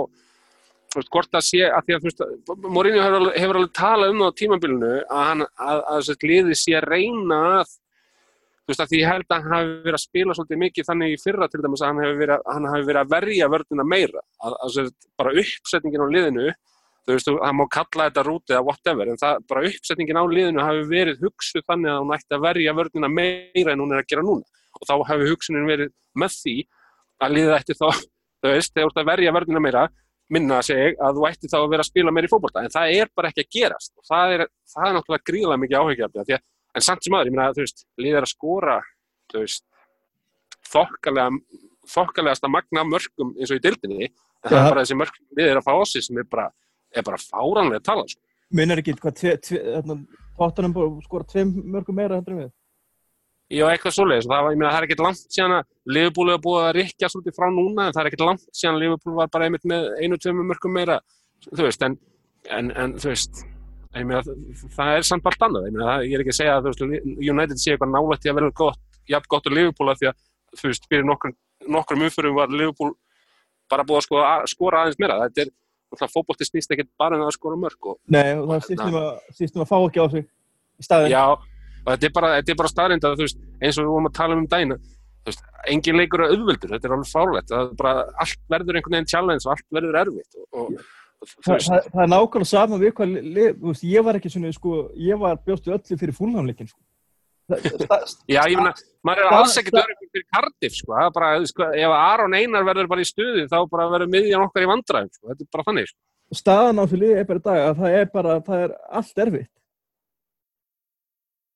hvort 0.91 1.31
það 1.31 1.43
sé 1.47 1.61
að 1.67 1.85
því 1.85 1.95
að 1.95 2.01
þú 2.01 2.09
veist, 2.09 2.23
Mourinho 2.65 3.03
hefur, 3.05 3.27
hefur 3.37 3.59
alveg 3.59 3.75
talað 3.77 4.11
um 4.11 4.23
það 4.23 4.31
á 4.33 4.39
tímabilinu 4.41 4.91
að 4.91 5.29
að, 5.31 5.43
að, 5.67 5.83
að 5.93 6.25
liði 6.31 6.57
sé 6.59 6.75
að 6.75 6.87
reyna 6.89 7.37
að 7.61 7.75
þú 8.61 8.71
veist, 8.71 8.81
að 8.83 8.91
því 8.91 8.99
ég 9.01 9.11
held 9.11 9.27
að 9.27 9.45
hann 9.45 9.55
hafi 9.55 9.77
verið 9.85 9.97
að 9.97 10.03
spila 10.05 10.35
svolítið 10.37 10.61
mikið 10.61 10.89
þannig 10.89 11.13
í 11.13 11.21
fyrra 11.21 11.47
til 11.51 11.61
dæmis 11.63 11.81
að 11.81 11.91
hann 11.91 12.03
hafi 12.05 12.19
verið, 12.21 12.43
hann 12.55 12.67
hafi 12.71 12.89
verið 12.89 13.01
að 13.01 13.13
verja 13.15 13.49
vörðina 13.51 13.85
meira, 13.87 14.25
að, 14.45 14.57
að 14.67 14.91
bara 15.19 15.33
uppsetningin 15.41 16.05
á 16.05 16.13
liðinu 16.13 16.51
þú 17.05 17.15
veist, 17.15 17.29
það 17.31 17.55
má 17.57 17.63
kalla 17.73 18.07
þetta 18.09 18.23
rútið 18.27 18.55
eða 18.55 18.65
whatever, 18.67 19.09
en 19.09 19.19
það, 19.21 19.45
bara 19.49 19.63
uppsetningin 19.69 20.19
á 20.21 20.25
liðinu 20.29 20.65
hafi 20.65 20.83
verið 20.89 21.25
hugsuð 21.25 21.65
þannig 21.69 21.91
að 21.91 22.01
hún 22.03 22.13
ætti 22.17 22.37
að 22.37 22.45
verja 22.45 22.75
vörðina 22.77 23.09
meira 23.11 23.73
en 23.73 23.83
hún 23.83 23.95
er 23.95 24.03
að 24.03 24.11
gera 24.11 24.25
núna. 24.25 24.61
Og 24.77 24.87
þá 24.87 24.93
hafi 25.09 25.31
hugsunin 25.31 25.67
verið 25.69 25.91
með 26.21 26.37
því 26.37 26.55
að 27.21 27.35
liðið 27.37 27.57
ætti 27.57 27.77
þá, 27.79 27.87
þú 28.41 28.53
veist, 28.53 28.73
þegar 28.75 28.85
þú 28.85 28.91
ert 28.91 29.01
að 29.01 29.11
verja 29.11 29.35
vörðina 29.37 29.63
meira, 29.65 29.83
minna 30.31 30.61
seg 30.63 31.01
að 31.01 31.17
þú 31.17 31.27
ætti 31.27 31.51
þá 31.51 31.57
að 31.59 31.69
vera 31.73 31.83
að 31.83 31.89
spila 31.89 32.15
meira 32.15 32.29
í 32.29 32.31
fótbolta, 32.31 32.63
en 32.63 32.73
það 32.73 32.95
er 33.01 33.11
bara 33.17 33.31
ekki 33.31 33.43
að 33.43 33.51
gerast. 33.57 33.93
Og 33.97 34.07
það 34.07 34.35
er, 34.37 34.45
það 34.71 34.87
er 34.87 34.95
náttúrulega 34.97 35.27
gríðlega 35.31 35.61
mikið 35.65 35.81
áhyggjafni, 35.81 36.25
því 36.29 36.37
að, 36.37 36.45
en 36.75 36.85
samt 36.85 37.03
sem 37.05 37.17
aður, 37.17 37.31
ég 37.31 37.35
meina, 37.35 37.51
þú 37.55 37.65
veist, 37.65 37.85
liðið 38.01 38.19
er 38.19 38.27
að 38.27 38.33
skora, 38.33 38.77
veist, 39.35 39.65
þokkalega, 40.71 41.59
þokkalegasta 41.91 42.51
magna 42.51 42.83
af 42.83 42.89
mörgum 42.91 43.35
eins 43.37 43.51
og 43.51 43.59
í 43.59 43.63
dildinni, 43.65 44.09
en 44.11 44.47
það 44.49 44.57
Já. 44.57 44.63
er 44.63 44.73
bara 44.73 44.85
þessi 44.85 44.99
mörg 45.01 45.21
liðið 45.37 45.51
er 45.51 45.61
að 45.61 45.67
fá 45.67 45.91
sig 45.91 46.07
sem 46.07 46.21
er 46.21 46.27
bara, 46.31 46.47
er 46.95 47.07
bara 47.07 47.21
fáránlega 47.21 47.83
tala, 47.85 48.07
sko. 48.07 48.23
Munar 48.51 48.81
ekki 48.81 48.97
hvað, 48.99 49.21
tóttunum 50.41 50.99
skora 51.05 51.27
tveim 51.27 51.53
mörgum 51.71 51.97
meira 51.97 52.17
heldur 52.19 52.39
við. 52.39 52.49
Já, 53.51 53.65
eitthvað 53.67 53.95
svoleiðis. 53.97 54.27
Það, 54.31 54.43
var, 54.45 54.53
ég 54.53 54.59
meina, 54.61 54.71
það 54.71 54.79
er 54.79 54.85
ekkert 54.87 55.01
langt 55.03 55.23
síðan 55.35 55.53
að 55.57 55.95
Liverpool 55.95 56.29
hefur 56.31 56.43
búið 56.45 56.67
að 56.67 56.75
rikja 56.77 57.09
svolítið 57.11 57.35
frá 57.35 57.47
núna 57.51 57.87
en 57.87 57.95
það 57.95 58.01
er 58.01 58.09
ekkert 58.09 58.23
langt 58.29 58.45
síðan 58.55 58.77
að 58.77 58.83
Liverpool 58.85 59.15
var 59.17 59.31
bara 59.33 59.47
einmitt 59.47 59.67
með 59.67 59.87
einu, 59.99 60.19
tveimur 60.23 60.47
mörgum 60.47 60.77
meira 60.77 60.99
þú 61.49 61.65
veist, 61.65 61.83
en, 61.83 61.97
en, 62.47 62.71
en 62.79 62.95
þú 63.01 63.11
veist 63.11 63.43
meina, 64.07 64.21
það- 64.23 64.97
er 64.97 65.07
samt 65.07 65.25
allt 65.27 65.45
annað. 65.47 65.67
Ég, 65.67 65.75
meina, 65.75 65.95
ég 66.07 66.13
er 66.15 66.23
ekki 66.23 66.33
að 66.33 66.39
segja 66.39 66.57
að 66.57 67.29
United 67.31 67.57
sé 67.59 67.73
eitthvað 67.73 67.91
nálægt 67.91 68.25
í 68.27 68.31
að 68.31 68.37
vera 68.39 68.51
gott, 68.51 68.79
jafn 69.07 69.29
gott 69.29 69.47
og 69.47 69.55
Liverpool 69.55 69.89
af 69.91 69.99
því 69.99 70.11
að 70.11 70.15
þú 70.59 70.67
veist, 70.69 70.87
fyrir 70.91 71.07
nokkrum, 71.07 71.35
nokkrum 71.67 72.05
umfyrum 72.07 72.35
var 72.35 72.47
Liverpool 72.47 72.93
bara 73.71 73.83
búið 73.83 74.01
að 74.01 74.07
skora, 74.07 74.47
skora 74.47 74.83
aðeins 74.83 74.99
meira. 74.99 75.19
Þetta 75.27 75.45
er, 75.45 75.51
náttúrulega 75.91 76.15
fótbolti 76.15 76.47
snýst 76.47 76.71
ekkert 76.71 76.91
bara 76.97 77.17
um 77.19 77.27
að 77.27 77.35
skora 77.35 77.59
mörg 77.59 77.91
og 77.91 77.97
Nei, 78.07 78.31
og 78.39 78.47
það 78.47 78.65
sýstum 78.69 78.95
hérna- 78.95 79.03
að, 79.11 79.61
að 79.61 79.67
fá 79.67 79.77
ekki 79.87 79.99
á 79.99 80.07
sig 80.11 80.23
í 80.79 80.83
staðin. 80.87 81.11
Já, 81.11 81.25
þetta 81.85 82.07
er 82.07 82.15
bara, 82.15 82.41
bara 82.61 82.71
staðrind 82.71 83.03
að 83.03 83.19
þú 83.19 83.27
veist, 83.27 83.39
eins 83.61 83.77
og 83.77 83.83
við 83.85 83.91
vorum 83.91 84.07
að 84.09 84.17
tala 84.17 84.33
um 84.37 84.39
um 84.45 84.47
daginn 84.47 84.77
þú 85.21 85.29
veist, 85.29 85.43
engin 85.69 85.99
leikur 85.99 86.23
er 86.23 86.33
auðveldur, 86.33 86.73
þetta 86.73 86.87
er 86.87 86.95
alveg 86.95 87.11
fárlegt 87.11 87.51
það 87.51 87.67
er 87.67 87.75
bara, 87.77 88.05
allt 88.23 88.41
verður 88.49 88.79
einhvern 88.79 88.95
veginn 88.97 89.11
challenge 89.11 89.45
og 89.45 89.53
allt 89.53 89.67
verður 89.77 89.99
erfitt 90.01 90.37
og, 90.39 90.47
og, 90.51 90.85
Þa, 91.21 91.57
það, 91.61 91.89
það 91.91 92.01
er 92.01 92.09
nákvæmlega 92.09 92.49
sama 92.49 92.77
við 92.81 92.93
hvað, 92.97 93.11
veist, 93.61 93.83
ég 93.85 94.05
var 94.07 94.17
ekki 94.17 94.31
svona, 94.33 94.53
sko, 94.55 94.77
ég 94.97 95.19
var 95.21 95.37
bjóstu 95.45 95.73
öllu 95.75 95.97
fyrir 96.01 96.17
fúlnamleikin, 96.17 96.69
sko. 96.71 96.81
Já, 98.31 98.45
ég 98.47 98.55
meina 98.55 98.71
maður 99.05 99.25
er 99.25 99.35
alls 99.35 99.57
ekkert 99.59 99.81
öryggur 99.81 100.09
fyrir 100.15 100.25
Cardiff 100.31 100.77
sko, 100.79 100.97
bara, 101.13 101.31
sko, 101.49 101.67
ef 101.75 101.95
Aron 101.97 102.37
Einar 102.37 102.65
verður 102.65 102.89
bara 102.89 103.03
í 103.03 103.09
stuði, 103.09 103.43
þá 103.51 103.57
bara 103.69 103.89
verður 103.91 104.13
miðjan 104.13 104.45
okkar 104.47 104.65
í 104.65 104.69
vandræðum, 104.71 105.11
sko, 105.17 105.29
þetta 105.33 105.45
er 105.45 105.51
bara 105.57 105.67
þannig 105.67 105.89
sko. 105.91 105.99
staðan 106.41 106.79
á 106.79 106.83
þessu 106.85 107.01
liði 107.01 107.17
er 107.19 107.27
bara 107.29 107.41
í 107.41 107.45
dag 107.47 107.63
að 107.65 107.81
það 107.81 107.97
er 107.99 108.11
bara, 108.13 108.37
það 108.47 108.63
er 108.65 108.75
allt 109.01 109.25
erfitt. 109.25 109.51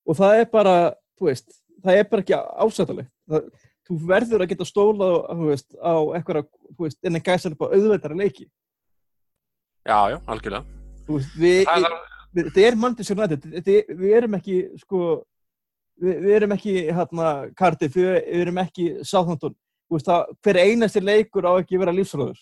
Og 0.06 0.18
það 0.20 0.40
er 0.42 0.50
bara, 0.52 0.76
veist 1.26 1.56
það 1.86 2.00
er 2.00 2.08
bara 2.10 2.24
ekki 2.24 2.36
ásættalegt 2.36 3.10
það, 3.30 3.48
þú 3.86 3.98
verður 4.10 4.44
að 4.44 4.52
geta 4.52 4.68
stólað 4.68 5.16
á, 5.78 5.94
eitthvað, 6.18 6.46
innan 7.06 7.24
gæsar 7.24 7.54
upp 7.54 7.66
á 7.66 7.72
auðveldara 7.72 8.18
leiki 8.18 8.48
Já, 9.86 9.98
já, 10.10 10.18
algjörlega. 10.26 10.64
Þetta 12.36 12.66
er 12.66 12.76
Manchester 12.76 13.16
United. 13.16 13.46
Þetta, 13.54 13.96
við 14.02 14.16
erum 14.18 14.34
ekki 14.36 14.56
sko 14.82 15.04
við, 16.02 16.18
við 16.26 16.34
erum 16.40 16.56
ekki 16.56 16.74
hérna 16.90 17.30
Cardiff, 17.56 17.96
við, 17.96 18.10
við 18.26 18.44
erum 18.44 18.60
ekki 18.64 18.90
Southampton. 19.06 19.54
Þú 19.86 19.96
veist, 19.96 20.10
það, 20.10 20.36
hver 20.42 20.60
einasti 20.64 21.00
leikur 21.04 21.46
á 21.46 21.52
ekki 21.60 21.78
að 21.78 21.84
vera 21.84 21.94
lífsröður 21.94 22.40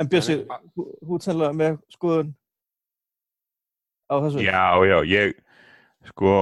en 0.00 0.10
þú 0.10 0.20
þú 0.74 1.16
ert 1.16 1.26
sennilega 1.26 1.56
með 1.58 1.78
skoðun 1.94 2.34
á 4.10 4.14
þessu? 4.24 4.42
Já, 4.42 4.64
já, 4.88 4.96
ég 5.08 5.34
sko 6.10 6.32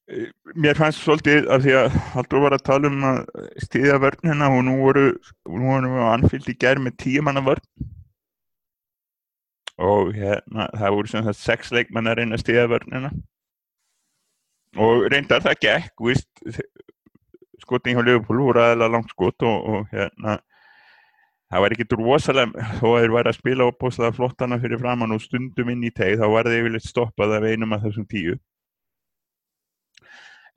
mér 0.55 0.77
fannst 0.79 1.01
svolítið 1.05 1.47
af 1.53 1.63
því 1.63 1.73
að 1.79 1.95
Haldur 2.15 2.43
var 2.43 2.55
að 2.55 2.65
tala 2.67 2.89
um 2.91 3.07
að 3.07 3.19
stiðja 3.63 3.97
vörnina 4.01 4.49
og 4.51 4.63
nú 4.67 4.75
voru 4.81 5.05
nú 5.47 5.63
voru 5.69 5.91
við 5.93 6.03
á 6.03 6.13
Anfield 6.13 6.51
í 6.51 6.57
gerð 6.59 6.85
með 6.85 6.97
tíu 7.03 7.23
manna 7.25 7.43
vörn. 7.45 7.65
Og 9.81 10.11
hérna 10.15 10.67
það 10.77 10.95
voru 10.97 11.11
sem 11.11 11.25
sagt 11.25 11.41
sex 11.41 11.73
leikmenn 11.73 12.11
að 12.11 12.21
reyna 12.21 12.37
að 12.37 12.43
stiðja 12.43 12.67
vörnina. 12.71 13.11
Og 14.81 15.07
reyndar 15.11 15.43
það 15.43 15.59
gekk 15.65 16.05
víst, 16.07 16.29
skotin 17.63 17.97
hjá 17.97 18.05
Liverpool 18.05 18.43
voru 18.45 18.63
aðeins 18.63 18.93
langt 18.95 19.11
skot 19.11 19.47
og, 19.47 19.67
og 19.73 19.91
hérna 19.95 20.37
það 21.51 21.63
var 21.63 21.75
ekkit 21.75 21.97
rosalega 21.99 22.69
þó 22.79 22.85
að 22.93 23.01
þeir 23.01 23.13
væri 23.17 23.31
að 23.31 23.39
spila 23.39 23.67
opbóðslega 23.71 24.15
flottana 24.15 24.59
fyrir 24.61 24.79
framann 24.79 25.15
og 25.15 25.23
stundum 25.23 25.71
inn 25.73 25.83
í 25.83 25.91
teig 25.91 26.19
þá 26.19 26.29
var 26.31 26.47
þeir 26.47 26.61
yfirleitt 26.61 26.87
stoppað 26.87 27.35
af 27.37 27.47
einum 27.47 27.75
af 27.75 27.83
þessum 27.83 28.07
tíu 28.07 28.37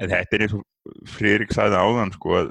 en 0.02 0.10
þetta 0.10 0.36
er 0.36 0.46
eins 0.46 0.56
og 0.58 0.64
Friðrik 1.08 1.52
sagði 1.54 1.80
áðan 1.80 2.12
sko 2.12 2.38
að 2.42 2.48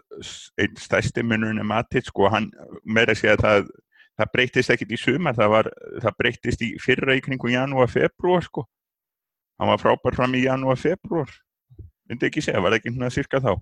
einn 0.64 0.78
stærsti 0.82 1.24
munurinn 1.26 1.62
er 1.62 1.68
Matit 1.70 2.08
sko 2.10 2.32
hann 2.34 2.50
meira 2.84 3.14
að 3.14 3.20
segja 3.22 3.36
að 3.38 3.44
það 3.46 3.72
það 4.14 4.32
breytist 4.34 4.74
ekkit 4.74 4.94
í 4.94 5.00
sumar 5.02 5.38
það, 5.38 5.52
var, 5.54 5.70
það 6.02 6.18
breytist 6.22 6.64
í 6.66 6.70
fyrra 6.82 7.18
í 7.18 7.22
kringu 7.26 7.50
janúar 7.50 7.90
februar 7.90 8.46
sko. 8.46 8.66
Hann 9.62 9.70
var 9.70 9.82
frábær 9.82 10.18
fram 10.18 10.36
í 10.38 10.44
janúar 10.46 10.80
februar 10.82 11.32
myndi 12.10 12.28
ekki 12.28 12.44
segja, 12.44 12.62
var 12.64 12.76
ekki 12.78 12.92
hérna 12.92 13.10
cirka 13.14 13.42
þá. 13.44 13.54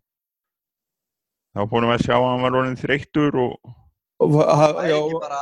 Þá 1.52 1.64
fórum 1.72 1.92
við 1.92 1.98
að 1.98 2.06
sjá 2.06 2.16
að 2.18 2.28
hann 2.28 2.46
var 2.46 2.58
orðin 2.62 2.80
þreyttur 2.80 3.40
og 3.44 3.72
og, 4.22 4.38
er 4.38 4.92
já, 4.92 5.00
bara, 5.18 5.42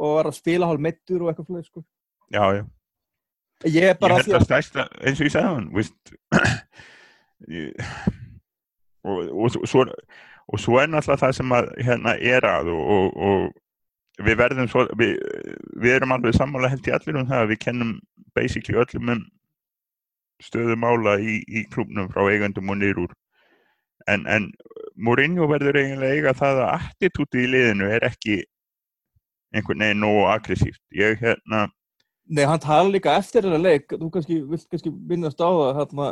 og 0.00 0.14
var 0.18 0.28
að 0.30 0.36
spila 0.36 0.68
hálf 0.68 0.84
meittur 0.84 1.24
og 1.24 1.32
eitthvað 1.32 1.64
sko. 1.66 1.84
já, 2.30 2.44
já. 2.58 2.64
Ég 3.68 3.98
bara 4.00 4.16
ég 4.16 4.24
held 4.24 4.38
að 4.38 4.46
stærsta, 4.46 4.86
eins 5.04 5.20
og 5.20 5.26
ég 5.26 5.34
sagði 5.34 5.48
hann 5.50 5.66
víst, 5.76 6.12
og, 9.04 9.18
og, 9.30 9.56
svo, 9.68 9.86
og 10.48 10.60
svo 10.60 10.78
er 10.80 10.90
náttúrulega 10.90 11.24
það 11.24 11.36
sem 11.38 11.56
að 11.56 11.72
hérna 11.86 12.14
er 12.18 12.46
að 12.48 12.72
og, 12.74 13.16
og, 13.16 13.50
við 14.20 14.36
verðum 14.36 14.68
svo 14.68 14.84
við, 15.00 15.16
við 15.80 15.96
erum 15.96 16.12
alveg 16.16 16.36
sammála 16.36 16.70
held 16.72 16.88
í 16.88 16.94
allir 16.94 17.20
um 17.22 17.28
það 17.28 17.44
að 17.44 17.52
við 17.54 17.62
kennum 17.64 17.94
basically 18.36 18.78
öllum 18.80 19.14
um 19.14 19.24
stöðu 20.40 20.76
mála 20.80 21.18
í, 21.20 21.40
í 21.48 21.64
klubnum 21.72 22.08
frá 22.12 22.24
eigandum 22.28 22.70
og 22.72 22.78
niður 22.80 23.04
úr. 23.04 23.16
En, 24.08 24.24
en 24.24 24.48
Mourinho 24.96 25.48
verður 25.50 25.76
eiginlega 25.80 26.16
eiga 26.16 26.32
það 26.36 26.62
að 26.64 26.70
attitúti 26.78 27.44
í 27.44 27.50
liðinu 27.50 27.90
er 27.92 28.06
ekki 28.08 28.38
einhvern 29.54 29.84
veginn 29.84 30.02
nógu 30.04 30.24
aggressíft. 30.30 30.82
Ég 30.96 31.20
hérna 31.20 31.68
Nei, 32.30 32.44
hann 32.46 32.62
tala 32.62 32.86
líka 32.86 33.16
eftir 33.18 33.42
þennan 33.42 33.64
leik, 33.64 33.90
þú 33.90 34.08
kannski, 34.14 34.36
vilt 34.46 34.66
kannski 34.70 34.92
minnast 35.10 35.40
á 35.42 35.50
það, 35.50 35.70
hérna, 35.80 36.04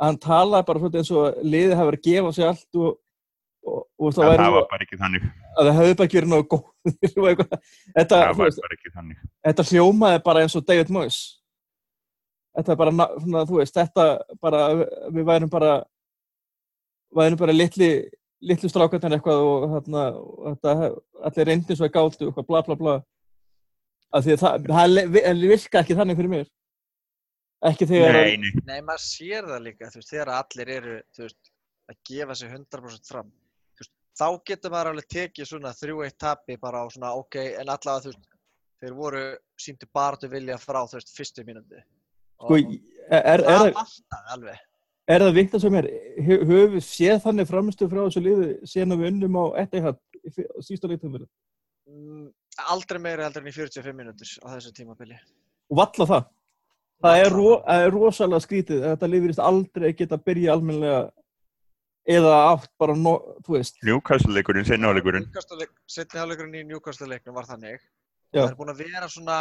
að 0.00 0.08
hann 0.08 0.18
tala 0.24 0.62
bara 0.64 0.80
svolítið 0.80 1.02
eins 1.02 1.12
og 1.14 1.26
að 1.28 1.40
liðið 1.54 1.76
hafi 1.76 1.90
verið 1.90 2.00
að 2.00 2.06
gefa 2.08 2.32
sér 2.36 2.50
allt 2.50 2.78
og, 2.80 2.92
og, 3.68 3.82
og 4.00 4.14
það 4.16 4.30
það, 4.30 4.54
var 4.56 4.68
bara 4.70 4.86
ekki 4.86 5.00
þannig 5.02 5.26
að 5.50 5.68
það 5.68 5.76
hefði 5.80 5.98
bara 5.98 6.08
ekki 6.08 6.18
verið 6.20 6.32
nógu 6.32 6.48
góð 6.54 6.64
og 6.64 7.42
þetta, 7.98 8.16
það 8.16 8.30
þú 8.30 8.40
var 8.40 8.46
veist, 8.46 8.62
bara 8.64 8.78
ekki 8.78 8.94
þannig 8.94 9.20
þetta 9.48 9.66
hljómaði 9.70 10.22
bara 10.30 10.44
eins 10.44 10.56
og 10.56 10.64
David 10.68 10.94
Moyes. 10.94 11.18
Þetta 12.56 12.72
er 12.72 12.78
bara, 12.80 12.92
na- 12.94 13.10
svona, 13.20 13.42
þú 13.46 13.58
veist, 13.60 13.76
þetta 13.76 14.06
bara, 14.42 14.62
við 15.14 15.26
værum 15.28 15.50
bara, 15.52 15.74
værum 17.14 17.38
bara 17.38 17.54
litli, 17.54 17.90
litlu 18.42 18.70
strákarnir 18.72 19.18
eitthvað 19.18 19.44
og 19.46 19.66
og 19.68 20.56
þetta, 20.56 20.90
allir 21.28 21.50
reyndi 21.50 21.76
svo 21.78 21.86
að 21.86 21.94
gátu, 21.94 22.26
eitthvað, 22.26 22.48
bla 22.48 22.62
bla 22.66 22.78
bla. 22.80 22.96
Af 24.10 24.24
því 24.26 24.34
að 24.34 24.42
það, 24.42 24.66
það 24.74 25.44
virka 25.52 25.84
ekki 25.84 25.98
þannig 26.00 26.18
fyrir 26.18 26.32
mér. 26.32 26.48
Ekki 27.68 27.86
þegar 27.90 28.16
Nei, 28.16 28.36
nei, 28.40 28.52
nei 28.64 28.80
maður 28.80 29.02
sér 29.04 29.48
það 29.50 29.64
líka, 29.66 29.90
þú 29.92 30.00
veist, 30.00 30.10
þegar 30.14 30.30
allir 30.38 30.70
eru, 30.78 30.94
veist, 31.26 31.50
að 31.90 31.98
gefa 32.08 32.36
sig 32.40 32.52
100% 32.54 33.10
fram. 33.12 33.32
Veist, 33.80 33.92
þá 34.16 34.26
getur 34.48 34.72
maður 34.72 34.92
alveg 34.94 35.08
tekið 35.12 35.50
svona 35.50 35.72
3-1 35.76 36.16
tapi 36.24 36.56
bara 36.62 36.80
á 36.80 36.86
svona, 36.92 37.12
ok, 37.20 37.36
en 37.60 37.68
allavega, 37.74 38.06
þú 38.06 38.12
veist, 38.14 38.30
þeir 38.80 38.96
voru 38.96 39.24
síndu 39.60 39.90
bara 39.92 40.16
til 40.22 40.32
vilja 40.32 40.56
frá, 40.62 40.80
þú 40.88 40.96
veist, 41.00 41.12
fyrstu 41.18 41.44
mínúti. 41.44 41.84
Sko, 42.40 42.56
er, 42.56 43.20
er, 43.20 43.44
það 43.44 43.66
er, 43.68 44.64
er 45.12 45.24
það 45.26 45.36
vitt 45.36 45.58
að 45.58 45.64
sem 45.66 45.76
er, 45.82 45.90
hö- 46.24 46.40
höfum 46.46 46.74
við 46.78 46.86
séð 46.86 47.22
þannig 47.26 47.50
framistu 47.50 47.88
frá 47.92 48.00
þessu 48.06 48.24
liði 48.24 48.50
síðan 48.72 48.96
að 48.96 49.02
við 49.04 49.12
unnum 49.12 49.36
á 49.36 49.44
á 49.60 49.92
sísta 50.64 50.88
Mm, 51.90 52.28
aldrei 52.70 53.00
meira 53.02 53.24
heldur 53.26 53.42
en 53.42 53.50
í 53.50 53.54
45 53.56 53.96
mínútur 53.98 54.30
á 54.46 54.46
þessu 54.54 54.70
tímabili. 54.76 55.16
og 55.70 55.76
valla 55.80 56.06
það. 56.06 56.28
Það 57.00 57.22
er, 57.22 57.32
ro, 57.32 57.52
er 57.72 57.94
rosalega 57.94 58.44
skrítið 58.44 58.82
þetta 58.84 59.08
liðurist 59.08 59.40
aldrei 59.40 59.92
geta 59.96 60.18
að 60.18 60.24
byrja 60.28 60.52
almennilega 60.52 61.00
eða 62.10 62.34
átt 62.50 62.70
bara, 62.80 62.96
no, 62.96 63.14
þú 63.46 63.56
veist, 63.56 63.78
Newcastle-leikurinn, 63.86 64.66
sennáleikurinn 64.68 65.26
Setni 65.88 66.20
hálfleikurinn 66.20 66.58
í 66.60 66.64
Newcastle-leiknum 66.68 67.36
var 67.36 67.48
þannig. 67.48 67.80
Já. 68.34 68.42
Það 68.42 68.50
er 68.50 68.58
búin 68.58 68.72
að 68.72 68.82
vera 68.84 69.10
svona, 69.10 69.38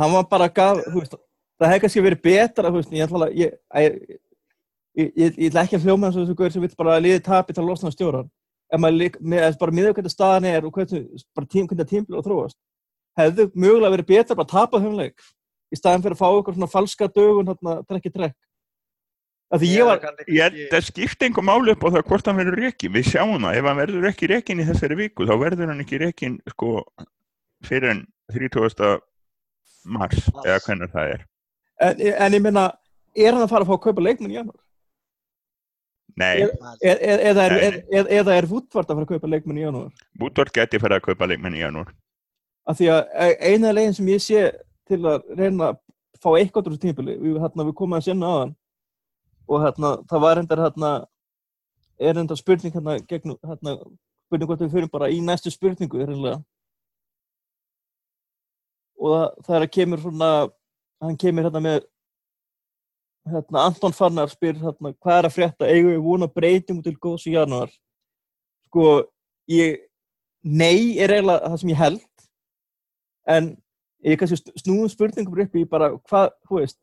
hann 0.00 0.14
var 0.14 0.28
bara 0.30 0.48
gaf, 0.52 0.82
þú 0.86 1.02
veist, 1.02 1.18
það 1.60 1.72
hefði 1.72 1.84
kannski 1.84 2.04
verið 2.06 2.22
betra, 2.28 2.70
þú 2.70 2.78
veist, 2.78 2.94
ég 2.94 3.06
ætla 3.08 3.30
ég, 3.38 3.58
ég, 3.82 5.12
ég, 5.24 5.58
ekki 5.64 5.78
að 5.80 5.88
hljóma 5.88 6.08
eins 6.08 6.18
og 6.18 6.24
þessu 6.24 6.38
gaur 6.38 6.54
sem 6.54 6.66
vill 6.66 6.78
bara 6.78 7.02
liði 7.02 7.26
tapi 7.26 7.56
til 7.56 7.64
að 7.64 7.70
losna 7.72 7.90
á 7.90 7.96
stjóran. 7.96 8.32
Ef 8.72 8.80
maður 8.80 9.00
lík, 9.02 9.20
með, 9.20 9.46
bara 9.60 9.76
miður 9.76 9.98
hvernig 9.98 10.14
staðan 10.14 10.48
er 10.48 10.66
og 10.66 10.74
hvernig, 10.78 11.22
bara 11.36 11.50
tím, 11.50 12.06
að 12.06 12.26
þróast, 12.26 12.58
hefði 13.18 13.50
mögulega 13.52 13.96
verið 13.96 14.12
betra 14.14 14.38
bara 14.38 14.48
að 14.48 14.54
tapa 14.54 14.80
þeim 14.80 14.98
leik 15.00 15.30
í 15.72 15.78
staðan 15.78 16.04
fyrir 16.04 16.16
að 16.16 16.22
fá 16.22 16.28
eitthvað 16.30 16.58
svona 16.58 16.72
falska 16.72 17.08
dögun, 17.12 17.48
hérna, 17.52 17.76
trekk 17.88 18.08
í 18.10 18.12
trekk. 18.16 18.36
Af 19.52 19.60
því 19.60 19.68
ég 19.68 19.84
var, 19.84 20.00
Ég 20.32 20.42
held 20.46 20.74
að 20.78 20.84
skipta 20.86 21.26
einhver 21.26 21.44
máli 21.44 21.74
upp 21.74 21.82
á 21.84 21.88
það 21.92 22.06
hvort 22.08 22.28
hann 22.30 22.38
verður 22.40 22.60
rekin 22.64 22.92
við 22.94 23.10
sjáum 23.10 23.42
það, 23.44 23.58
ef 23.58 23.66
hann 23.68 23.80
verður 23.82 24.06
ekki 24.08 24.28
rekin 24.30 24.62
í 24.62 24.68
þessari 24.68 24.96
viku 24.96 25.26
þá 25.28 25.34
verður 25.42 25.72
hann 25.72 25.82
ekki 25.84 26.00
rekin 26.00 26.38
sko 26.54 26.70
fyrir 27.68 27.92
en 27.92 28.00
30. 28.32 29.02
mars 29.84 30.22
Mars. 30.32 30.46
eða 30.46 30.62
hvernig 30.64 30.92
það 30.94 31.12
er 31.12 31.26
en, 31.82 32.00
en 32.24 32.36
ég 32.38 32.44
meina, 32.46 32.64
er 33.12 33.34
hann 33.34 33.44
að 33.44 33.52
fara 33.52 33.66
að 33.66 33.72
fá 33.72 33.74
að 33.76 33.82
kaupa 33.84 34.06
leikmenn 34.06 34.32
í 34.32 34.38
janúar? 34.38 34.58
Nei, 36.16 36.32
Er, 36.44 36.98
er, 37.00 37.22
eða, 37.32 37.44
er, 37.48 37.76
er, 37.92 38.08
er, 38.12 38.32
er 38.38 38.48
Woodward 38.48 38.88
að 38.88 38.96
fara 38.98 39.06
að 39.06 39.12
kaupa 39.14 39.30
leikmenn 39.32 39.60
í 39.60 39.66
janúar? 39.66 39.92
Bútort 40.20 40.52
geti 40.56 40.80
fyrir 40.80 40.96
að 40.96 41.06
kaupa 41.10 41.28
leikmenn 41.28 41.56
í 41.60 41.64
janúar 41.64 41.92
af 42.68 42.78
því 42.78 42.90
að 42.94 43.00
e- 43.26 43.38
eina 43.52 43.72
leginn 43.74 43.96
sem 43.96 44.10
ég 44.12 44.22
sé 44.22 44.42
til 44.88 45.00
að 45.08 45.26
reyna 45.38 45.72
að 45.72 45.80
fá 46.22 46.30
eitthvað 46.36 46.68
úr 46.68 46.74
þessu 46.74 46.84
tímpili, 46.86 47.16
við, 47.20 47.38
hérna, 47.42 47.66
við 47.68 47.76
komum 47.78 47.98
að 47.98 48.06
sinna 48.06 48.30
á 48.30 48.34
hann 48.42 48.54
og 49.48 49.64
hérna, 49.64 49.92
það 50.08 50.24
var 50.24 50.38
reyndar 50.38 50.62
hérna, 50.62 50.90
er 51.98 52.16
reyndar 52.16 52.38
spurning 52.38 52.74
hérna, 52.74 52.96
gegn, 53.10 53.36
hérna, 53.42 53.76
spurning 54.28 54.50
hvort 54.50 54.64
við 54.64 54.74
fyrir 54.76 54.90
bara 54.92 55.10
í 55.12 55.20
næstu 55.24 55.52
spurningu 55.52 56.02
reynilega 56.02 56.40
og 59.02 59.14
það, 59.14 59.24
það 59.46 59.56
er 59.56 59.66
að 59.66 59.72
kemur 59.78 60.02
svona 60.02 60.30
hann 61.02 61.18
kemur 61.18 61.48
hérna 61.48 61.62
með 61.64 61.80
hérna, 63.32 63.64
Anton 63.64 63.96
Fannar 63.96 64.30
spyr 64.30 64.58
hérna, 64.60 64.94
hvað 65.02 65.18
er 65.18 65.28
að 65.28 65.36
frétta, 65.36 65.70
eigum 65.70 65.94
við 65.94 66.04
vona 66.06 66.30
breytingum 66.30 66.84
til 66.84 66.94
góðs 66.98 67.26
í 67.30 67.34
janúar? 67.36 67.72
Sko, 68.68 68.86
ég 69.50 69.82
nei 70.42 70.98
er 70.98 71.12
eiginlega 71.14 71.50
það 71.50 71.60
sem 71.60 71.72
ég 71.72 71.82
held 71.82 72.26
en 73.30 73.52
ég 74.06 74.18
kannski 74.20 74.54
snúum 74.62 74.88
spurningum 74.90 75.42
upp 75.44 75.54
í 75.58 75.64
bara 75.68 75.90
hvað, 76.08 76.32
þú 76.48 76.58
veist 76.60 76.78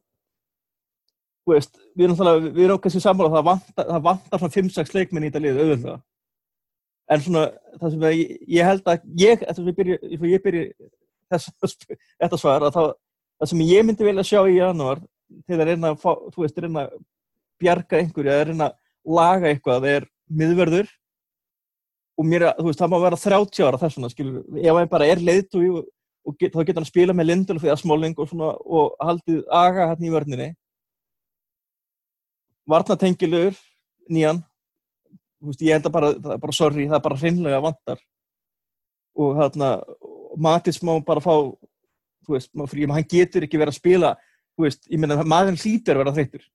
þú 1.47 1.55
veist, 1.55 1.79
við 1.97 2.05
erum 2.05 2.15
náttúrulega 2.15 2.53
við 2.55 2.65
erum 2.67 2.79
kannski 2.83 3.01
sammála 3.03 3.29
að 3.31 3.35
það 3.39 3.47
vantar, 3.49 3.87
það 3.89 4.05
vantar 4.07 4.41
svona 4.43 4.55
5-6 4.55 4.95
leikmenn 4.95 5.25
í 5.25 5.29
þetta 5.31 5.43
lið 5.45 5.59
auðvitað 5.63 6.01
en 7.09 7.23
svona 7.25 7.43
það 7.81 7.93
sem 7.95 8.03
ég, 8.13 8.33
ég 8.59 8.67
held 8.69 8.89
að 8.93 9.05
ég, 9.23 9.45
eftir 9.49 9.63
að 9.63 9.69
ég 9.71 9.77
byrja, 9.79 9.99
ég, 10.29 10.43
byrja 10.43 10.65
þess, 11.33 11.79
þetta 12.21 12.39
svar 12.41 12.67
að 12.67 12.75
það, 12.77 12.91
það 13.41 13.51
sem 13.53 13.63
ég 13.65 13.87
myndi 13.87 14.05
vilja 14.07 14.27
sjá 14.29 14.41
í 14.45 14.59
janúar 14.59 15.01
til 15.49 15.57
að 15.57 15.65
reyna 15.71 15.93
að 15.93 15.99
fá, 16.03 16.11
þú 16.33 16.45
veist, 16.45 16.61
reyna 16.61 16.85
að 16.85 16.95
bjarga 17.59 17.99
einhverju 18.03 18.33
eða 18.35 18.47
reyna 18.51 18.69
að 18.69 19.15
laga 19.19 19.49
eitthvað 19.49 19.79
það 19.81 19.95
er 19.97 20.07
miðverður 20.39 20.91
og 22.19 22.27
mér, 22.29 22.45
að- 22.51 22.59
þú 22.61 22.67
veist, 22.69 22.81
það 22.83 22.93
má 22.93 22.97
vera 23.07 23.21
30 23.25 23.65
ára 23.65 23.81
þess 23.81 23.97
vegna, 23.97 24.11
skilur, 24.13 24.43
ef 24.59 24.77
hann 24.79 24.91
bara 24.93 25.09
er 25.09 25.23
leiðtúi 25.23 25.69
og, 25.73 25.87
og 26.29 26.35
get, 26.37 26.53
þá 26.53 26.61
getur 26.61 26.81
hann 26.81 26.89
spila 26.89 27.15
með 27.15 27.29
Lindelöf 27.29 27.65
eða 27.65 27.77
Smalling 27.81 28.17
og 28.19 28.29
svona 28.29 28.51
og 28.57 28.93
haldið 29.03 29.41
aga 29.59 29.87
hann 29.91 30.05
í 30.05 30.11
vörninni. 30.13 30.49
Varnatengilur 32.69 33.57
nýjan. 34.09 34.43
Veist, 35.39 35.63
ég 35.63 35.77
held 35.77 35.87
að 35.87 35.95
bara, 35.95 36.11
það 36.19 36.35
er 36.35 36.43
bara 36.43 36.55
sorry, 36.55 36.85
það 36.85 36.99
er 36.99 37.05
bara 37.07 37.19
hreinlega 37.21 37.63
vantar. 37.63 38.05
Og 39.19 39.39
hérna 39.39 39.71
Mattis 40.37 40.81
má 40.85 40.93
bara 41.05 41.23
fá 41.23 41.33
þú 41.39 42.35
veist, 42.35 42.51
fyrir, 42.69 42.91
hann 42.93 43.09
getur 43.09 43.47
ekki 43.47 43.59
verið 43.59 43.73
að 43.73 43.79
spila 43.79 44.13
þú 44.53 44.67
veist, 44.67 44.85
ég 44.91 45.01
meina 45.01 45.23
maðurinn 45.23 45.59
hlýtur 45.59 45.97
að 45.97 46.03
vera 46.03 46.15
þreyttur. 46.17 46.45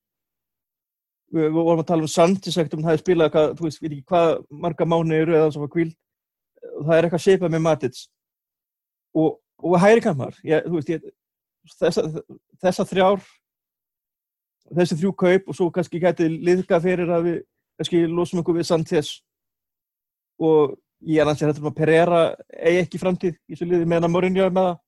Við, 1.34 1.48
við 1.48 1.58
vorum 1.58 1.82
að 1.82 1.90
tala 1.90 2.06
um 2.06 2.12
Sanchez 2.12 2.56
ekkert 2.60 2.76
um 2.76 2.84
hann 2.84 2.92
hafi 2.92 3.02
spilað 3.02 3.32
hvað, 3.34 3.54
þú 3.58 3.66
veist, 3.66 3.82
við 3.82 3.96
ekki 3.96 4.08
hvað 4.12 4.32
marga 4.64 4.86
mánu 4.86 5.16
eru 5.16 5.38
eða 5.38 5.52
svo 5.56 5.68
kvíld 5.72 5.96
það 6.82 6.96
er 6.96 7.06
eitthvað 7.06 7.24
seipað 7.24 7.54
með 7.54 7.64
Mattis. 7.64 8.04
Og, 9.14 9.38
og 9.62 9.78
hæri 9.80 10.02
kammar 10.04 10.36
ég, 10.44 10.66
veist, 10.70 10.90
ég, 10.90 11.04
þessa, 11.78 12.06
þessa 12.62 12.86
þrjár 12.88 13.22
þessi 14.72 14.98
þrjú 15.00 15.12
kaup 15.18 15.50
og 15.50 15.56
svo 15.56 15.68
kannski 15.72 16.00
gæti 16.00 16.28
liðka 16.32 16.80
fyrir 16.82 17.10
að 17.12 17.28
við 17.28 17.36
kannski 17.78 18.04
losum 18.08 18.40
okkur 18.40 18.58
við 18.58 18.68
Sanchez. 18.68 19.12
Og 20.40 20.74
ég 21.04 21.20
er 21.22 21.30
ansið 21.30 21.52
þetta 21.52 21.68
að 21.68 21.76
Pereira 21.78 22.22
eigi 22.48 22.82
ekki 22.84 23.00
framtíð 23.02 23.36
í 23.36 23.54
þessu 23.54 23.68
liði 23.68 23.88
meðan 23.90 24.08
að 24.08 24.14
Mourinho 24.14 24.46
er 24.46 24.54
með 24.54 24.68
það. 24.68 24.80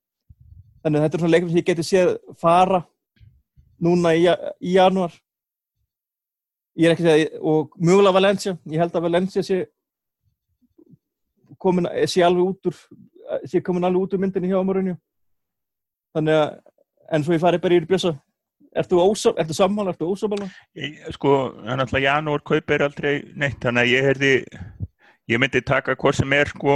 Þannig 0.82 0.98
að 0.98 1.06
þetta 1.06 1.16
er 1.16 1.24
svona 1.24 1.34
leikum 1.34 1.50
sem 1.50 1.60
ég 1.60 1.68
geti 1.68 1.86
séð 1.86 2.12
fara 2.40 2.82
núna 3.82 4.12
í, 4.16 4.26
í 4.62 4.76
janúar. 4.76 5.16
Ég 6.76 6.88
er 6.88 6.94
ekki 6.94 7.06
að 7.06 7.10
segja 7.10 7.40
og 7.40 7.74
mögulega 7.80 8.16
Valencia, 8.16 8.54
ég 8.68 8.82
held 8.82 8.96
að 8.96 9.06
Valencia 9.08 9.44
sé 9.44 9.62
komin 11.58 11.88
sé 12.04 12.20
alveg 12.24 12.52
út 12.52 12.68
úr 12.68 12.80
sé 13.50 13.60
komin 13.64 13.86
alveg 13.88 14.06
út 14.06 14.14
úr 14.16 14.22
myndinni 14.22 14.50
hjá 14.52 14.60
Mourinho 14.64 14.96
þannig 16.16 16.38
að 16.40 16.56
en 17.16 17.24
svo 17.26 17.36
ég 17.36 17.42
fari 17.42 17.60
bara 17.62 17.78
í 17.78 17.84
bjösa 17.86 18.14
Ertu, 18.76 18.98
ertu 19.40 19.54
sammála, 19.56 19.94
ertu 19.94 20.04
ósamála? 20.12 20.50
Ég- 20.76 20.98
Sko, 21.14 21.30
hann 21.64 21.80
alltaf 21.80 22.02
janúar 22.02 22.42
kaupir 22.44 22.82
aldrei 22.84 23.22
neitt, 23.32 23.56
þannig 23.62 23.86
að 23.86 23.92
ég 23.94 24.04
herði, 24.04 24.32
ég 25.32 25.40
myndi 25.40 25.62
taka 25.64 25.94
hvort 25.96 26.18
sem 26.18 26.34
er 26.36 26.50
sko 26.52 26.74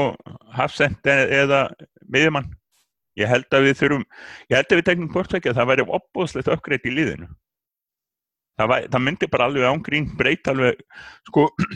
hafsend 0.56 1.04
e- 1.04 1.26
eða 1.42 1.58
miðjumann. 2.08 2.48
Ég 3.20 3.28
held 3.28 3.52
að 3.52 3.66
við 3.68 3.76
þurfum, 3.82 4.06
ég 4.48 4.56
held 4.56 4.72
að 4.72 4.80
við 4.80 4.86
teknum 4.88 5.12
bortvekja, 5.12 5.52
það 5.52 5.68
væri 5.74 5.84
opbóðslegt 5.98 6.48
uppgreitt 6.54 6.88
í 6.88 6.94
liðinu. 6.94 7.28
Það, 8.56 8.72
væri, 8.72 8.88
það 8.96 9.04
myndi 9.04 9.28
bara 9.36 9.50
alveg 9.50 9.68
ángrín 9.68 10.08
breyta 10.16 10.54
alveg, 10.54 10.80
sko, 11.28 11.50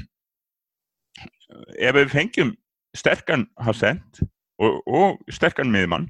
ef 1.91 2.01
við 2.01 2.15
fengjum 2.17 2.55
sterkan 2.97 3.45
hafsend 3.61 4.25
og, 4.59 4.81
og 4.87 5.19
sterkan 5.35 5.71
miðjumann 5.73 6.09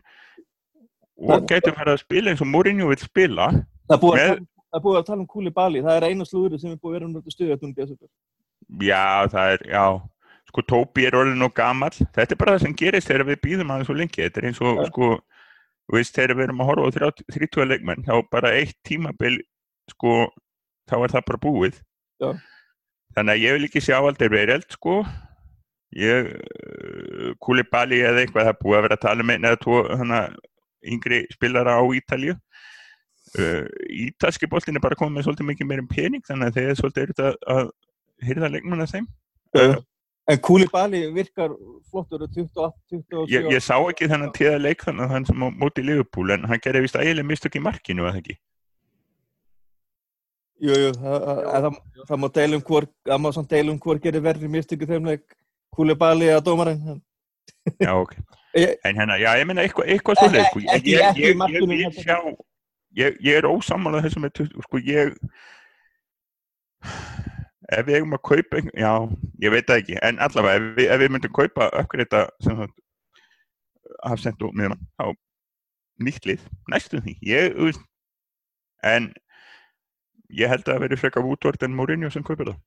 og 1.24 1.47
getum 1.49 1.76
farið 1.76 1.95
að 1.95 2.03
spila 2.03 2.32
eins 2.32 2.42
og 2.42 2.49
Mourinho 2.51 2.88
vil 2.90 2.99
spila, 2.99 3.47
Það 3.88 3.95
er 3.97 4.01
búið, 4.03 4.22
Með- 4.24 4.82
búið 4.82 4.97
að 4.99 5.07
tala 5.07 5.20
um 5.22 5.26
Kúli 5.30 5.53
Bali, 5.55 5.82
það 5.84 5.97
er 6.01 6.07
eina 6.11 6.24
slúður 6.26 6.59
sem 6.61 6.72
er 6.72 6.80
búið 6.82 6.90
að 6.90 6.97
vera 6.99 7.07
um 7.07 7.34
stuðjötun 7.34 7.74
bjössutur. 7.76 8.09
Já, 8.82 9.26
það 9.30 9.53
er, 9.55 9.64
já, 9.70 9.84
sko 10.49 10.64
Tóbi 10.72 11.05
er 11.07 11.14
orðin 11.20 11.45
og 11.47 11.53
gamall, 11.55 11.92
þetta 11.95 12.32
er 12.34 12.40
bara 12.40 12.55
það 12.57 12.64
sem 12.64 12.74
gerist 12.80 13.09
þegar 13.11 13.26
við 13.28 13.40
býðum 13.45 13.70
aðeins 13.74 13.86
svo 13.90 13.97
lengi, 13.99 14.22
þetta 14.24 14.40
er 14.42 14.49
eins 14.51 14.61
og, 14.64 14.80
Ja. 14.80 14.86
sko, 14.90 15.11
veist, 15.92 16.14
þegar 16.16 16.34
við 16.40 16.45
erum 16.49 16.61
að 16.64 16.70
horfa 16.72 16.88
á 16.88 16.90
30 16.99 17.24
30 17.38 17.68
leikmenn, 17.70 18.05
þá 18.09 18.14
bara 18.30 18.53
eitt 18.57 18.74
tímabil, 18.88 19.38
sko, 19.92 20.14
þá 20.90 20.95
er 21.05 21.14
það 21.14 21.26
bara 21.30 21.42
búið. 21.45 21.78
Já. 22.24 22.32
Þannig 23.14 23.34
að 23.36 23.45
ég 23.45 23.53
vil 23.59 23.68
ekki 23.68 23.84
sjá 23.84 23.99
aldrei 24.01 24.28
verið, 24.32 24.64
sko, 24.74 25.05
ég, 25.99 26.32
uh, 26.34 27.30
Kúlibali 27.42 28.03
eða 28.03 28.24
eitthvað, 28.24 28.49
það 28.49 28.53
er 28.53 28.61
búið 28.62 28.78
að 28.78 28.84
vera 28.86 28.99
að 28.99 29.05
tala 29.07 29.24
um 29.24 29.32
einn 29.34 29.49
eða 29.49 29.61
tvo, 29.62 29.80
hana, 30.01 30.20
yngri 30.95 31.24
spilara 31.34 31.78
á 31.78 31.82
Ítalju. 32.01 32.36
Uh, 33.34 33.64
Ítalski 34.05 34.49
boltin 34.51 34.78
er 34.78 34.84
bara 34.84 34.99
komið 34.99 35.18
með 35.18 35.26
svolítið 35.28 35.51
mikið 35.51 35.70
meira 35.70 35.88
pening, 35.90 36.24
þannig 36.26 36.51
að 36.51 36.61
þeir 36.61 36.70
er 36.70 36.80
svolítið 36.80 37.05
eru 37.07 37.26
að, 37.28 37.36
að 37.57 37.72
hyrða 38.28 38.51
leikmann 38.55 38.84
að 38.84 38.95
þeim. 38.95 39.11
Uh, 39.55 39.76
en 40.30 40.40
Kúli 40.45 40.66
Bali 40.72 41.05
virkar 41.14 41.55
flottur 41.90 42.24
28, 42.26 42.72
27 42.90 43.30
Ég, 43.34 43.47
ég 43.55 43.62
sá 43.62 43.76
ekki 43.76 44.09
þennan 44.11 44.34
tíða 44.34 44.59
leik 44.62 44.82
þannig 44.86 45.07
að 45.07 45.14
hann 45.14 45.28
sem 45.28 45.47
á 45.47 45.49
móti 45.51 45.84
Liverpool 45.84 46.34
en 46.34 46.49
hann 46.51 46.62
gerði 46.62 46.86
vist 46.86 46.99
ægileg 46.99 47.26
mistök 47.28 47.59
í 47.59 47.62
markinu 47.62 48.07
að 48.09 48.20
ekki. 48.22 48.36
Það, 50.64 50.84
það, 50.97 51.40
það, 51.45 51.80
það 52.09 52.20
má 52.22 52.28
deila 52.38 52.57
um 52.57 52.62
hvor, 52.64 52.86
það 53.05 53.20
má 53.20 53.30
samt 53.36 53.51
deila 53.51 53.72
um 53.74 53.80
hvor 53.82 53.99
gerir 54.01 54.22
verri 54.24 54.49
mistöku 54.49 54.86
þeim 54.88 55.11
leik 55.11 55.24
Kúli 55.75 55.95
Bali 55.99 56.31
að 56.35 56.45
dómarinn. 56.49 57.01
Já, 57.81 57.93
ok. 57.99 58.14
En 58.87 58.95
hérna, 58.95 59.16
já, 59.18 59.33
ég 59.41 59.47
meina 59.51 59.64
eitthvað, 59.66 59.89
eitthvað 59.91 60.18
svo. 60.20 60.29
Ekki- 60.31 60.61
Ég, 60.62 61.01
ekki- 61.03 61.22
ég, 61.25 61.41
ég, 61.51 61.72
ég, 61.81 61.97
sjá, 62.05 62.18
ég, 63.01 63.16
er 63.41 63.49
ósammála 63.51 64.03
þessu 64.05 64.20
með, 64.22 64.31
tuttu- 64.39 64.62
sko, 64.62 64.79
ég, 64.87 65.11
ef 67.75 67.87
við 67.89 67.97
eigum 67.99 68.14
að 68.14 68.22
kaupa, 68.29 68.61
já, 68.79 68.93
ég 69.43 69.55
veit 69.55 69.66
það 69.66 69.81
ekki, 69.83 69.97
en 70.07 70.20
allavega, 70.22 70.61
ef 70.61 70.79
við, 70.79 70.87
ef 70.95 71.03
við 71.03 71.12
myndum 71.16 71.35
kaupa 71.35 71.68
uppgreita 71.81 72.22
sem 72.45 72.61
það 72.61 72.75
hafsend 74.12 74.45
og 74.47 74.55
miðan, 74.61 74.83
þá 75.01 75.11
nýtt 76.07 76.29
lið, 76.31 76.47
næstum 76.70 77.03
því, 77.09 77.16
ég, 77.27 77.59
en 78.87 79.11
ég 80.31 80.51
held 80.53 80.62
að 80.68 80.77
það 80.77 80.85
veri 80.87 81.01
frekar 81.03 81.27
Woodward 81.27 81.66
en 81.66 81.75
Mourinho 81.79 82.11
sem 82.12 82.22
kaupir 82.27 82.53
það. 82.53 82.61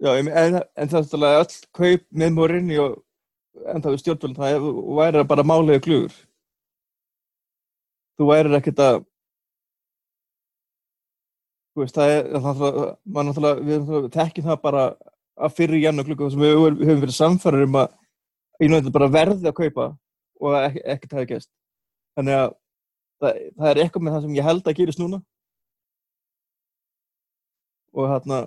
Já, 0.00 0.14
en, 0.16 0.28
en, 0.32 0.88
það 0.88 1.14
er 1.28 1.38
öll 1.42 1.56
kaup 1.76 2.04
með 2.16 2.30
Mourinho 2.32 2.84
en 3.68 3.82
það 3.84 3.92
er 3.92 4.00
stjórnvöld, 4.00 4.38
það 4.38 4.68
væri 4.96 5.24
bara 5.28 5.44
málega 5.44 5.82
glugur. 5.84 6.14
Þú 8.16 8.28
værir 8.30 8.56
ekkert 8.56 8.80
að 8.84 9.00
þú 11.74 11.84
veist, 11.84 11.98
það 11.98 12.12
er 12.14 12.30
það 12.46 12.62
er 12.68 12.78
maður 13.04 13.28
náttúrulega, 13.28 13.66
við 13.66 13.76
náttúrulega 13.82 14.12
þekkjum 14.16 14.48
það 14.48 14.62
bara 14.64 14.86
að 15.40 15.54
fyrir 15.58 15.84
jannu 15.84 16.06
klukku 16.08 16.30
sem 16.32 16.44
við 16.46 16.56
höfum 16.56 16.80
höfum 16.80 17.04
verið 17.04 17.18
samfærar 17.18 17.66
um 17.66 17.78
að 17.82 17.92
ég 18.60 18.72
náttúrulega 18.72 18.96
bara 18.96 19.10
verði 19.18 19.50
að 19.50 19.58
kaupa 19.60 19.86
og 20.40 20.56
að 20.56 20.66
ekki, 20.70 20.84
ekkert 20.94 21.14
hafi 21.18 21.30
gæst. 21.34 21.50
Þannig 22.16 22.38
að 22.38 22.48
það, 23.20 23.44
það 23.60 23.70
er 23.74 23.82
eitthvað 23.84 24.06
með 24.06 24.16
það 24.16 24.26
sem 24.26 24.40
ég 24.40 24.48
held 24.48 24.64
að 24.64 24.80
gerist 24.80 25.04
núna 25.04 25.22
og 27.90 28.06
hérna 28.14 28.42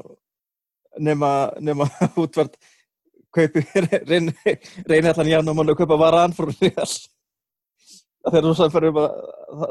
nema, 0.99 1.33
nema 1.59 1.87
útvart 2.23 2.57
kaupi 3.33 3.63
reyni, 4.09 4.33
reyni 4.89 5.09
allan 5.09 5.55
mann 5.55 5.73
að 5.73 5.79
kaupa 5.81 5.99
varan 5.99 6.35
frá 6.37 6.49
Real 6.51 6.89
það 8.23 8.37
er 8.39 8.45
svo 8.45 8.53
samfæri 8.59 8.91
um 8.91 8.99
að 9.01 9.09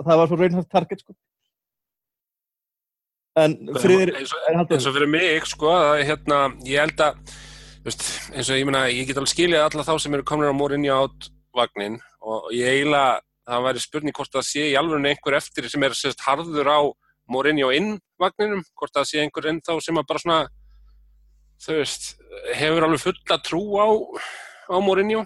það, 0.06 0.16
var 0.20 0.30
svo 0.30 0.38
raunhæft 0.40 0.72
target 0.72 1.04
sko. 1.04 1.14
en 3.42 3.56
friðir 3.80 4.14
eins 4.18 4.34
og, 4.34 4.92
fyrir 4.92 5.10
mig 5.10 5.48
sko, 5.48 5.72
að, 5.72 6.04
hérna, 6.10 6.40
ég 6.68 6.82
held 6.84 7.04
að 7.06 7.20
þú 7.32 7.88
veist, 7.88 8.08
eins 8.32 8.50
og 8.50 8.60
ég 8.60 8.68
meina, 8.68 8.86
ég 8.92 9.08
get 9.08 9.20
alveg 9.20 9.32
skilið 9.32 9.64
alla 9.64 9.86
þá 9.86 9.94
sem 10.02 10.16
eru 10.18 10.26
komin 10.28 10.52
á 10.52 10.58
Mourinho 10.58 10.98
átt 11.06 11.30
vagnin 11.56 12.00
og 12.20 12.50
ég 12.54 12.68
eiginlega 12.76 13.22
það 13.48 13.64
væri 13.66 13.82
spurning 13.82 14.16
hvort 14.16 14.36
það 14.36 14.48
sé 14.48 14.66
í 14.70 14.76
alveg 14.78 15.08
einhver 15.08 15.38
eftir 15.38 15.66
sem 15.70 15.86
er 15.86 15.96
sérst 15.96 16.22
harður 16.26 16.68
á 16.68 16.80
Mourinho 17.32 17.70
inn 17.74 17.96
vagninum, 18.20 18.62
hvort 18.76 18.92
það 18.94 19.08
sé 19.08 19.22
einhver 19.22 19.48
inn 19.50 19.62
þá 19.64 19.74
sem 19.82 19.98
að 19.98 20.08
bara 20.10 20.22
svona 20.22 20.40
þú 21.62 21.78
veist, 21.78 22.12
hefur 22.58 22.88
alveg 22.88 23.04
fulla 23.04 23.38
trú 23.46 23.62
á, 23.78 23.86
á 24.72 24.76
Mourinho. 24.82 25.24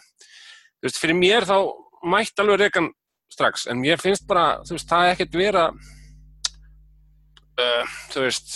Þú 0.78 0.88
veist, 0.88 1.00
fyrir 1.02 1.18
mér 1.18 1.48
þá 1.48 1.58
mætti 2.06 2.42
alveg 2.42 2.62
rekan 2.66 2.90
strax, 3.32 3.66
en 3.70 3.80
mér 3.82 4.00
finnst 4.00 4.26
bara, 4.28 4.60
þú 4.66 4.76
veist, 4.76 4.88
það 4.90 5.06
er 5.06 5.16
ekkert 5.16 5.38
vera 5.40 5.66
uh, 7.60 7.96
þú 8.12 8.24
veist 8.26 8.54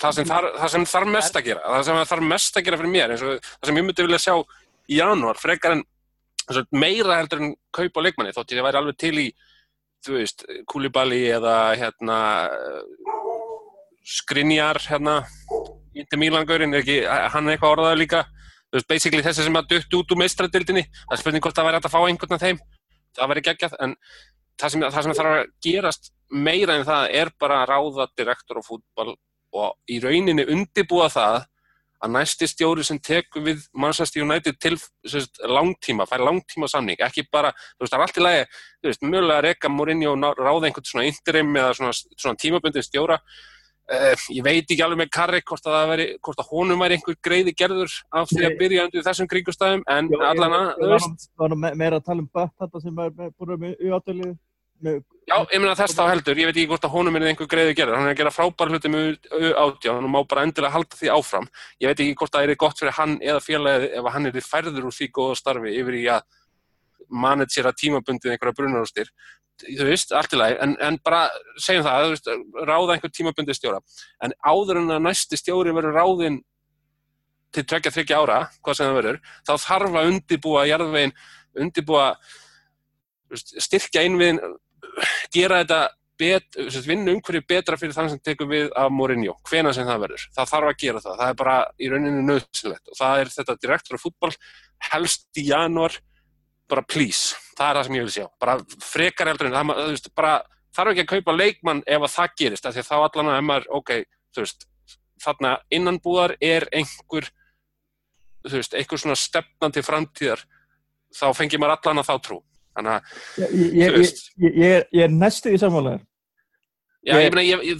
það 0.00 0.16
sem, 0.18 0.28
þar, 0.28 0.48
það 0.58 0.72
sem 0.74 0.86
þarf 0.90 1.12
mest 1.14 1.38
að 1.38 1.48
gera 1.50 1.74
það 1.74 1.84
sem 1.88 2.00
þarf 2.12 2.28
mest 2.32 2.58
að 2.58 2.66
gera 2.66 2.78
fyrir 2.80 2.94
mér 2.94 3.14
eins 3.14 3.26
og 3.26 3.36
það 3.44 3.68
sem 3.68 3.78
ég 3.78 3.86
myndi 3.86 4.06
vilja 4.06 4.22
sjá 4.24 4.34
í 4.86 4.98
janúar 4.98 5.40
frekar 5.40 5.76
en 5.76 5.84
meira 6.74 7.20
heldur 7.20 7.42
en 7.42 7.54
kaupa 7.74 8.02
leikmanni 8.02 8.34
þótt 8.34 8.54
ég 8.54 8.66
væri 8.66 8.80
alveg 8.80 8.98
til 8.98 9.14
í 9.22 9.26
þú 10.06 10.18
veist, 10.18 10.44
Kúlibali 10.70 11.24
eða 11.34 11.56
hérna 11.78 12.18
Skrinjar 14.06 14.78
hérna 14.86 15.20
Er 15.96 16.80
ekki, 16.80 16.98
hann 17.06 17.46
er 17.48 17.56
eitthvað 17.56 17.74
orðað 17.76 18.00
líka. 18.00 18.22
Þú 18.66 18.78
veist, 18.78 18.88
basically 18.90 19.22
þessi 19.24 19.46
sem 19.46 19.56
að 19.56 19.68
dutt 19.70 19.94
út 19.96 20.12
úr 20.12 20.18
meistradildinni, 20.20 20.82
það 21.06 21.14
er 21.14 21.20
spurning 21.22 21.44
hvort 21.44 21.56
það 21.56 21.68
væri 21.68 21.78
hægt 21.78 21.86
að 21.86 21.94
fá 21.94 22.00
einhvern 22.02 22.36
af 22.36 22.42
þeim, 22.42 22.58
það 23.16 23.30
væri 23.30 23.44
geggjað 23.46 23.76
en 23.86 23.92
það 24.60 24.72
sem, 24.72 24.86
það 24.86 25.04
sem 25.06 25.14
þarf 25.18 25.32
að 25.32 25.50
gerast 25.66 26.10
meira 26.46 26.76
en 26.76 26.86
það 26.88 27.12
er 27.20 27.30
bara 27.40 27.60
að 27.62 27.68
ráða 27.70 28.08
direktor 28.18 28.58
á 28.58 28.62
fútbol 28.66 29.14
og 29.56 29.92
í 29.92 30.00
rauninni 30.02 30.46
undibúa 30.52 31.06
það 31.12 31.44
að 32.04 32.12
næsti 32.12 32.48
stjóri 32.50 32.84
sem 32.84 32.98
tekur 33.00 33.44
við 33.46 33.62
Manchester 33.72 34.24
United 34.24 34.58
til 34.60 34.74
sérst, 34.76 35.40
langtíma, 35.48 36.04
fær 36.08 36.24
langtíma 36.26 36.68
samning, 36.68 37.00
ekki 37.00 37.24
bara, 37.32 37.52
þú 37.76 37.86
veist, 37.86 37.94
það 37.94 37.98
er 37.98 38.04
allt 38.04 38.18
í 38.20 38.24
lagi, 38.24 38.42
þú 38.82 38.90
veist, 38.90 39.06
mögulega 39.06 39.38
að 39.38 39.46
reka 39.46 39.70
Mourinho 39.72 40.12
og 40.12 40.40
ráða 40.42 40.68
einhvern 40.68 40.88
svona 40.90 41.06
interim 41.08 41.56
eða 41.56 41.76
svona, 41.78 41.94
svona 41.96 42.40
tímabundin 42.42 42.84
stjóra. 42.84 43.16
Uh, 43.86 44.14
ég 44.34 44.42
veit 44.42 44.64
ekki 44.66 44.82
alveg 44.82 44.98
með 44.98 45.10
Karri 45.14 45.38
hvort 45.46 45.62
að, 45.68 45.74
það 45.76 45.90
veri, 45.92 46.06
hvort 46.26 46.40
að 46.42 46.48
honum 46.50 46.80
væri 46.82 46.96
einhver 46.96 47.16
greiði 47.22 47.52
gerður 47.54 47.92
af 48.18 48.32
því 48.32 48.40
að 48.48 48.56
byrja 48.58 48.86
undir 48.88 49.04
þessum 49.06 49.28
kringustæðum, 49.30 49.84
en 49.94 50.08
allan 50.26 50.56
að, 50.56 50.70
þú 50.80 50.88
veist, 50.90 51.12
nú- 51.12 51.28
var 51.38 51.52
nú 51.52 51.58
me- 51.62 51.74
meira 51.78 52.00
að 52.00 52.08
tala 52.08 52.24
um 52.24 52.30
Bött 52.34 52.54
þetta 52.58 52.82
sem 52.82 52.98
er 52.98 53.12
búin 53.14 53.68
auðváttalið 53.70 54.32
með, 54.82 55.04
Já, 55.26 55.36
ég 55.50 55.58
meina 55.62 55.74
þess 55.78 55.94
þá 55.94 56.02
heldur, 56.10 56.38
ég 56.38 56.46
veit 56.50 56.56
ekki 56.58 56.70
hvort 56.70 56.84
að 56.86 56.92
honum 56.96 57.16
er 57.16 57.28
einhver 57.30 57.48
greiði 57.50 57.76
gerður, 57.78 57.96
hann 57.98 58.06
er 58.10 58.14
að 58.14 58.18
gera 58.20 58.30
frábæra 58.34 58.74
hluti 58.74 58.90
með 58.90 59.06
átján 59.58 60.04
og 60.06 60.10
má 60.10 60.18
bara 60.28 60.42
endilega 60.46 60.74
halda 60.74 60.98
því 60.98 61.08
áfram. 61.14 61.48
Ég 61.82 61.90
veit 61.90 62.02
ekki 62.04 62.18
hvort 62.20 62.34
það 62.34 62.44
er 62.50 62.58
gott 62.60 62.78
fyrir 62.82 62.94
hann 62.98 63.16
eða 63.22 63.40
félagið 63.42 63.86
ef 63.98 64.10
hann 64.12 64.26
er 64.26 64.46
færður 64.46 64.86
úr 64.90 64.94
því 64.98 65.08
góða 65.14 65.38
starfi 65.40 65.72
yfir 65.80 65.98
í 65.98 66.04
að 66.14 66.22
managera 67.10 67.72
tímabundið 67.72 68.34
einhverja 68.34 68.54
brunarústir. 68.58 69.10
Þú 69.62 69.86
veist, 69.88 70.12
allt 70.12 70.34
í 70.36 70.40
lagi, 70.40 70.58
en, 70.64 70.74
en 70.84 70.98
bara 71.04 71.22
segjum 71.62 71.86
það, 71.86 72.10
veist, 72.12 72.28
ráða 72.68 72.96
einhver 72.96 73.12
tímabundið 73.14 73.58
stjóra. 73.58 73.80
En 74.24 74.34
áður 74.44 74.82
en 74.82 74.96
að 74.98 75.06
næsti 75.06 75.38
stjóri 75.40 75.72
verður 75.76 75.96
ráðinn 75.96 76.42
til 77.56 77.64
tvekja 77.64 77.92
þryggja 77.94 78.20
ára, 78.20 78.40
hvað 78.60 78.78
sem 78.78 78.90
það 78.90 78.98
verður, 79.00 79.20
þá 79.48 79.52
þarf 79.62 79.96
að 79.96 80.10
undibúa 80.10 80.64
jarðveginn, 80.68 81.14
undibúa 81.62 82.08
styrkja 83.36 84.04
innviðin 84.06 84.42
gera 85.34 85.62
þetta 85.62 85.80
bet, 86.16 86.58
vinna 86.86 87.12
umhverju 87.12 87.44
betra 87.48 87.76
fyrir 87.80 87.94
þann 87.96 88.10
sem 88.12 88.20
tekur 88.24 88.48
við 88.50 88.68
af 88.78 88.92
Mourinho, 88.92 89.36
hvena 89.48 89.72
sem 89.76 89.86
það 89.88 90.04
verður. 90.06 90.26
Það 90.36 90.52
þarf 90.52 90.70
að 90.70 90.78
gera 90.82 91.02
það, 91.04 91.16
það 91.20 91.32
er 91.32 91.38
bara 91.40 91.56
í 91.76 91.90
rauninu 91.92 92.22
nöðsilegt 92.24 92.92
og 92.92 92.98
það 93.00 93.22
er 93.22 93.32
þetta 93.34 93.56
direktor 93.64 93.98
af 93.98 94.04
fútból, 94.04 94.32
helst 94.90 95.40
í 95.40 95.46
januar, 95.50 95.98
bara 96.68 96.82
please, 96.82 97.36
það 97.58 97.68
er 97.70 97.78
það 97.80 97.86
sem 97.88 97.96
ég 97.98 98.06
vil 98.06 98.14
sjá. 98.16 98.26
Bara 98.42 98.56
frekar 98.82 99.30
heldur 99.30 99.46
en 99.50 99.56
það, 99.56 99.72
veist, 99.92 100.08
bara 100.18 100.34
þarf 100.76 100.92
ekki 100.92 101.04
að 101.06 101.12
kaupa 101.14 101.34
leikmann 101.36 101.82
ef 101.86 102.02
að 102.08 102.14
það 102.16 102.34
gerist, 102.42 102.66
af 102.68 102.74
því 102.76 102.82
að 102.84 102.88
þá 102.90 102.96
allan 103.06 103.30
að 103.32 103.38
emar, 103.42 103.66
ok, 103.78 103.92
veist, 104.36 104.66
þarna 105.24 105.52
innanbúðar 105.72 106.34
er 106.44 106.66
einhver, 106.76 107.30
veist, 108.50 108.74
einhver 108.76 109.00
svona 109.00 109.16
stefnandi 109.18 109.82
framtíðar, 109.86 110.42
þá 111.16 111.26
fengir 111.38 111.62
maður 111.62 111.78
allan 111.78 112.02
að 112.02 112.10
þá 112.10 112.16
trú. 112.26 112.40
Þannig 112.76 112.92
að, 112.92 113.14
ég, 113.40 113.54
ég, 113.56 113.94
ég, 114.36 114.56
ég, 114.60 114.72
er- 114.76 114.88
ég 114.92 115.06
er 115.06 115.14
næstu 115.16 115.52
í 115.54 115.56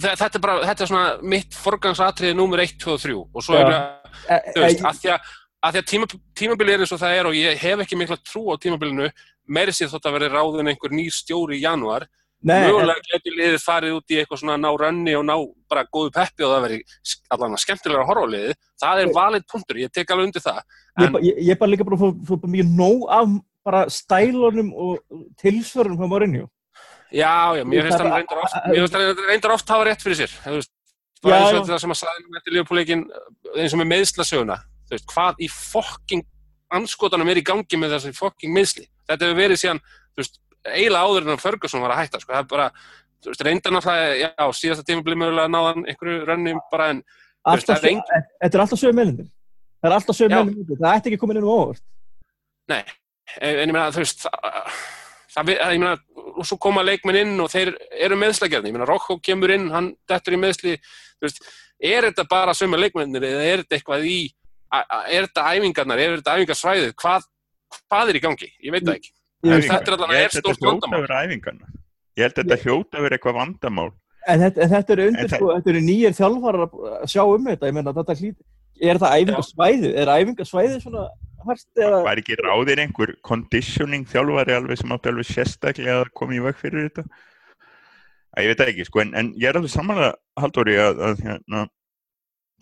þe- 0.01 0.15
þetta 0.17 0.39
er 0.39 0.43
bara, 0.47 0.61
þetta 0.65 0.83
er 0.85 0.89
svona 0.89 1.07
mitt 1.21 1.53
forgangsatriði 1.53 2.33
númer 2.39 2.63
1, 2.63 2.77
2 2.81 2.93
og 2.95 3.01
3 3.03 3.17
og 3.19 3.43
svo 3.45 3.57
er 3.59 3.67
það, 3.67 3.93
E, 4.27 4.37
þú 4.55 4.61
veist, 4.63 4.81
að 4.87 5.01
því 5.03 5.09
að, 5.13 5.33
að, 5.67 5.73
því 5.75 5.81
að 5.83 5.87
tíma, 5.91 6.07
tímabilið 6.41 6.73
er 6.77 6.83
eins 6.85 6.93
og 6.95 6.99
það 7.01 7.17
er 7.19 7.27
og 7.29 7.35
ég 7.37 7.57
hef 7.63 7.79
ekki 7.85 7.97
mikla 7.99 8.17
trú 8.23 8.45
á 8.51 8.55
tímabilinu, 8.57 9.09
meiri 9.47 9.71
sér 9.75 9.89
þótt 9.91 10.07
að 10.09 10.15
veri 10.17 10.29
ráðin 10.33 10.71
einhver 10.71 10.91
nýr 10.95 11.11
stjóri 11.13 11.59
í 11.59 11.65
en- 11.67 12.07
mögulega 12.47 13.01
getur 13.01 13.33
liðið 13.33 13.63
farið 13.65 13.93
út 13.97 14.11
í 14.13 14.17
eitthvað 14.21 14.39
svona 14.43 14.57
ná 14.61 14.69
rönni 14.77 15.15
og 15.17 15.23
ná 15.25 15.33
bara 15.67 15.85
góðu 15.89 16.11
peppi 16.13 16.43
og 16.45 16.51
það 16.53 16.61
veri 16.67 16.77
allan 17.33 17.55
að 17.57 17.61
skemmtilega 17.63 18.03
að 18.03 18.09
horfa 18.11 18.25
á 18.27 18.33
liðið, 18.33 18.53
það 18.83 18.99
er 19.01 19.13
valið 19.17 19.47
punktur, 19.51 19.79
ég 19.81 19.91
tek 19.91 20.11
alveg 20.13 20.27
undir 20.29 20.43
það, 20.45 20.59
en- 21.01 21.17
ég, 21.25 21.33
ég 21.41 21.49
er 21.55 21.57
bara 21.57 21.71
líka 21.71 21.83
bara 21.87 21.97
að 21.97 22.21
fá- 22.29 22.45
mikið 22.45 22.69
nóg 22.77 23.07
af 23.09 23.27
bara 23.65 23.81
stælunum 23.89 24.69
og 24.77 24.99
tilsvörunum 25.41 25.97
hjá 25.97 26.07
Mourinho. 26.07 26.45
já, 27.11 27.57
já, 27.57 27.63
mér 27.65 27.81
finnst 27.87 27.97
Það- 27.99 28.13
reyndar 28.15 28.37
oft, 28.43 28.55
mér 28.69 28.79
finnst 28.85 28.93
hann 28.93 29.27
reyndar 29.27 29.51
oft 29.57 29.67
hafa 29.69 29.83
rétt 29.89 30.01
fyrir 30.05 30.17
sér, 30.21 30.31
og 30.53 31.31
já. 31.31 31.65
það 31.65 31.79
sem 31.81 31.91
að 31.91 32.01
sagði 32.03 32.25
um 32.29 32.37
eftir 32.37 32.53
liðupúleikin 32.53 33.01
eins 33.57 33.73
og 33.73 33.79
með 33.81 33.89
meðslasöguna 33.97 34.57
þú 34.87 34.95
veist, 34.95 35.07
hvað 35.13 35.41
í 35.43 35.47
fokking 35.53 36.25
anskotanum 36.77 37.29
er 37.31 37.39
í 37.39 37.45
gangi 37.47 37.79
með 37.79 37.95
þessi 37.97 38.13
fokking 38.17 38.53
meðsli 38.55 38.87
þetta 39.07 39.25
hefur 39.29 39.39
verið 39.39 39.61
síðan, 39.61 39.79
þú 40.15 40.23
veist 40.23 40.39
eiginlega 40.67 41.05
áður 41.07 41.27
en 41.27 41.35
að 41.37 41.43
Ferguson 41.45 41.83
var 41.85 41.93
að 41.95 42.01
hætta 42.01 42.19
sko. 42.19 42.33
það 42.33 42.41
er 42.43 42.49
bara, 42.51 42.67
þú 43.23 43.31
veist, 43.31 43.43
reyndar 43.47 43.75
náttúrulega 43.77 44.17
já, 44.23 44.45
síðasta 44.59 44.83
tímabili 44.87 45.15
mögulega 45.21 45.51
náðan 45.53 45.85
einhverju 45.87 46.25
rönni 46.27 46.55
bara 46.71 46.89
en, 46.95 47.03
Alltaf, 47.47 47.77
það 47.79 47.85
er 47.85 47.91
engin- 47.93 48.25
Þetta 48.43 48.57
er 48.57 48.61
alltaf 48.65 48.79
sögum 48.81 48.97
meðlindir. 48.99 49.27
Það 49.79 49.87
er 49.87 49.93
alltaf 49.95 50.15
sögum 50.17 50.33
Já. 50.33 50.39
meðlindir. 50.43 50.77
Það 50.81 50.95
ætti 50.97 51.07
ekki 51.07 51.15
að 51.15 51.21
koma 51.21 51.33
inn 51.33 51.43
um 51.45 51.51
óvart. 51.53 51.81
nei 52.67 52.83
en, 53.39 53.55
ég 53.61 53.71
meina, 53.71 53.91
þú 53.95 54.01
veist 54.03 54.25
það, 54.25 54.73
það, 55.31 55.51
ég 55.55 55.79
meina, 55.79 55.93
og 56.35 56.45
svo 56.49 56.57
koma 56.59 56.83
leikmenn 56.83 57.19
inn 57.21 57.39
og 57.39 57.47
þeir 57.53 57.71
eru 57.95 58.17
meðslagerðni, 58.19 58.67
ég 58.73 58.75
meina 58.75 58.89
Rokko 58.89 59.19
kemur 59.23 59.53
inn, 59.55 59.69
hann 59.71 59.93
dettur 60.09 60.35
í 60.35 60.41
meðsli 60.41 60.75
þú 60.81 61.27
veist, 61.29 61.39
er 61.79 62.09
þetta 62.09 62.27
bara 62.27 62.51
sömu 62.57 62.75
leikmennir 62.81 63.23
eða 63.29 63.45
er 63.47 63.63
þetta 63.63 63.79
eitthvað 63.79 64.09
í 64.11 64.17
er 64.71 65.27
þetta 65.27 65.45
æfingarnar, 65.55 65.99
er 66.01 66.17
þetta 66.19 66.35
æfingarsvæðið 66.37 66.91
hvað, 67.03 67.27
hvað 67.87 68.09
er 68.11 68.19
í 68.19 68.23
gangi, 68.25 68.49
ég 68.63 68.71
veit 68.75 68.83
það 68.87 68.97
ekki 68.99 69.11
veist, 69.47 69.69
Þetta 69.69 69.91
er 69.91 69.95
allavega- 69.97 70.19
er 70.25 70.29
þetta 70.33 70.53
stórt 70.57 70.65
vandamál. 70.65 71.01
að. 71.07 71.73
Ég 72.17 72.23
held 72.25 72.37
þetta 72.41 72.57
hljóta 72.63 72.97
að 72.97 73.03
vera 73.05 73.17
eitthvað 73.17 73.37
vandamál. 73.37 73.91
En 74.27 74.39
þetta, 74.41 74.61
en 74.65 74.69
þetta 74.73 74.91
eru 74.97 75.03
undir, 75.11 75.29
sko, 75.29 75.47
þetta 75.55 75.69
eru 75.71 75.81
nýjir 75.87 76.15
þjálfarar 76.17 76.63
að 76.67 77.07
sjá 77.13 77.21
um 77.23 77.45
þetta. 77.47 77.67
Ég 77.69 77.75
meina, 77.77 77.93
þetta 77.95 78.15
hlýt, 78.17 78.37
er 78.81 78.99
það 79.03 79.15
æfingarsvæðið? 79.21 79.93
Er 80.01 80.11
æfingarsvæðið 80.17 80.81
svona 80.83 81.05
hart 81.47 81.79
eða? 81.85 82.01
Var 82.09 82.21
ekki 82.23 82.37
ráðir 82.41 82.81
einhver 82.83 83.13
conditioning 83.23 84.03
þjálfari 84.09 84.57
alveg 84.57 84.81
sem 84.81 84.91
átti 84.97 85.11
alveg 85.13 85.29
sérstaklega 85.29 86.01
að 86.01 86.11
koma 86.17 86.35
í 86.35 86.41
veg 86.43 86.59
fyrir 86.59 86.89
þetta? 86.89 87.05
Æ, 88.35 88.41
ég 88.43 88.51
veit 88.51 88.65
ekki, 88.67 88.85
sko, 88.89 88.99
en, 89.05 89.13
en 89.15 89.31
ég 89.37 89.47
er 89.47 89.61
alveg 89.61 89.71
samanlega 89.71 90.11
haldóri 90.41 90.75
að, 90.81 90.99
að 91.07 91.23
hérna, 91.23 91.63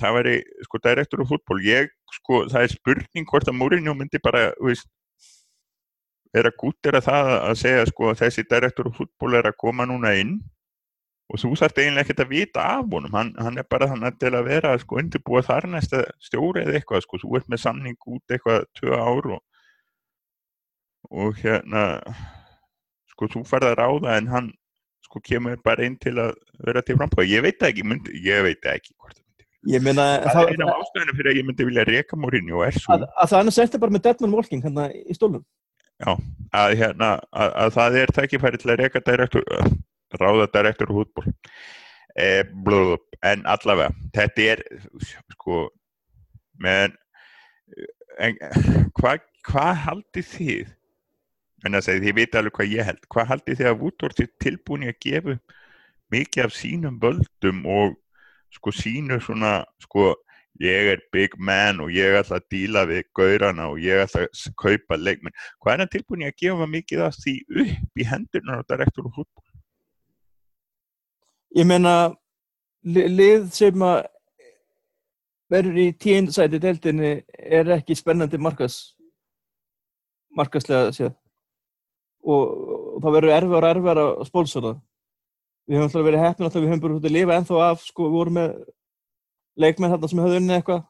það 0.04 0.18
væri, 0.20 0.36
sko, 0.68 0.84
direktor 0.86 1.24
úr 1.24 1.32
fútból. 1.32 1.64
Ég, 1.66 1.90
sko, 2.14 2.44
það 2.52 2.62
er 2.62 2.74
spurning 2.74 3.30
hvort 3.30 3.50
að 3.50 3.58
Mourinho 3.60 3.96
myndi 3.98 4.22
bara, 4.24 4.50
veist, 4.62 4.88
er 6.36 6.50
að 6.50 6.58
gútera 6.60 7.02
það 7.04 7.32
að 7.38 7.56
segja, 7.62 7.86
sko, 7.90 8.12
að 8.12 8.22
þessi 8.24 8.46
direktor 8.50 8.90
úr 8.90 8.98
fútból 8.98 9.38
er 9.40 9.48
að 9.50 9.58
koma 9.62 9.88
núna 9.88 10.12
inn 10.20 10.36
og 11.32 11.42
þú 11.42 11.56
þarft 11.58 11.80
eiginlega 11.82 12.06
ekkert 12.06 12.22
að 12.22 12.34
vita 12.34 12.66
af 12.76 12.92
honum, 12.92 13.16
hann, 13.18 13.32
hann 13.42 13.58
er 13.58 13.66
bara 13.70 13.88
þannig 13.90 14.20
til 14.22 14.34
að 14.38 14.50
vera 14.50 14.76
sko 14.82 15.00
undirbúa 15.02 15.42
þar 15.46 15.70
næsta 15.72 16.04
stjóri 16.22 16.62
eða 16.62 16.78
eitthvað, 16.78 17.06
sko, 17.08 17.22
þú 17.24 17.40
ert 17.40 17.50
með 17.50 17.64
samning 17.64 17.98
út 18.14 18.36
eitthvað 18.36 18.68
tvö 18.78 19.00
ár 19.00 19.32
og, 19.38 19.42
og 21.10 21.42
hérna 21.42 21.86
sko 23.16 23.32
þú 23.32 23.46
færð 23.48 23.72
að 23.72 23.78
ráða 23.82 24.20
en 24.20 24.30
hann 24.30 24.54
sko 25.06 25.22
kemur 25.24 25.58
bara 25.66 25.86
inn 25.88 25.98
til 26.02 26.18
að 26.20 26.36
vera 26.66 26.84
til 26.86 26.98
frambúða, 27.00 27.30
ég 27.32 27.46
veit 27.46 27.64
ekki, 27.64 27.86
myndi, 27.88 28.20
ég 28.26 28.46
veit 28.46 28.70
ekki 28.70 28.94
hvort 28.94 29.25
meina, 29.86 30.08
Það 30.26 30.36
það, 30.38 30.42
er 30.42 30.56
eina 30.56 30.66
af 30.70 30.82
ástæðinu 30.84 31.16
fyrir 31.18 31.32
að 31.32 31.40
ég 31.40 31.48
myndi 31.48 31.68
vilja 31.70 31.86
reka 31.90 32.20
Mourinho 32.20 32.60
og 32.60 32.66
er 32.68 32.80
svo 32.80 32.96
að, 32.96 33.06
að 33.16 33.32
það 33.32 33.40
annars 33.40 33.62
eftir 33.66 33.82
bara 33.84 33.96
með 33.96 34.04
Deadman 34.08 34.36
Walking 34.38 34.66
hérna 34.66 34.90
í 34.94 35.18
stólnum. 35.18 35.46
að, 36.06 36.76
hérna, 36.82 37.10
að, 37.32 37.56
að 37.64 37.74
það 37.80 37.98
er 38.02 38.14
tækifæri 38.20 38.62
til 38.62 38.74
að 38.74 38.82
reka 38.84 39.02
direktor, 39.06 39.46
ráða 40.20 40.50
direktor 40.54 40.92
úr 40.92 41.02
hútból 41.02 41.34
e, 42.20 42.44
blub, 42.68 43.06
en 43.24 43.46
allavega 43.48 43.94
þetta 44.16 44.50
er 44.54 44.64
sko 45.38 45.70
menn 46.62 46.94
en, 48.20 48.38
hvað 49.00 49.24
hva 49.46 49.68
haldið 49.86 50.32
þið? 50.32 50.74
En 51.66 51.78
að 51.78 51.86
segja, 51.88 52.04
þið 52.04 52.18
vita 52.20 52.42
alveg 52.42 52.58
hvað 52.58 52.74
ég 52.74 52.88
held. 52.90 53.06
Hvað 53.14 53.30
haldið 53.32 53.60
þið 53.60 53.70
að 53.70 53.80
Woodward 53.82 54.22
er 54.22 54.32
tilbúin 54.44 54.88
að 54.90 54.98
gefa 55.06 55.36
mikið 56.14 56.46
af 56.46 56.54
sínum 56.54 56.98
völdum 57.02 57.62
og 57.66 57.96
sko 58.56 58.72
sínu 58.76 59.20
svona 59.24 59.58
sko 59.84 60.14
ég 60.64 60.88
er 60.94 61.02
big 61.12 61.34
man 61.38 61.82
og 61.84 61.90
ég 61.92 62.16
ætla 62.16 62.38
að 62.40 62.46
díla 62.54 62.86
við 62.88 63.02
gaurana 63.18 63.66
og 63.74 63.80
ég 63.84 64.06
ætla 64.06 64.24
að 64.24 64.54
kaupa 64.62 64.96
leikmenn. 64.96 65.36
Hvað 65.60 65.74
er 65.74 65.82
hann 65.84 65.92
tilbúin 65.92 66.24
að 66.30 66.38
gefa 66.40 66.68
mikið 66.72 67.02
af 67.04 67.18
því 67.20 67.34
upp 67.66 68.00
í 68.00 68.08
hendurnar 68.08 68.64
á 68.64 68.68
direktor 68.72 69.10
og 69.10 69.18
fútból 69.20 69.44
Ég 71.56 71.64
meina, 71.68 72.12
li- 72.84 73.08
lið 73.08 73.46
sem 73.56 73.84
að 73.88 74.02
verður 75.52 75.78
í 75.80 75.86
tíundsæti 76.02 76.60
deildinni 76.60 77.12
er 77.38 77.70
ekki 77.78 77.96
spennandi 77.96 78.40
markas 78.42 78.96
markaslega 80.36 80.92
séð. 80.96 81.14
Og, 82.26 82.42
og 82.96 83.04
það 83.04 83.16
verður 83.16 83.36
erfið 83.38 83.56
og 83.60 83.68
erfið 83.70 84.02
að 84.02 84.12
spónsora 84.28 84.72
við 85.66 85.78
höfum 85.78 85.88
alltaf 85.88 86.06
verið 86.06 86.24
heppin 86.24 86.48
alltaf 86.48 86.62
við 86.62 86.70
höfum 86.72 86.84
bara 86.84 86.98
út 86.98 87.08
að 87.08 87.16
lifa 87.16 87.38
ennþá 87.40 87.62
af 87.70 87.86
sko, 87.86 88.10
við 88.10 88.18
vorum 88.20 88.38
með 88.40 88.52
leikmenn 89.66 89.94
þarna 89.94 90.10
sem 90.12 90.22
höfðu 90.22 90.42
unni 90.42 90.56
eitthvað. 90.58 90.84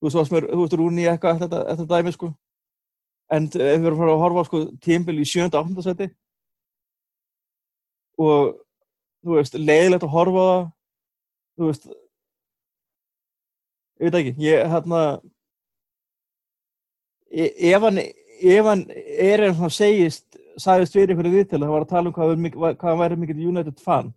Þú 0.00 0.08
veist, 0.08 0.32
þú 0.32 0.60
veist, 0.60 0.76
rúni 0.80 1.06
eitthvað 1.08 1.42
þetta, 1.44 1.60
þetta 1.70 1.88
dæmi 1.92 2.14
sko. 2.14 2.30
En 3.32 3.48
ef 3.48 3.56
við 3.56 3.88
erum 3.88 3.96
að 3.96 4.02
fara 4.02 4.14
að 4.14 4.22
horfa 4.24 4.44
á 4.44 4.48
sko 4.48 4.62
tímbil 4.84 5.16
í 5.22 5.26
sjönda, 5.28 5.60
áttunda 5.60 5.84
seti 5.84 6.10
og 8.20 8.52
þú 9.24 9.38
veist, 9.38 9.56
leiðilegt 9.58 10.04
að 10.06 10.12
horfa 10.14 10.42
á 10.44 10.48
það. 10.50 10.66
Þú 11.54 11.68
veist 11.70 11.86
ég 14.00 14.10
veit 14.10 14.18
ekki, 14.20 14.34
ég 14.42 14.66
hérna 14.70 15.00
e- 17.30 17.54
ef 17.70 17.82
hann 17.82 17.98
ef 17.98 18.64
hann 18.66 18.84
er 18.90 19.48
og 19.48 19.60
hann 19.62 19.70
segist 19.70 20.38
sagðist 20.60 20.94
fyrir 20.94 21.14
einhverju 21.14 21.32
viðtölu, 21.34 21.66
það 21.66 21.74
var 21.74 21.84
að 21.84 21.92
tala 21.92 22.10
um 22.10 22.14
hvað, 22.14 22.76
hvað 22.78 22.90
hann 22.90 23.00
væri 23.00 23.18
mikið 23.22 23.42
United 23.48 23.80
fan. 23.82 24.12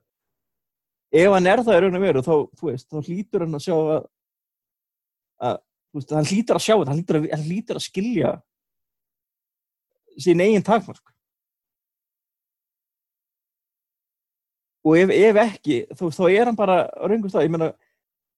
Ef 1.11 1.33
hann 1.33 1.47
er 1.47 1.63
það 1.63 1.77
í 1.77 1.81
raun 1.83 1.97
og 1.97 2.03
veru 2.03 2.23
þá, 2.25 2.33
veist, 2.61 2.87
þá 2.91 2.97
hlýtur 3.07 3.45
hann 3.45 3.57
að 3.57 3.63
sjá 3.63 3.75
að, 3.77 4.07
að 5.49 5.59
veist, 5.95 6.15
hann 6.17 6.29
hlýtur 6.31 6.59
að 6.59 6.65
sjá 6.65 6.73
þetta, 6.75 6.89
hann 6.91 6.99
hlýtur 6.99 7.19
að, 7.19 7.27
hann 7.33 7.45
hlýtur 7.47 7.79
að 7.79 7.85
skilja 7.87 8.33
sín 10.17 10.43
eigin 10.43 10.65
takmark 10.65 11.13
og 14.87 14.97
ef, 14.99 15.13
ef 15.13 15.41
ekki, 15.45 15.81
veist, 15.93 16.19
þá 16.19 16.27
er 16.31 16.49
hann 16.49 16.59
bara 16.59 16.81
á 16.91 17.03
röngum 17.07 17.31
stað, 17.31 17.47
ég 17.47 17.55
meina 17.55 17.71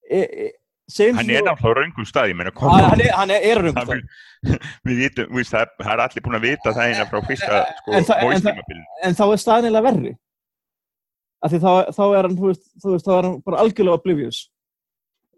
e, 0.06 0.22
e, 0.22 0.50
segjum 0.89 1.17
hann 1.19 1.29
er 1.29 1.43
náttúrulega 1.45 1.81
raungum 1.83 2.07
stað, 2.09 2.31
ég 2.31 2.37
meina, 2.39 2.51
hann, 2.59 2.85
hann 2.89 3.01
er, 3.05 3.11
hann 3.17 3.33
er, 3.35 3.45
er 3.49 3.61
Það 3.75 3.91
röng 3.93 4.03
við 4.89 4.99
vitum, 5.03 5.31
við 5.35 5.49
það, 5.51 5.71
það 5.83 5.93
er 5.95 6.03
allir 6.05 6.23
búin 6.25 6.37
að 6.39 6.45
vita 6.47 6.73
það 6.75 6.91
eina 6.93 7.05
frá 7.09 7.19
fyrsta 7.27 7.61
sko, 7.79 7.93
En 7.99 8.07
það- 8.09 8.21
en 8.33 8.43
það- 8.45 8.61
en 9.09 9.17
þá 9.19 9.23
er 9.33 9.41
staðan 9.43 9.67
eiginlega 9.69 9.87
verri. 9.89 10.13
Af 11.43 11.51
því 11.53 11.59
þá, 11.63 11.71
þá 11.95 12.01
er 12.19 12.27
hann 12.27 12.37
þú 12.39 12.47
veist, 12.49 12.63
þú 12.83 12.93
veist, 12.93 13.05
þá 13.07 13.11
er 13.17 13.27
hann 13.29 13.41
bara 13.45 13.59
algjörlega 13.63 13.99
oblivious. 13.99 14.39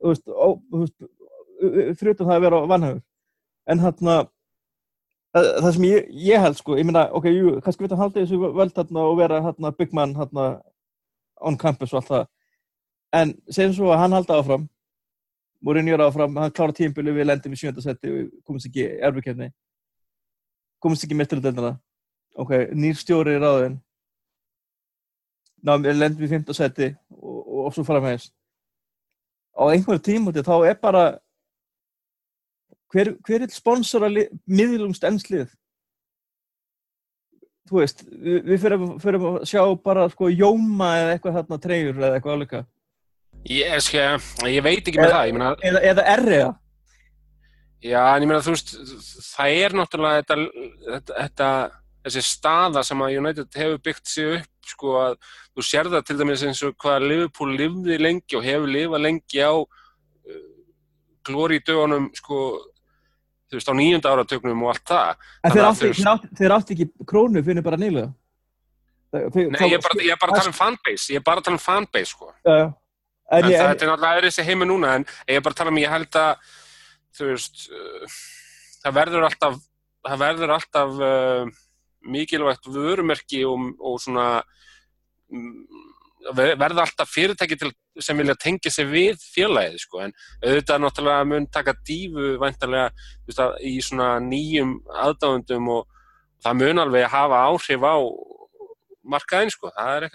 Þú 0.01 0.13
veist, 0.13 0.27
ó, 0.33 0.47
þú 0.71 0.83
veist 0.83 2.05
utan 2.13 2.27
það 2.27 2.35
að 2.37 2.45
vera 2.47 2.61
vannhægur 2.71 3.01
en 3.71 3.79
hann 3.85 3.97
það, 4.01 4.29
það 5.61 5.71
sem 5.75 5.83
ég, 5.85 6.07
ég 6.31 6.41
held 6.45 6.57
sko, 6.57 6.75
ég 6.79 6.87
meina, 6.89 7.03
ok, 7.15 7.27
jú, 7.31 7.51
kannski 7.63 7.85
veit 7.85 7.93
hann 7.93 8.01
haldið 8.05 8.25
þessu 8.25 8.39
völd 8.57 8.79
hann 8.81 8.97
og 9.03 9.17
vera 9.19 9.41
hann 9.45 9.69
big 9.77 9.93
man 9.93 10.15
hann 10.17 10.41
on 11.41 11.57
campus 11.57 11.93
og 11.93 12.01
allt 12.01 12.09
það. 12.13 12.25
En 13.21 13.33
segjum 13.51 13.73
svo 13.77 13.91
að 13.93 14.01
hann 14.05 14.15
halda 14.17 14.39
áfram 14.41 14.65
Mourinho 15.61 15.93
er 15.93 16.01
áfram, 16.07 16.35
hann 16.41 16.53
klára 16.55 16.73
tímpili 16.73 17.13
við 17.13 17.27
lendum 17.29 17.53
í 17.53 17.59
sjönda 17.59 17.83
seti 17.83 18.09
og 18.09 18.29
komast 18.47 18.69
ekki 18.69 18.87
erfukefni 18.97 19.51
komast 20.81 21.05
ekki 21.05 21.17
mesturudeldina 21.19 21.75
ok, 22.41 22.53
nýr 22.73 22.97
stjóri 22.97 23.35
í 23.35 23.41
ráðin. 23.41 23.79
Náðum 25.61 25.85
við 25.85 25.99
lendum 25.99 26.25
í 26.25 26.29
fymta 26.31 26.55
seti 26.57 26.87
og, 27.13 27.41
og, 27.41 27.59
og 27.67 27.75
svo 27.75 27.85
fara 27.85 28.01
með 28.01 28.15
þess 28.17 28.31
á 29.51 29.63
einhverju 29.69 30.01
tímúti 30.05 30.43
þá 30.45 30.55
er 30.69 30.77
bara 30.81 31.03
hver, 32.91 33.13
hver 33.25 33.45
er 33.45 33.53
sponsor 33.53 34.07
að 34.07 34.23
miðlumst 34.49 35.03
ennslið 35.07 35.51
þú 37.69 37.81
veist 37.81 38.03
við, 38.07 38.37
við 38.47 38.63
fyrir, 38.63 38.85
fyrir 39.03 39.25
að 39.29 39.41
sjá 39.51 39.61
bara 39.83 40.07
sko 40.11 40.31
Jóma 40.31 40.93
eða 41.01 41.15
eitthvað 41.15 41.37
þarna 41.39 41.59
treyjur 41.65 41.99
eða 41.99 42.13
eitthvað 42.17 42.39
álíka 42.39 42.63
Ég, 43.49 43.77
sko, 43.81 44.01
ég 44.45 44.63
veit 44.63 44.85
ekki 44.85 44.99
með 44.99 45.13
það, 45.15 45.27
ég 45.27 45.37
meina, 45.37 45.51
eða, 45.65 45.83
eða 45.91 46.07
erriða 46.13 46.49
já, 47.81 48.01
en 48.13 48.23
ég 48.25 48.29
meina, 48.29 48.41
þú 48.45 48.53
veist, 48.53 48.73
það 49.31 49.61
er 49.63 49.75
náttúrulega 49.79 50.21
þetta, 50.21 50.37
þetta, 50.85 51.15
þetta 51.17 51.51
þessi 52.05 52.23
staða 52.25 52.83
sem 52.85 53.03
að 53.03 53.17
United 53.19 53.59
hefur 53.59 53.81
byggt 53.85 54.09
sig 54.09 54.31
upp, 54.39 54.49
sko, 54.71 54.95
að 55.01 55.15
þú 55.51 55.65
sér 55.65 55.89
það 55.91 56.07
til 56.07 56.17
dæmis 56.19 56.45
eins 56.47 56.63
og 56.65 56.75
hvað 56.81 57.07
Liverpool 57.07 57.53
lifði 57.57 57.97
lengi 58.01 58.37
og 58.37 58.45
hefur 58.45 58.71
lifað 58.71 59.05
lengi 59.05 59.41
á 59.41 59.53
uh, 59.57 60.41
glóri 61.27 61.59
í 61.61 61.65
dögunum, 61.65 62.09
sko, 62.17 62.41
þú 63.51 63.59
veist, 63.59 63.69
á 63.69 63.73
nýjunda 63.77 64.15
áratögnum 64.15 64.65
og 64.65 64.73
allt 64.73 64.85
það. 64.93 65.29
en 65.43 65.55
þeir 65.55 65.69
átti, 65.69 65.93
átti, 66.13 66.33
þeir 66.39 66.57
átti 66.57 66.77
ekki 66.77 66.89
krónu 67.09 67.45
fyrir 67.45 67.65
bara 67.65 67.81
þeir, 69.35 69.49
Nei, 69.51 69.65
ég 69.67 69.77
er 69.77 69.83
bara, 69.83 70.03
ég 70.05 70.13
er 70.13 70.21
bara 70.21 70.37
að 70.37 70.41
tala 70.41 70.53
um 70.53 70.55
fanbase, 70.55 71.11
ég 71.11 71.19
er 71.19 71.25
bara 71.27 71.41
að 71.41 71.49
tala 71.49 71.59
um 71.59 71.65
fanbase, 71.65 72.13
sko. 72.13 72.31
uh, 72.47 72.69
en, 73.31 73.45
En, 73.45 73.49
ég, 73.51 73.57
það 73.57 73.65
en, 73.65 73.71
er 73.71 73.91
náttúrulega 73.91 74.17
öðru 74.19 74.29
þessi 74.31 74.45
heimi 74.49 74.67
núna, 74.67 74.93
en 74.99 75.05
ég 75.29 75.39
er 75.39 75.43
bara 75.45 75.55
að 75.55 75.59
tala 75.61 75.71
um, 75.73 75.81
ég 75.81 75.91
held 75.93 76.17
að, 76.19 76.55
þú 77.17 77.29
veist, 77.31 77.61
uh, 77.71 78.15
það 78.83 78.97
verður 78.99 79.27
alltaf, 79.29 79.59
það 80.07 80.23
verður 80.25 80.55
alltaf 80.57 80.97
uh, 81.07 81.53
mikilvægt 82.11 82.67
vörumerki 82.73 83.43
og, 83.47 83.69
og 83.79 83.99
svona, 84.03 84.25
ver- 86.35 86.57
verða 86.59 86.85
alltaf 86.85 87.11
fyrirtæki 87.13 87.57
til, 87.61 87.71
sem 88.01 88.17
vilja 88.17 88.35
tengja 88.39 88.71
sig 88.73 88.87
við 88.89 89.21
félagið, 89.35 89.79
sko, 89.85 90.01
en 90.05 90.13
auðvitað 90.43 90.83
náttúrulega 90.85 91.27
mun 91.31 91.47
taka 91.51 91.75
dífu 91.87 92.35
væntarlega, 92.41 92.91
þú 93.21 93.31
veist, 93.31 93.43
að, 93.45 93.55
í 93.67 93.73
svona 93.85 94.11
nýjum 94.23 94.75
aðdáðundum 95.05 95.71
og 95.77 95.87
það 96.41 96.59
mun 96.63 96.83
alveg 96.85 97.07
hafa 97.11 97.41
áhrif 97.51 97.83
á 97.85 97.95
markaðin, 99.13 99.53
sko, 99.53 99.71
það 99.75 99.95
er 99.97 100.07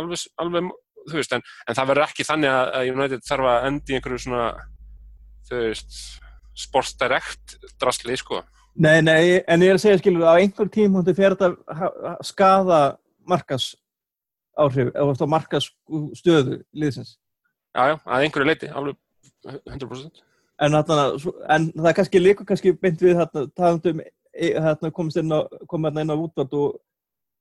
alveg, 0.00 0.24
alveg 0.42 0.70
þú 1.10 1.18
veist, 1.18 1.36
en, 1.36 1.44
en 1.68 1.78
það 1.78 1.92
verður 1.92 2.08
ekki 2.08 2.26
þannig 2.28 2.54
að, 2.54 2.90
United 2.94 3.26
þarf 3.28 3.50
að 3.52 3.68
endi 3.68 3.94
í 3.94 3.98
einhverju 3.98 4.24
svona, 4.24 4.48
þú 5.48 5.60
veist, 5.66 6.00
sports 6.62 6.96
direct 7.00 7.56
drasli, 7.80 8.16
sko. 8.20 8.42
nei, 8.74 8.98
nei, 9.04 9.22
en 9.46 9.64
ég 9.64 9.72
er 9.72 9.78
að 9.78 9.84
segja 9.84 10.00
skilur 10.00 10.28
á 10.28 10.36
einhver 10.36 10.70
tímúti 10.72 11.14
fer 11.16 11.36
þetta 11.36 11.52
að 11.72 12.26
skaða 12.26 12.82
markas 13.28 13.72
áhrif, 14.58 14.92
eða 14.92 15.28
markas 15.30 15.70
stöðu 16.18 16.60
liðsins 16.76 17.16
Já, 17.72 17.88
já, 17.88 17.94
að 18.04 18.26
einhverju 18.26 18.48
leiti, 18.48 18.68
alveg 18.68 18.98
100%. 19.48 20.24
en, 20.60 20.74
þarna, 20.76 21.04
en 21.54 21.68
það 21.72 21.88
er 21.88 21.96
kannski 21.96 22.20
líka 22.20 22.44
kannski 22.48 22.74
beint 22.76 23.00
við 23.00 23.16
þarna, 23.16 23.44
talandum 23.56 24.02
þarna, 24.32 24.90
komist 24.92 25.20
inn 25.20 25.32
á, 25.32 25.40
komið 25.70 26.02
inn 26.02 26.12
á 26.12 26.16
útvart 26.16 26.56
og, 26.58 26.76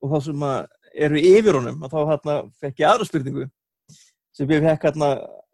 og 0.02 0.14
þá 0.14 0.30
sem 0.30 0.46
að 0.48 0.62
eru 0.94 1.20
yfir 1.20 1.58
honum 1.60 1.84
og 1.84 1.92
þá 1.92 2.00
þarna 2.12 2.38
fekk 2.62 2.82
ég 2.84 2.90
aðra 2.90 3.08
spurningu 3.08 3.48
sem 4.36 4.52
ég 4.52 4.66
fekk 4.66 4.88
hérna, 4.90 5.12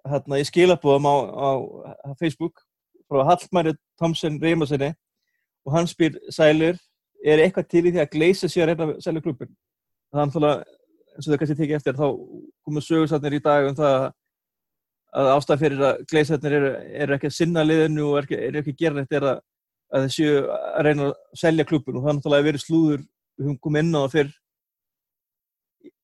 hérna 0.07 0.39
í 0.41 0.47
skilabóðum 0.47 1.09
á, 1.09 1.15
á, 1.33 1.49
á 2.07 2.09
Facebook 2.19 2.63
frá 3.07 3.23
Hallmæri 3.27 3.75
Tomsen 3.99 4.39
Reymasinni 4.41 4.93
og 5.67 5.75
hann 5.75 5.87
spyr 5.87 6.17
Sælir, 6.31 6.77
er 7.25 7.41
eitthvað 7.43 7.69
til 7.71 7.85
í 7.87 7.91
því 7.91 8.03
að 8.03 8.11
Gleisa 8.13 8.49
sé 8.49 8.63
að 8.63 8.71
reyna 8.71 8.87
að 8.87 9.01
selja 9.03 9.23
klubin 9.23 9.51
er 10.13 10.21
náttúrulega, 10.21 10.63
eins 11.15 11.27
og 11.27 11.33
þau 11.33 11.41
kannski 11.41 11.57
tekið 11.59 11.77
eftir 11.79 11.97
þá 11.97 12.07
komið 12.67 12.87
sögursatnir 12.87 13.37
í 13.37 13.43
dag 13.43 13.67
um 13.67 13.77
það 13.77 13.97
að 15.17 15.29
ástæð 15.33 15.61
fyrir 15.63 15.83
að 15.87 16.01
Gleisarnir 16.11 16.57
eru, 16.59 16.71
eru 17.03 17.15
ekki 17.15 17.29
að 17.29 17.37
sinna 17.37 17.63
liðinu 17.65 18.09
og 18.09 18.17
eru 18.21 18.61
ekki, 18.61 18.73
að 18.73 18.81
gera 18.81 19.03
þetta 19.03 19.19
er 19.19 19.27
að, 19.31 19.39
að 19.91 20.05
þeir 20.05 20.15
séu 20.17 20.41
að 20.51 20.87
reyna 20.87 21.07
að 21.07 21.15
selja 21.41 21.67
klubin 21.67 21.97
og 21.97 22.03
það 22.03 22.11
er 22.11 22.17
náttúrulega 22.19 22.47
verið 22.49 22.63
slúður 22.63 22.99
við 23.01 23.47
höfum 23.47 23.59
komið 23.65 23.85
inn 23.85 23.97
á 23.97 23.99
það 23.99 24.15
fyrr 24.17 24.33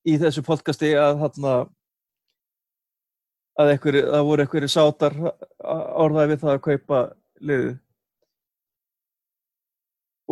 í 0.04 0.16
þessu 0.20 0.44
podcasti 0.44 0.92
að 0.98 1.20
þarna 1.22 1.52
að 3.60 3.70
einhverju, 3.74 4.02
það 4.10 4.26
voru 4.28 4.44
einhverju 4.44 4.70
sátar 4.72 5.14
orðaði 6.04 6.32
við 6.32 6.42
það 6.42 6.52
að 6.52 6.64
kaupa 6.66 7.00
liðið. 7.40 7.72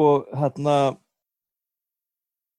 Og 0.03 0.29
þarna 0.33 0.77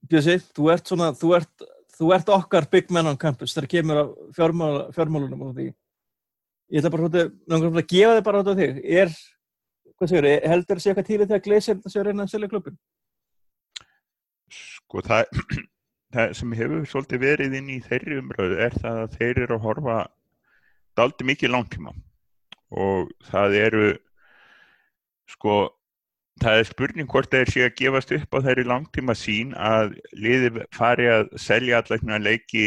Bjössi, 0.04 0.36
þú 0.52 0.66
ert 0.74 0.90
svona 0.90 1.14
þú 1.16 1.30
ert, 1.38 1.68
þú 1.96 2.10
ert 2.12 2.32
okkar 2.36 2.66
big 2.72 2.90
man 2.92 3.08
on 3.14 3.20
campus 3.20 3.54
þegar 3.56 3.70
kemur 3.72 4.02
á 4.04 4.06
fjármál, 4.36 4.74
fjármálunum 4.96 5.46
og 5.48 5.54
því. 5.56 5.70
Ég 6.74 6.82
ætla 6.82 6.92
bara 6.92 7.28
langar 7.54 7.70
að 7.80 7.88
gefa 7.94 8.18
þig 8.18 8.26
bara 8.26 8.42
á 8.44 8.52
þig. 8.60 8.82
Er, 8.84 9.14
hvað 9.96 10.12
segir, 10.12 10.28
heldur 10.52 10.82
þessi 10.82 10.92
eitthvað 10.92 11.08
tíli 11.08 11.30
þegar 11.30 11.46
gleysir 11.48 11.80
þessi 11.86 12.02
að 12.02 12.10
reyna 12.10 12.28
að 12.28 12.34
selja 12.34 12.52
klubbin 12.52 12.76
sko 14.94 15.04
það, 15.06 15.26
það 16.14 16.34
sem 16.38 16.56
hefur 16.58 16.88
svolítið 16.90 17.24
verið 17.24 17.58
inn 17.60 17.70
í 17.74 17.80
þeirri 17.84 18.20
umröðu 18.22 18.60
er 18.66 18.76
það 18.80 19.00
að 19.04 19.16
þeir 19.20 19.44
eru 19.46 19.58
að 19.58 19.64
horfa 19.68 20.00
daldi 20.98 21.28
mikið 21.30 21.54
langtíma. 21.54 21.94
Og 22.74 23.10
það 23.30 23.58
eru 23.62 23.88
sko 25.30 25.58
það 26.42 26.60
er 26.60 26.70
spurning 26.70 27.10
hvort 27.10 27.34
þeir 27.34 27.52
séu 27.52 27.68
að 27.68 27.76
gefast 27.80 28.16
upp 28.18 28.38
á 28.38 28.46
þeirri 28.48 28.66
langtíma 28.70 29.16
sín 29.18 29.54
að 29.58 29.94
liði 30.18 30.66
fari 30.74 31.10
að 31.12 31.30
selja 31.42 31.82
allar 31.82 32.24
leiki 32.24 32.66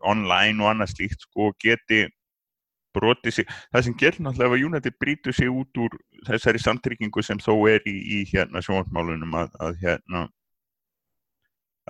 online 0.00 0.62
og 0.62 0.72
annað 0.72 0.94
slíkt 0.94 1.26
sko 1.26 1.50
og 1.50 1.58
geti 1.60 2.06
brotið 2.96 3.34
sig, 3.34 3.50
það 3.70 3.84
sem 3.86 3.96
gerir 4.00 4.24
náttúrulega 4.24 4.56
að 4.56 4.64
United 4.66 4.96
brýtur 4.98 5.36
sig 5.36 5.50
út 5.52 5.78
úr 5.78 5.92
þessari 6.26 6.58
samtryggingu 6.58 7.22
sem 7.22 7.38
þó 7.38 7.52
er 7.70 7.84
í, 7.86 7.94
í 7.94 8.18
hérna 8.32 8.62
sjónmálunum 8.64 9.36
að, 9.38 9.52
að 9.62 9.76
hérna 9.84 10.24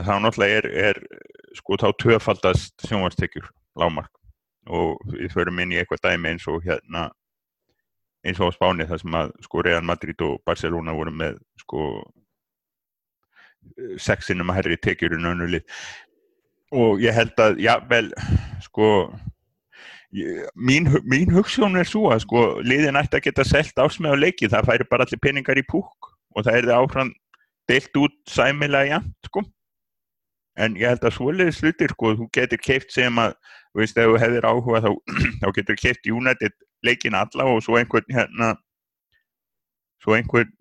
að 0.00 0.08
þá 0.08 0.14
náttúrulega 0.24 0.60
er, 0.60 0.68
er 0.90 1.00
sko 1.58 1.78
þá 1.80 1.88
töfaldast 2.00 2.86
sjónvarstekjur 2.88 3.48
lámark 3.80 4.12
og 4.70 5.00
við 5.12 5.32
förum 5.34 5.60
inn 5.62 5.74
í 5.74 5.80
eitthvað 5.80 6.04
dæmi 6.08 6.34
eins 6.34 6.46
og 6.50 6.62
hérna 6.64 7.08
eins 8.26 8.40
og 8.40 8.52
á 8.52 8.56
Spáni 8.56 8.86
þar 8.88 9.00
sem 9.02 9.16
að 9.16 9.32
sko 9.46 9.64
Real 9.64 9.86
Madrid 9.86 10.22
og 10.26 10.40
Barcelona 10.46 10.94
voru 10.96 11.12
með 11.14 11.40
sko 11.62 11.86
sexinum 14.00 14.52
að 14.52 14.60
herri 14.60 14.78
tekjur 14.80 15.16
en 15.16 15.32
önnulið 15.32 15.80
og 16.76 17.02
ég 17.02 17.16
held 17.16 17.40
að 17.42 17.60
já 17.62 17.74
vel 17.90 18.08
sko 18.64 18.88
ég, 20.16 20.44
mín, 20.54 20.88
mín 21.08 21.32
hugssjón 21.34 21.78
er 21.80 21.88
svo 21.88 22.10
að 22.12 22.24
sko 22.26 22.44
liðin 22.66 22.98
ætti 23.00 23.18
að 23.18 23.26
geta 23.28 23.46
selt 23.46 23.80
ásmið 23.80 24.14
á 24.14 24.22
leiki. 24.22 24.50
Það 24.50 24.68
færi 24.70 24.86
bara 24.90 25.06
allir 25.06 25.22
peningar 25.22 25.58
í 25.58 25.66
púk 25.66 26.12
og 26.36 26.46
það 26.46 26.60
er 26.60 26.68
það 26.68 26.84
áfram 26.84 27.12
deilt 27.70 27.98
út 27.98 28.16
sæmilega 28.30 28.94
jæmt 28.94 29.30
sko 29.30 29.44
en 30.60 30.76
ég 30.78 30.92
held 30.92 31.04
að 31.06 31.16
svoleiðis 31.16 31.60
hlutir 31.64 31.94
sko 31.94 32.14
þú 32.18 32.28
getur 32.36 32.60
keift 32.62 32.92
sem 32.94 33.20
að 33.20 33.36
þú 33.72 33.82
veist 33.82 34.00
ef 34.00 34.10
þú 34.10 34.20
hefðir 34.22 34.48
áhuga 34.48 34.82
þá, 34.84 34.90
þá 35.42 35.46
getur 35.58 35.80
keift 35.80 36.10
United 36.10 36.56
leikin 36.86 37.16
alla 37.18 37.46
og 37.50 37.62
svo 37.64 37.78
einhvern 37.80 38.14
hérna 38.14 38.54
svo 40.00 40.16
einhvern 40.16 40.52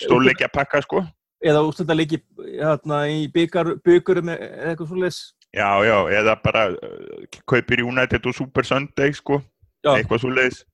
stórleikja 0.00 0.48
pakka 0.52 0.82
sko. 0.84 1.04
Eða 1.44 1.62
úrslitaleiki 1.68 2.20
hérna 2.36 3.02
í 3.08 3.26
byggurum 3.32 4.30
eða 4.32 4.72
eitthvað 4.72 4.88
svoleiðis. 4.90 5.20
Já 5.56 5.68
já 5.84 5.96
eða 6.12 6.36
bara 6.42 6.70
uh, 6.72 7.26
kaupir 7.48 7.84
United 7.84 8.26
og 8.26 8.34
Super 8.34 8.64
Sunday 8.64 9.12
sko 9.12 9.40
Já. 9.84 9.96
eitthvað 9.96 10.24
svoleiðis. 10.24 10.64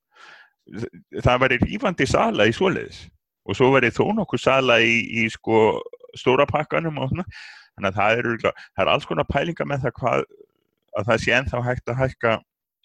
Það 1.23 1.43
væri 1.43 1.59
rífandi 1.63 2.07
sala 2.07 2.47
í 2.47 2.55
svoleiðis. 2.55 3.09
Og 3.47 3.59
svo 3.59 3.73
væri 3.75 3.91
þó 3.91 4.07
nokkuð 4.15 4.43
sala 4.43 4.79
í, 4.81 5.03
í 5.23 5.27
sko 5.31 5.83
stóra 6.19 6.47
pakkanum 6.47 6.99
og 7.03 7.11
svona 7.11 7.27
þannig 7.83 7.91
að 7.93 7.99
það 7.99 8.13
er, 8.17 8.25
örugglega- 8.31 8.65
það 8.77 8.85
er 8.87 8.91
alls 8.95 9.07
konar 9.11 9.29
pælinga 9.29 9.67
með 9.67 9.85
það 9.87 9.95
hvað 9.99 10.25
að 10.93 11.07
það 11.11 11.23
sé 11.25 11.35
ennþá 11.37 11.63
hægt 11.67 11.93
að 11.93 12.01
hækka 12.03 12.33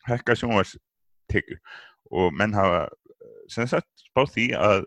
hækka 0.08 0.36
sjónvarstekjur 0.42 1.60
og 2.18 2.34
menn 2.34 2.56
hafa 2.56 2.84
eh, 2.88 3.34
sem 3.52 3.68
sagt 3.68 3.90
spáð 4.08 4.34
því 4.34 4.48
að 4.58 4.86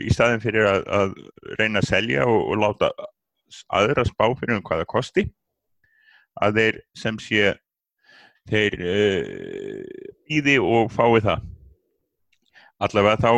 í 0.00 0.10
staðin 0.12 0.42
fyrir 0.42 0.66
að, 0.68 0.82
að 0.88 1.14
reyna 1.60 1.80
að 1.80 1.88
selja 1.88 2.26
og, 2.26 2.40
og 2.50 2.58
láta 2.60 2.90
aðra 3.68 4.04
spá 4.08 4.26
fyrir 4.38 4.58
um 4.58 4.64
hvaða 4.66 4.88
kosti 4.88 5.26
að 6.40 6.58
þeir 6.60 6.80
sem 6.96 7.18
sé 7.22 7.54
þeir 8.50 8.76
uh, 8.80 10.10
býði 10.26 10.56
og 10.62 10.90
fái 10.94 11.20
það. 11.22 11.42
Allavega 12.80 13.20
þá 13.20 13.32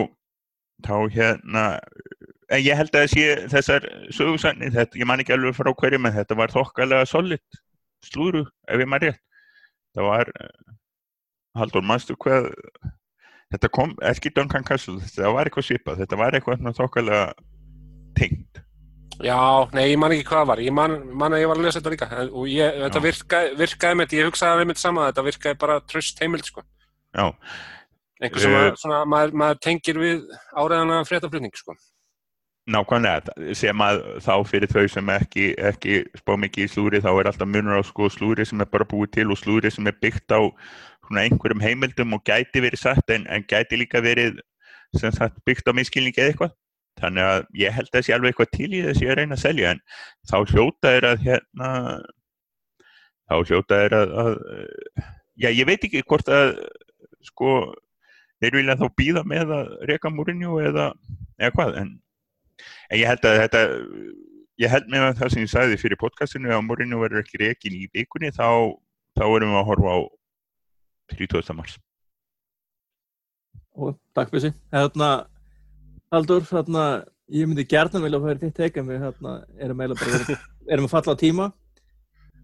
þá 0.87 0.95
hérna 1.15 1.65
en 2.53 2.63
ég 2.63 2.79
held 2.79 2.97
að 2.99 3.11
sé 3.13 3.27
þessar 3.53 3.87
sögursannir, 4.15 4.73
þetta, 4.75 5.01
ég 5.01 5.09
man 5.09 5.23
ekki 5.23 5.35
alveg 5.37 5.57
frá 5.57 5.73
hverjum 5.73 6.09
en 6.09 6.17
þetta 6.17 6.39
var 6.39 6.55
þokkalega 6.55 7.09
solid 7.09 7.61
slúru, 8.05 8.45
ef 8.69 8.83
ég 8.83 8.91
maður 8.91 9.13
rétt 9.13 9.23
það 9.97 10.11
var 10.11 10.33
uh, 10.33 10.51
Haldur, 11.59 11.85
mannstu 11.85 12.17
hvað 12.17 12.49
þetta 13.53 13.71
kom, 13.77 13.95
ekki 14.09 14.33
Duncan 14.33 14.65
Castle 14.65 15.01
þetta 15.05 15.33
var 15.37 15.49
eitthvað 15.49 15.69
svipað, 15.69 16.03
þetta 16.05 16.21
var 16.21 16.37
eitthvað 16.37 16.77
þokkalega 16.79 17.25
tengt 18.19 18.63
Já, 19.23 19.69
nei, 19.77 19.93
ég 19.93 19.99
man 20.01 20.15
ekki 20.15 20.25
hvað 20.27 20.41
það 20.41 20.49
var, 20.49 20.61
ég 20.65 20.75
man, 20.75 20.95
man 21.21 21.37
að 21.37 21.43
ég 21.43 21.51
var 21.51 21.59
að 21.61 21.67
lesa 21.67 21.79
þetta 21.79 21.93
líka 21.93 22.09
og 22.25 22.47
ég, 22.49 22.79
þetta 22.81 23.03
virkaði, 23.05 23.51
virkaði 23.61 23.99
með 23.99 24.07
þetta, 24.09 24.19
ég 24.19 24.31
hugsaði 24.31 24.65
með 24.65 24.73
þetta 24.73 24.83
sama, 24.83 25.05
þetta 25.11 25.25
virkaði 25.29 25.59
bara 25.61 25.77
tröst 25.93 26.23
heimild, 26.23 26.49
sko. 26.49 26.65
Já. 27.13 27.27
Einhver 28.23 28.43
sem 28.43 28.57
að, 28.57 28.69
svona, 28.81 29.03
maður, 29.13 29.35
maður 29.43 29.61
tengir 29.67 30.01
við 30.01 30.25
áræðana 30.57 31.03
fréttaflutning, 31.07 31.55
sko. 31.61 31.77
Nákvæmlega, 32.71 33.33
sem 33.59 33.81
að 33.83 33.97
þá 34.23 34.35
fyrir 34.47 34.71
þau 34.71 34.85
sem 34.87 35.09
ekki, 35.11 35.49
ekki 35.59 35.97
spá 36.15 36.37
mikið 36.39 36.69
í 36.69 36.71
slúri, 36.71 37.01
þá 37.03 37.11
er 37.11 37.31
alltaf 37.33 37.49
munur 37.51 37.81
á 37.81 37.83
sko 37.83 38.07
slúri 38.07 38.47
sem 38.47 38.63
er 38.63 38.71
bara 38.71 38.87
búið 38.87 39.17
til 39.17 39.25
og 39.35 39.41
slúri 39.41 39.73
sem 39.75 39.91
er 39.91 39.97
byggt 39.99 40.31
á 40.31 40.47
einhverjum 41.11 41.61
heimildum 41.61 42.15
og 42.15 42.23
gæti 42.25 42.63
verið 42.63 42.85
satt 42.85 43.11
en, 43.11 43.27
en 43.27 43.43
gæti 43.51 43.81
líka 43.81 44.01
verið 44.05 44.39
sagt 44.95 45.43
byggt 45.45 45.69
á 45.69 45.73
miskilningi 45.75 46.23
eða 46.23 46.31
eitthvað. 46.31 46.55
Þannig 47.03 47.27
að 47.27 47.45
ég 47.59 47.75
held 47.75 47.89
að 47.91 47.97
það 47.97 48.07
sé 48.07 48.15
alveg 48.15 48.33
eitthvað 48.33 48.53
til 48.55 48.71
í 48.71 48.83
þess 48.87 49.03
að 49.03 49.19
reyna 49.19 49.37
að 49.37 49.43
selja 49.43 49.71
en 49.73 49.83
þá 50.31 50.37
hljóta 50.53 50.93
er 50.93 51.07
að 51.09 51.23
hérna 51.27 51.71
þá 53.27 53.37
hljóta 53.49 53.79
er 53.87 53.97
að, 53.97 54.15
að 54.23 54.35
já 55.41 55.49
ég 55.51 55.69
veit 55.69 55.87
ekki 55.89 56.05
hvort 56.07 56.29
að 56.31 56.53
sko 57.27 57.57
þeir 58.43 58.59
vilja 58.59 58.79
þá 58.79 58.87
býða 58.99 59.25
með 59.29 59.55
að 59.57 59.73
reyka 59.91 60.13
múrinju 60.13 60.59
eða, 60.69 60.91
eða 61.41 61.55
hvað 61.57 61.79
en, 61.83 61.93
en 62.91 63.01
ég 63.01 63.09
held 63.09 63.27
að 63.29 63.41
þetta 63.43 63.65
ég 64.63 64.73
held 64.73 64.91
með 64.93 65.07
það 65.19 65.33
sem 65.35 65.45
ég 65.45 65.53
sagði 65.53 65.79
fyrir 65.81 66.01
podcastinu 66.01 66.53
að 66.53 66.65
múrinju 66.67 67.01
verður 67.01 67.23
ekki 67.23 67.41
reykin 67.41 67.79
í 67.79 67.89
vikunni 67.95 68.33
þá, 68.35 68.75
þá 69.19 69.25
erum 69.29 69.55
við 69.55 69.61
að 69.61 69.69
horfa 69.71 69.97
á 69.97 70.01
30. 71.13 71.57
mars. 71.59 71.79
Og 73.73 73.97
takk 74.17 74.33
fyrir 74.33 74.51
sig. 74.51 74.55
Haldur, 76.13 76.45
hérna, 76.45 76.85
ég 77.33 77.49
myndi 77.49 77.65
gerðan 77.69 78.05
vilja 78.05 78.21
að 78.21 78.29
færa 78.29 78.43
þitt 78.43 78.59
teika 78.61 78.85
við 78.85 79.05
hérna, 79.07 79.35
erum 80.73 80.89
að 80.89 80.93
falla 80.93 81.17
á 81.17 81.23
tíma. 81.23 81.51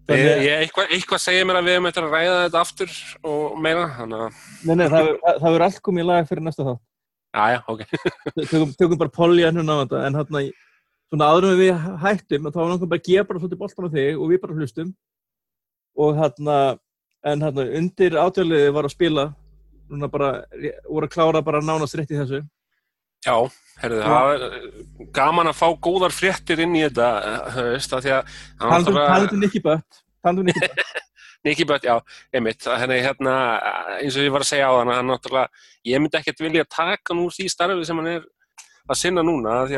Ég, 0.09 0.25
ég, 0.41 0.53
eitthvað, 0.63 0.93
eitthvað 0.95 1.19
segir 1.21 1.43
mér 1.45 1.59
að 1.59 1.67
við 1.67 1.75
erum 1.75 1.87
eftir 1.91 2.05
að 2.07 2.13
ræða 2.15 2.37
þetta 2.47 2.61
aftur 2.65 2.93
og 3.29 3.59
meira 3.61 3.83
þannig 3.93 4.23
að 4.25 4.39
Nei, 4.65 4.71
nei, 4.73 4.85
það 4.89 5.43
verður 5.43 5.65
allt 5.67 5.81
komið 5.85 6.01
í 6.01 6.07
lag 6.09 6.29
fyrir 6.31 6.45
næsta 6.47 6.65
þátt 6.65 6.81
Jájá, 7.35 7.59
ok 7.69 7.83
Tökum, 8.49 8.73
tökum 8.73 8.97
bara 8.97 9.13
polli 9.13 9.45
að 9.45 9.59
hérna 9.59 9.77
á 9.77 9.81
þetta 9.83 10.03
en 10.07 10.19
hérna, 10.19 10.43
svona 11.09 11.29
áðurum 11.29 11.59
við 11.59 11.73
hættum 12.01 12.47
þá 12.49 12.59
var 12.59 12.71
náttúrulega 12.71 12.93
bara 12.93 13.01
að 13.01 13.09
gefa 13.09 13.27
bara 13.29 13.41
svolítið 13.43 13.61
boltan 13.63 13.89
á 13.89 13.95
þig 13.95 14.21
og 14.21 14.31
við 14.31 14.41
bara 14.45 14.57
hlustum 14.57 14.93
og 15.99 16.15
hérna, 16.17 16.55
en 17.29 17.43
hérna 17.45 17.67
undir 17.81 18.17
átjálfiði 18.17 18.71
var 18.77 18.87
að 18.89 18.95
spila 18.95 19.27
núna 19.89 20.09
bara, 20.09 20.31
voru 20.87 21.09
að 21.09 21.13
klára 21.13 21.43
bara 21.45 21.61
nánast 21.65 21.97
rétt 21.97 22.13
í 22.13 22.17
þessu 22.17 22.41
Já, 23.19 23.35
herðu, 23.81 23.99
það 23.99 24.29
er 24.33 24.43
gaman 25.17 25.49
að 25.51 25.57
fá 25.59 25.65
góðar 25.83 26.13
fréttir 26.15 26.61
inn 26.63 26.77
í 26.77 26.85
þetta, 26.85 27.07
höfist, 27.51 27.91
að 27.97 28.05
því 28.05 28.13
að... 28.15 28.37
Taldu 28.63 28.93
um 29.35 29.41
Nicky 29.43 29.59
Butt, 29.65 29.99
taldu 30.23 30.45
um 30.45 30.47
Nicky 30.47 30.63
Butt. 30.63 30.93
Nicky 31.47 31.65
Butt, 31.67 31.85
já, 31.87 31.95
einmitt, 32.35 32.65
henni, 32.81 32.99
hérna, 33.03 33.35
eins 33.99 34.17
og 34.17 34.25
ég 34.25 34.33
var 34.33 34.43
að 34.43 34.51
segja 34.51 34.67
á 34.67 34.73
þann, 34.75 34.91
hann 34.97 35.07
náttúrulega, 35.07 35.63
ég 35.87 36.03
myndi 36.03 36.19
ekkert 36.19 36.43
vilja 36.43 36.67
taka 36.67 37.15
nú 37.15 37.29
því 37.31 37.47
starfið 37.53 37.87
sem 37.87 38.01
hann 38.01 38.11
er 38.11 38.27
að 38.89 38.99
sinna 38.99 39.23
núna, 39.23 39.55
að 39.63 39.75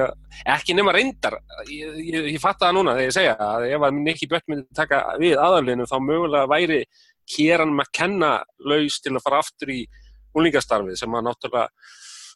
ekki 0.55 0.73
nema 0.77 0.95
reyndar, 0.95 1.37
ég, 1.69 1.97
ég, 2.07 2.29
ég 2.33 2.41
fatta 2.41 2.69
það 2.69 2.77
núna 2.79 2.97
þegar 2.97 3.09
ég 3.09 3.17
segja 3.17 3.37
að 3.45 3.67
ef 3.69 3.87
að 3.87 3.97
Nicky 3.99 4.29
Butt 4.31 4.49
myndi 4.49 4.77
taka 4.77 5.03
við 5.21 5.37
aðalinu, 5.37 5.89
þá 5.89 5.97
mögulega 6.01 6.49
væri 6.49 6.83
Kieran 7.31 7.75
McKenna 7.75 8.39
laus 8.65 8.97
til 9.03 9.13
að 9.15 9.25
fara 9.25 9.41
aftur 9.43 9.71
í 9.73 9.81
úlingastarfið 10.37 10.97
sem 10.99 11.17
að 11.17 11.27
náttúrulega 11.27 11.67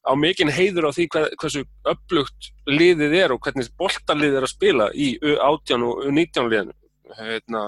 á 0.06 0.12
mikinn 0.20 0.54
heiður 0.54 0.90
á 0.90 0.96
því 0.96 1.08
hvað, 1.14 1.28
hversu 1.42 1.64
upplugt 1.90 2.50
liðið 2.70 3.16
er 3.24 3.34
og 3.34 3.42
hvernig 3.42 3.72
boltalið 3.80 4.38
er 4.38 4.46
að 4.46 4.54
spila 4.54 4.90
í 4.94 5.16
U18 5.18 5.86
og 5.88 6.04
U19 6.06 6.50
liðinu. 6.52 6.76
Hérna, 7.18 7.64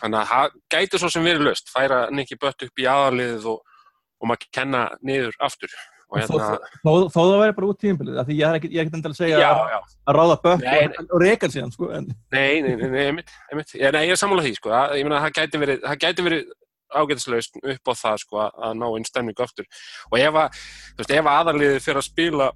þannig 0.00 0.20
að 0.20 0.30
það 0.32 0.60
gæti 0.74 1.00
svo 1.00 1.10
sem 1.12 1.26
verið 1.26 1.48
löst, 1.48 1.72
færa 1.72 2.04
Nicky 2.14 2.38
Butt 2.40 2.66
upp 2.66 2.80
í 2.82 2.86
aðaliðið 2.90 3.50
og, 3.54 3.82
og 4.20 4.30
maður 4.30 4.48
kenna 4.54 4.86
niður 5.02 5.36
aftur. 5.44 5.76
Hérna, 6.14 6.28
þó, 6.28 6.66
þó, 6.84 6.90
þó 7.10 7.16
það 7.18 7.40
væri 7.40 7.54
bara 7.56 7.68
út 7.72 7.78
tíumbilið, 7.82 8.18
því 8.28 8.34
ég 8.38 8.44
er 8.46 8.58
ekkert 8.60 8.98
endilega 8.98 9.10
að 9.10 9.16
segja 9.18 9.38
já, 9.40 9.48
að, 9.50 9.72
já. 9.72 9.78
að 10.04 10.18
ráða 10.18 10.36
Butt 10.44 10.66
og, 10.70 11.08
og 11.08 11.24
reyka 11.24 11.48
síðan. 11.50 11.72
Sko, 11.74 11.88
en... 11.96 12.10
Nei, 12.30 12.60
nei, 12.62 12.74
nei, 12.78 12.84
nei, 12.92 13.00
einmitt, 13.08 13.32
einmitt. 13.50 13.72
Ég, 13.74 13.94
nei, 13.96 14.04
ég 14.06 14.14
er 14.14 14.20
sammálað 14.20 14.46
því, 14.46 14.52
sko, 14.60 14.70
að, 14.78 14.94
ég 15.00 15.08
meina 15.08 15.24
það 15.24 15.34
gæti 15.40 15.62
verið, 15.64 15.88
verið 16.28 16.52
ágætislaust 16.94 17.58
upp 17.58 17.90
á 17.90 17.92
það 17.98 18.20
sko 18.22 18.42
að 18.44 18.76
ná 18.78 18.84
einn 18.88 19.08
stemningu 19.08 19.44
aftur 19.44 19.66
og 20.10 20.18
ef 20.20 20.38
að, 20.44 20.60
veist, 20.98 21.14
ef 21.14 21.30
aðarliðið 21.32 21.80
fyrir 21.84 22.00
að 22.00 22.08
spila 22.08 22.50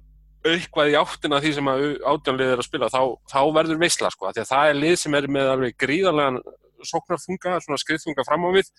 aukvað 0.45 0.91
í 0.93 0.95
áttina 0.95 1.41
því 1.43 1.51
sem 1.57 1.69
að 1.69 1.85
átjánliðið 2.07 2.53
er 2.53 2.61
að 2.61 2.67
spila 2.69 2.91
þá, 2.93 3.01
þá 3.27 3.39
verður 3.57 3.81
veisla 3.81 4.11
sko, 4.13 4.31
því 4.31 4.43
að 4.43 4.51
það 4.53 4.71
er 4.71 4.79
lið 4.83 4.95
sem 5.01 5.17
er 5.19 5.27
með 5.35 5.51
alveg 5.53 5.77
gríðarlegan 5.83 6.39
sóknarfunga, 6.87 7.59
svona 7.63 7.81
skriðfunga 7.81 8.25
fram 8.27 8.47
á 8.47 8.49
við 8.55 8.71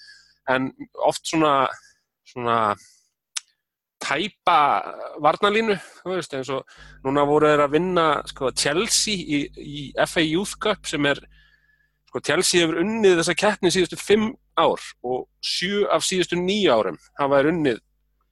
en 0.51 0.70
oft 1.07 1.26
svona 1.28 1.55
svona 2.30 2.76
tæpa 4.01 4.61
varnalínu, 5.20 5.76
veist, 6.09 6.32
eins 6.34 6.48
og 6.55 6.64
núna 7.05 7.26
voru 7.28 7.51
þeir 7.51 7.64
að 7.66 7.74
vinna 7.76 8.07
sko 8.30 8.51
Chelsea 8.57 9.20
í, 9.20 9.40
í 9.61 9.82
FA 10.09 10.24
Youth 10.24 10.57
Cup 10.62 10.88
sem 10.88 11.05
er 11.11 11.20
sko 12.09 12.22
Chelsea 12.24 12.64
hefur 12.64 12.80
unnið 12.80 13.20
þessa 13.20 13.36
keppni 13.38 13.72
síðustu 13.74 14.01
fimm 14.01 14.32
ár 14.59 14.80
og 15.05 15.26
sjú 15.44 15.84
af 15.92 16.07
síðustu 16.07 16.38
nýja 16.40 16.78
árum 16.80 16.98
hafa 17.20 17.38
þeir 17.38 17.51
unnið 17.53 17.82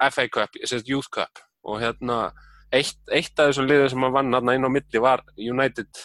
FA 0.09 0.29
Cup, 0.31 0.57
þessast 0.57 0.89
Youth 0.89 1.11
Cup. 1.15 1.41
Og 1.67 1.83
hérna 1.83 2.31
eitt, 2.73 2.99
eitt 3.11 3.35
af 3.39 3.51
þessum 3.51 3.69
liðum 3.69 3.93
sem 3.93 4.07
að 4.07 4.17
vann 4.17 4.35
hérna 4.35 4.55
inn 4.57 4.69
á 4.69 4.71
milli 4.73 5.03
var 5.03 5.25
United 5.37 6.03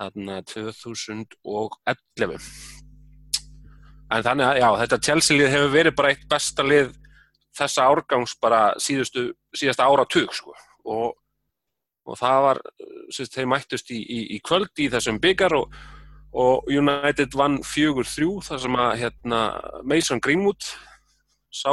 hérna 0.00 0.40
2011 0.48 2.48
en 4.10 4.24
þannig 4.26 4.46
að 4.46 4.58
já, 4.58 4.68
þetta 4.82 5.04
Chelsea 5.06 5.38
lið 5.38 5.52
hefur 5.54 5.72
verið 5.74 5.96
bara 6.00 6.12
eitt 6.14 6.26
besta 6.30 6.66
lið 6.66 6.92
þessa 7.60 7.86
árgangs 7.90 8.34
bara 8.42 8.60
síðustu, 8.80 9.30
síðasta 9.54 9.86
áratug 9.90 10.34
sko. 10.34 10.54
Og, 10.90 11.12
og 12.08 12.18
það 12.18 12.44
var, 12.46 12.60
sérst, 13.12 13.36
þeir 13.36 13.50
mættust 13.52 13.90
í, 13.94 14.00
í, 14.00 14.20
í 14.36 14.38
kvöld 14.42 14.82
í 14.82 14.88
þessum 14.90 15.20
byggar 15.22 15.56
og 15.58 15.80
og 16.30 16.68
United 16.70 17.34
vann 17.34 17.58
fjögur 17.66 18.06
þrjú 18.06 18.36
þar 18.46 18.60
sem 18.62 18.76
að 18.78 18.92
hérna, 19.00 19.38
Mason 19.82 20.20
Greenwood 20.22 20.62
sá 21.50 21.72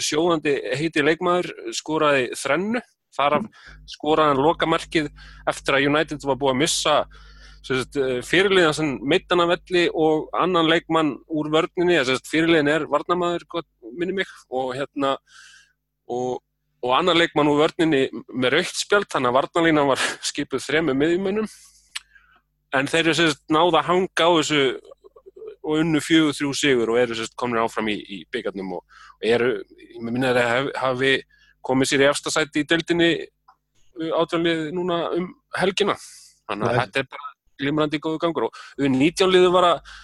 sjóðandi 0.00 0.54
heiti 0.78 1.04
leikmaður 1.04 1.50
skoraði 1.76 2.30
þrennu. 2.38 2.80
Þar 3.18 3.38
af 3.38 3.66
skoraði 3.88 4.32
hann 4.32 4.42
lokamerkið 4.44 5.10
eftir 5.48 5.76
að 5.76 5.88
United 5.90 6.24
var 6.28 6.38
búið 6.40 6.54
að 6.54 6.60
missa 6.62 6.96
fyrirliðan 7.66 8.74
sem 8.76 8.90
meittan 9.02 9.42
af 9.42 9.50
velli 9.52 9.86
og 9.92 10.28
annan 10.36 10.68
leikmann 10.70 11.14
úr 11.28 11.50
vörninni, 11.52 11.98
fyrirliðin 12.28 12.70
er 12.72 12.86
varnamæður 12.90 13.64
minni 13.96 14.20
mig 14.20 14.28
og 14.48 14.74
hérna 14.76 15.16
og, 16.08 16.40
og 16.82 16.92
annan 16.96 17.18
leikmann 17.18 17.50
úr 17.50 17.64
vörninni 17.64 18.06
með 18.32 18.58
raukt 18.58 18.78
spjald 18.78 19.08
þannig 19.12 19.32
að 19.32 19.38
varnalína 19.40 19.86
var 19.88 20.04
skipuð 20.30 20.64
þremu 20.64 20.96
miðjumönnum. 20.98 21.50
En 22.76 22.88
þeir 22.90 23.14
eru 23.14 23.32
náða 23.48 23.80
að 23.80 23.88
hanga 23.88 24.28
á 24.28 24.30
þessu 24.38 24.62
og 25.68 25.82
unnu 25.82 26.00
fjögur 26.00 26.36
þrjú 26.36 26.52
sigur 26.56 26.92
og 26.92 27.00
eru 27.00 27.16
sérst 27.16 27.36
komin 27.36 27.60
áfram 27.60 27.90
í, 27.92 27.96
í 27.98 28.22
byggarnum 28.32 28.78
og, 28.78 29.00
og 29.18 29.26
eru, 29.26 29.50
ég 29.76 30.00
minna 30.04 30.32
að 30.32 30.38
það 30.40 30.70
hafi 30.80 31.12
komið 31.68 31.90
sér 31.90 32.04
í 32.04 32.08
efstasæti 32.08 32.62
í 32.62 32.68
deildinni 32.68 33.10
átjánlið 33.98 34.68
núna 34.76 35.00
um 35.16 35.28
helgina. 35.58 35.96
Þannig 36.48 36.70
að 36.70 36.78
þetta 36.78 37.02
er 37.02 37.10
bara 37.12 37.27
glimrandi 37.58 38.00
góðu 38.02 38.22
gangur. 38.22 38.48
Og 38.48 38.84
við 38.84 38.94
19 38.94 39.34
liður 39.34 39.56
var 39.58 39.72
að 39.72 39.96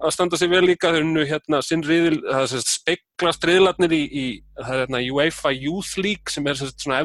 að 0.00 0.14
standa 0.14 0.38
sig 0.40 0.48
vel 0.50 0.62
líka, 0.64 0.90
þeir 0.94 1.04
unnu 1.04 1.24
hérna 1.28 1.60
sinn 1.64 1.82
riðil, 1.84 2.20
það 2.24 2.42
er 2.42 2.50
sérst 2.54 2.70
speiklast 2.72 3.42
riðlarnir 3.44 3.92
í, 3.92 4.00
í 4.00 4.24
það 4.56 4.70
er 4.72 4.82
hérna 4.84 5.00
UEFA 5.12 5.52
Youth 5.52 5.98
League 6.00 6.32
sem 6.32 6.46
er 6.48 6.56
svona 6.56 7.02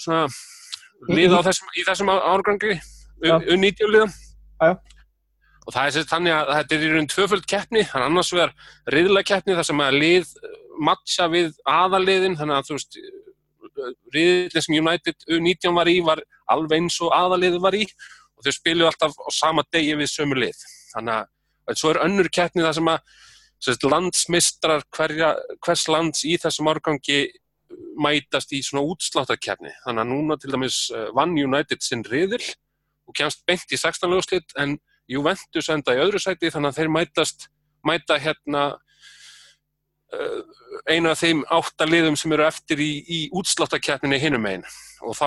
svona 0.00 0.24
lið 1.10 1.36
á 1.38 1.40
þessum, 1.46 1.70
í 1.78 1.84
þessum 1.86 2.10
árgangi 2.12 2.80
U19 3.22 3.92
liðan 3.94 4.12
og 4.60 5.74
það 5.76 5.84
er 5.84 5.94
sérst 5.94 6.10
þannig 6.10 6.34
að 6.34 6.52
þetta 6.56 6.76
er 6.76 6.82
í 6.82 6.90
raun 6.94 7.10
tvöföld 7.14 7.46
keppni, 7.48 7.84
þannig 7.86 8.10
annars 8.10 8.32
vegar 8.34 8.54
riðlakeppni 8.94 9.56
þar 9.58 9.68
sem 9.70 9.82
að 9.84 9.98
lið 10.02 10.34
matcha 10.80 11.28
við 11.30 11.52
aðaliðin, 11.68 12.38
þannig 12.40 12.56
að 12.56 12.68
þú 12.70 12.78
veist, 12.78 12.98
riðilin 14.14 14.64
sem 14.66 14.78
United 14.78 15.26
U19 15.28 15.76
var 15.76 15.90
í 15.90 15.98
var 16.06 16.22
alveg 16.50 16.82
eins 16.82 16.98
og 17.04 17.14
aðaliðið 17.16 17.60
var 17.64 17.76
í 17.78 17.84
og 18.40 18.46
þau 18.46 18.56
spiluðu 18.56 18.88
alltaf 18.88 19.18
á 19.20 19.28
sama 19.36 19.64
degi 19.72 19.96
við 20.00 20.12
sömu 20.12 20.38
lið. 20.38 20.62
Þannig 20.94 21.26
að 21.70 21.80
svo 21.80 21.92
er 21.92 22.02
önnur 22.06 22.30
keppni 22.32 22.64
það 22.64 22.78
sem 22.78 22.90
að 22.92 23.18
sérst, 23.60 23.84
landsmistrar 23.84 24.84
hverja, 24.96 25.34
hvers 25.60 25.86
lands 25.92 26.24
í 26.24 26.36
þessum 26.40 26.70
árgangi 26.72 27.20
mætast 28.00 28.52
í 28.56 28.62
svona 28.64 28.86
útsláttarkeppni. 28.88 29.72
Þannig 29.84 30.04
að 30.04 30.10
núna 30.10 30.38
til 30.40 30.52
dæmis 30.54 30.78
uh, 30.94 31.10
vann 31.16 31.36
United 31.38 31.84
sinn 31.84 32.04
riðil 32.08 32.40
og 32.40 33.16
kemst 33.18 33.44
beint 33.48 33.74
í 33.74 33.78
16 33.78 34.10
lögslitt 34.10 34.56
en 34.60 34.78
Juventus 35.10 35.68
enda 35.72 35.96
í 35.96 36.02
öðru 36.02 36.20
sæti 36.22 36.52
þannig 36.54 36.72
að 36.72 36.80
þeir 36.80 36.92
mætast, 36.94 37.48
mæta 37.86 38.18
hérna 38.22 38.64
uh, 40.14 40.40
einu 40.88 41.10
af 41.12 41.20
þeim 41.20 41.42
áttaliðum 41.50 42.16
sem 42.16 42.32
eru 42.32 42.46
eftir 42.46 42.80
í, 42.80 42.90
í 43.04 43.18
útsláttarkeppninni 43.36 44.18
hinum 44.22 44.46
einn 44.46 44.64
og 45.02 45.16
þá 45.18 45.26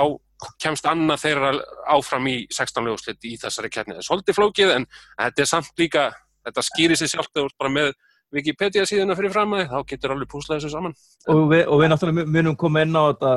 kemst 0.62 0.86
annað 0.89 1.22
þeirra 1.24 1.51
áfram 1.93 2.26
í 2.28 2.36
16 2.51 2.84
lögslitt 2.88 3.24
í 3.30 3.36
þessari 3.39 3.70
keppni. 3.72 3.93
Það 3.95 4.01
er 4.04 4.08
svolítið 4.10 4.38
flókið 4.39 4.74
en 4.76 4.88
þetta 5.22 5.41
er 5.45 5.49
samt 5.49 5.72
líka, 5.80 6.08
þetta 6.47 6.66
skýrir 6.68 6.99
sér 6.99 7.14
sjálft 7.14 7.38
eða 7.39 7.54
bara 7.60 7.72
með 7.74 7.93
Wikipedia 8.34 8.84
síðuna 8.89 9.16
fyrir 9.16 9.32
fram 9.32 9.54
að 9.54 9.68
þá 9.70 9.78
getur 9.93 10.16
alveg 10.16 10.30
púslað 10.32 10.58
þessu 10.60 10.72
saman. 10.74 10.95
Og 11.30 11.43
við, 11.51 11.68
og 11.70 11.80
við 11.84 11.91
náttúrulega 11.93 12.32
munum 12.34 12.56
koma 12.58 12.82
inn 12.82 12.97
á 12.97 13.04
þetta 13.14 13.34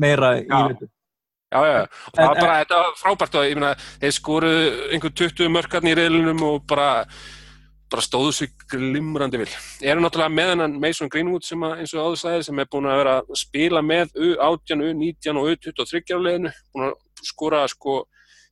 meira 0.00 0.30
í 0.40 0.46
Já. 0.48 0.62
vitu. 0.72 0.88
Já, 1.50 1.60
já, 1.66 1.72
já. 1.74 1.82
Og 1.82 2.14
það 2.14 2.22
En- 2.22 2.28
var 2.30 2.40
bara, 2.40 2.58
þetta 2.64 2.76
var 2.80 2.96
frábært 3.02 3.34
og 3.40 3.44
ég 3.50 3.58
meina, 3.58 3.72
þeir 4.00 4.14
skoru 4.16 4.50
einhver 4.94 5.12
20 5.20 5.48
mörkarni 5.50 5.92
í 5.92 5.98
reyðlunum 5.98 6.42
og 6.46 6.66
bara, 6.70 6.88
bara 7.90 8.04
stóðu 8.04 8.32
sig 8.36 8.52
glimrandi 8.70 9.40
vil. 9.40 9.48
Ég 9.82 9.90
er 9.92 10.00
náttúrulega 10.00 10.32
með 10.34 10.52
hennan 10.54 10.76
Mason 10.82 11.10
Greenwood 11.12 11.44
sem 11.46 11.62
að, 11.66 11.76
eins 11.82 11.94
og 11.96 12.04
áður 12.06 12.20
sagði, 12.22 12.46
sem 12.46 12.62
er 12.62 12.68
búin 12.70 12.88
að 12.90 13.00
vera 13.02 13.16
að 13.20 13.34
spila 13.40 13.82
með 13.82 14.14
U18, 14.14 14.84
U19 14.90 15.40
og 15.40 15.50
U23 15.52 16.02
á 16.14 16.18
leiðinu, 16.22 16.52
búin 16.74 16.88
að 16.88 16.96
skora 17.30 17.64
sko 17.70 17.98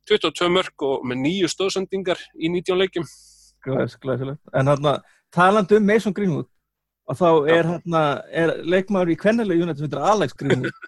22 0.09 0.51
mörk 0.53 0.85
og 0.87 1.03
með 1.07 1.21
nýju 1.25 1.49
stóðsendingar 1.53 2.21
í 2.35 2.51
19 2.51 2.79
leikjum. 2.83 3.09
Glæs, 3.65 3.97
glæsilegt. 4.01 4.39
En 4.55 4.71
hérna, 4.71 4.97
talandi 5.35 5.77
um 5.79 5.85
Mason 5.87 6.15
Greenwood, 6.15 6.47
og 7.09 7.19
þá 7.19 7.27
er 7.55 7.67
hérna, 7.73 8.03
er 8.31 8.55
leikmaður 8.63 9.13
í 9.13 9.19
kvennilega 9.19 9.65
United 9.67 9.81
sem 9.81 9.89
heitir 9.89 10.07
Alex 10.13 10.37
Greenwood. 10.39 10.73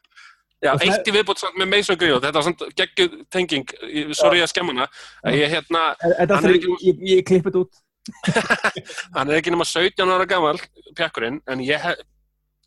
Já, 0.61 0.75
Og 0.75 0.83
eitt 0.85 1.07
í 1.09 1.13
viðbútt 1.15 1.39
samt 1.41 1.55
með 1.57 1.71
Mason 1.71 1.97
Greenwood, 1.97 2.21
þetta 2.21 2.37
var 2.37 2.45
samt 2.45 2.59
geggjuð 2.77 3.13
tenging, 3.33 3.71
ég- 3.89 4.11
sorry 4.13 4.43
að 4.45 4.51
hana, 4.61 4.85
að 5.25 5.37
ég 5.39 5.55
hérna, 5.55 5.79
Er, 5.97 6.11
er 6.11 6.19
er 6.21 6.29
það 6.29 6.45
fyrir, 6.45 6.67
ég, 6.85 6.99
ég 7.15 7.23
klippið 7.25 7.57
út. 7.63 7.79
hann 9.15 9.29
er 9.29 9.37
ekki 9.37 9.53
nema 9.53 9.67
17 9.67 10.15
ára 10.15 10.25
gammal, 10.29 10.57
pjakkurinn, 10.97 11.41
en 11.49 11.61
ég, 11.65 11.83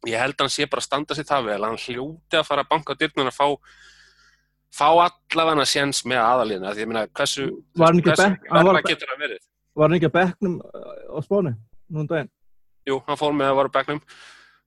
ég 0.06 0.20
held 0.20 0.36
að 0.36 0.46
hann 0.46 0.54
sé 0.54 0.68
bara 0.70 0.84
að 0.84 0.88
standa 0.88 1.16
sér 1.16 1.28
það 1.30 1.50
vel, 1.50 1.58
hann 1.66 1.80
hljóti 1.80 2.38
að 2.38 2.46
fara 2.48 2.64
að 2.64 2.70
banka 2.74 2.94
á 2.94 3.00
dyrnum 3.00 3.30
að 3.32 3.36
fá 3.38 3.48
fá 4.74 4.88
allavega 4.90 5.66
séns 5.68 6.02
með 6.08 6.22
aðalíðina, 6.22 6.72
því 6.74 6.84
ég 6.84 6.90
meina, 6.90 7.04
hversu, 7.14 7.48
Var 7.78 7.92
hann 7.92 8.00
ekki 8.00 8.14
hann 8.98 9.20
verið? 9.20 9.42
Var 9.74 9.86
hann 9.86 9.98
ekki 9.98 10.08
að 10.10 10.16
bekknum 10.16 10.56
uh, 10.62 10.94
á 11.14 11.18
spánu? 11.22 11.52
Núna 11.90 12.02
um 12.02 12.08
daginn. 12.10 12.30
Jú, 12.88 12.96
hann 13.06 13.20
fór 13.20 13.36
með 13.36 13.52
að 13.52 13.58
vara 13.60 13.74
bekknum 13.74 14.00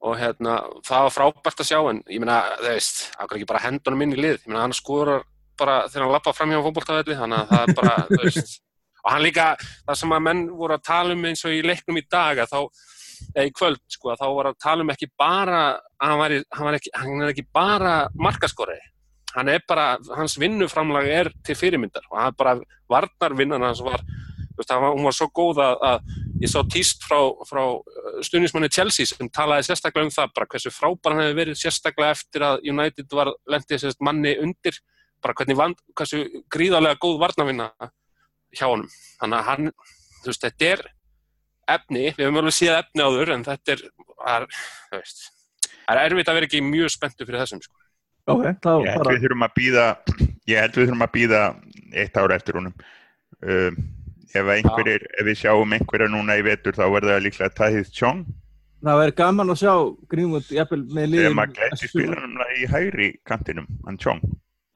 og 0.08 0.14
hérna, 0.20 0.60
það 0.86 1.08
var 1.08 1.16
frábært 1.16 1.64
að 1.64 1.70
sjá 1.72 1.80
en 1.90 2.00
ég 2.14 2.22
meina, 2.22 2.38
þú 2.62 2.70
veist, 2.70 3.02
hann 3.18 3.30
kan 3.30 3.40
ekki 3.40 3.50
bara 3.50 3.64
henda 3.64 3.90
honum 3.90 4.06
inn 4.06 4.16
í 4.16 4.20
lið, 4.20 4.40
ég 4.44 4.52
meina, 4.52 4.64
hann 4.68 4.78
skorar 4.78 5.26
bara 5.58 5.80
þegar 5.90 6.06
hann 6.06 6.14
lappa 6.14 6.34
fram 6.38 6.54
hjá 6.54 6.62
fótboltavelli, 6.68 7.18
þannig 7.18 7.40
að 7.42 7.52
það 7.52 7.64
er 7.64 7.78
bara, 7.82 7.96
þú 8.12 8.22
veist, 8.22 8.60
og 9.08 9.14
hann 9.14 9.24
líka, 9.24 9.54
það 9.88 10.00
sem 10.02 10.14
að 10.18 10.24
menn 10.26 10.44
voru 10.60 10.76
að 10.76 10.86
tala 10.90 11.16
um 11.16 11.26
eins 11.30 11.46
og 11.48 11.56
í 11.56 11.64
leiknum 11.64 12.00
í 12.02 12.04
dag, 12.12 12.42
þá, 12.52 12.60
eða 13.32 13.48
í 13.48 13.54
kvöld, 13.56 13.80
sko, 13.94 14.16
þá 14.20 14.26
voru 14.28 14.52
að 14.52 14.62
tala 14.66 14.84
um 14.84 14.92
ekki 14.92 15.08
bara, 15.16 15.62
hann, 16.04 16.20
væri, 16.20 16.40
hann, 16.58 16.76
ekki, 16.76 16.92
hann 17.00 17.24
er 17.24 17.32
ekki 17.32 17.46
bara 17.56 17.94
markaskorei, 18.20 18.82
hann 19.38 19.52
er 19.54 19.64
bara, 19.70 19.94
hans 20.18 20.36
vinnuframlag 20.42 21.08
er 21.08 21.32
til 21.48 21.56
fyrirmyndar 21.56 22.10
og 22.12 22.20
hann 22.20 22.34
er 22.34 22.40
bara 22.42 22.58
varnarvinnan 22.92 23.64
hans 23.64 23.80
var, 23.86 24.04
veist, 24.58 24.74
hann 24.74 24.84
var, 24.84 24.98
hún 24.98 25.08
var 25.08 25.16
svo 25.16 25.30
góð 25.40 25.62
að, 25.64 25.88
að 25.88 26.44
ég 26.44 26.52
sá 26.52 26.60
tíst 26.68 27.08
frá, 27.08 27.22
frá 27.48 27.64
stuðnismanni 28.28 28.72
Chelsea 28.74 29.08
sem 29.08 29.32
talaði 29.32 29.70
sérstaklega 29.70 30.10
um 30.10 30.14
það 30.18 30.36
bara 30.36 30.50
hversu 30.52 30.74
frábær 30.74 31.16
hann 31.16 31.24
hefði 31.24 31.40
verið 31.40 31.62
sérstaklega 31.62 32.18
eftir 32.18 32.46
að 32.50 32.68
United 32.74 33.16
var 33.16 33.32
lendið 33.48 33.86
sérst 33.86 34.04
manni 34.04 34.36
undir 34.42 34.82
bara 35.24 35.34
hvernig 35.38 35.58
vand, 35.58 35.80
hversu 35.98 36.26
gríðarlega 36.54 37.00
góð 37.02 37.22
varnavinna 37.24 37.72
hjá 38.56 38.68
honum. 38.68 38.92
Þannig 39.22 39.40
að 39.40 39.50
hann, 39.52 39.72
þú 40.22 40.32
veist, 40.32 40.46
þetta 40.46 40.70
er 40.74 40.86
efni, 41.78 42.06
við 42.16 42.28
höfum 42.28 42.40
alveg 42.42 42.56
séð 42.56 42.78
efni 42.78 43.04
áður 43.04 43.34
en 43.36 43.44
þetta 43.48 43.76
er, 43.76 43.84
það 44.14 44.38
er, 44.38 44.48
þú 44.88 45.02
veist 45.02 45.26
það 45.88 46.00
er 46.00 46.02
erfitt 46.06 46.32
að 46.32 46.40
vera 46.40 46.50
ekki 46.50 46.64
mjög 46.66 46.94
spenntu 46.94 47.28
fyrir 47.28 47.44
þessum 47.44 47.62
sko. 47.64 47.78
Ok, 48.28 48.48
þá 48.64 48.72
Ég 48.84 48.90
held 48.92 49.04
bara, 49.04 49.14
við 49.14 49.24
þurfum 49.26 49.46
að 49.46 49.54
býða 49.56 49.86
ég 50.52 50.64
held 50.64 50.74
við 50.76 50.90
þurfum 50.90 51.06
að 51.06 51.14
býða 51.14 51.44
eitt 52.04 52.20
ára 52.20 52.40
eftir 52.40 52.60
honum. 52.60 52.74
Um, 53.38 53.78
ef, 54.34 54.50
einhverjir, 54.58 55.06
ef 55.16 55.30
við 55.30 55.40
sjáum 55.44 55.78
einhverja 55.78 56.10
núna 56.12 56.36
í 56.40 56.44
vetur 56.48 56.76
þá 56.76 56.84
verður 56.86 57.14
það 57.14 57.24
líklega 57.28 57.56
Tahith 57.56 57.94
Chong. 57.96 58.26
Það 58.84 59.00
verður 59.02 59.18
gaman 59.22 59.54
að 59.54 59.62
sjá 59.64 59.74
Greenwood 60.12 60.52
jafnvel 60.54 60.84
með 60.92 61.08
liðin. 61.14 61.30
sem 61.32 61.42
að 61.44 61.56
gæti 61.56 61.92
spila. 61.94 62.20
núna 62.26 62.50
í 62.54 62.68
hægri 62.72 63.10
kantinum, 63.28 63.72
hann 63.88 64.02
Chong 64.04 64.22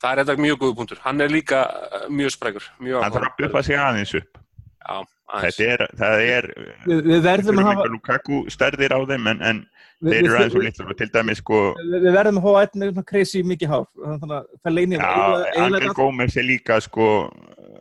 það 0.02 0.12
er 0.12 0.22
þetta 0.22 0.45
mjög 0.45 0.60
góð 0.64 0.76
punktur, 0.80 1.02
hann 1.06 1.24
er 1.24 1.32
líka 1.34 1.64
uh, 1.70 2.06
mjög 2.12 2.36
sprækur 2.36 2.68
mjög 2.82 3.06
hann 3.06 3.16
þarf 3.16 3.30
að 3.30 3.41
buffa 3.41 3.64
sig 3.68 3.80
aðeins 3.80 4.14
upp. 4.20 4.41
Já, 4.82 4.95
aðeins. 4.97 5.58
þetta 5.60 5.70
er, 5.76 5.86
það 6.02 6.26
er 6.26 6.49
Við, 6.86 7.02
við 7.08 7.24
verðum 7.28 7.62
að 7.62 7.70
hafa, 7.70 7.88
Lukaku 7.95 8.43
stærðir 8.56 8.97
á 8.97 8.99
þeim 9.14 9.32
en, 9.34 9.41
en 9.49 9.64
við, 10.02 10.12
þeir 10.12 10.22
eru 10.22 10.38
aðeins 10.39 10.60
og 10.60 10.68
litlar 10.68 10.93
og 10.93 11.02
til 11.02 11.10
dæmis 11.16 11.41
sko 11.43 11.64
við, 11.80 11.97
við 11.97 12.16
verðum 12.20 12.41
að 12.41 12.47
hafa 12.49 12.64
einn 12.66 12.84
með 12.84 12.93
svona 12.93 13.10
crazy 13.14 13.43
mikið 13.45 13.76
hár. 13.76 13.89
Þannig 14.06 14.38
að 14.38 14.54
Fellaini 14.66 15.02
Já, 15.02 15.20
Angel 15.66 15.97
Gómez 15.97 16.39
er 16.41 16.49
líka 16.49 16.80
sko 16.82 17.10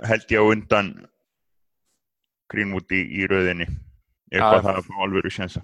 held 0.08 0.34
ég 0.34 0.42
á 0.42 0.44
undan 0.44 0.90
Greenwood 2.50 2.92
í, 2.92 3.04
í 3.20 3.30
röðinni. 3.30 3.68
Já. 4.30 4.38
eitthvað 4.38 4.66
það 4.66 4.76
að 4.78 4.86
fá 4.86 4.98
alvöru 5.04 5.30
sjensa 5.34 5.60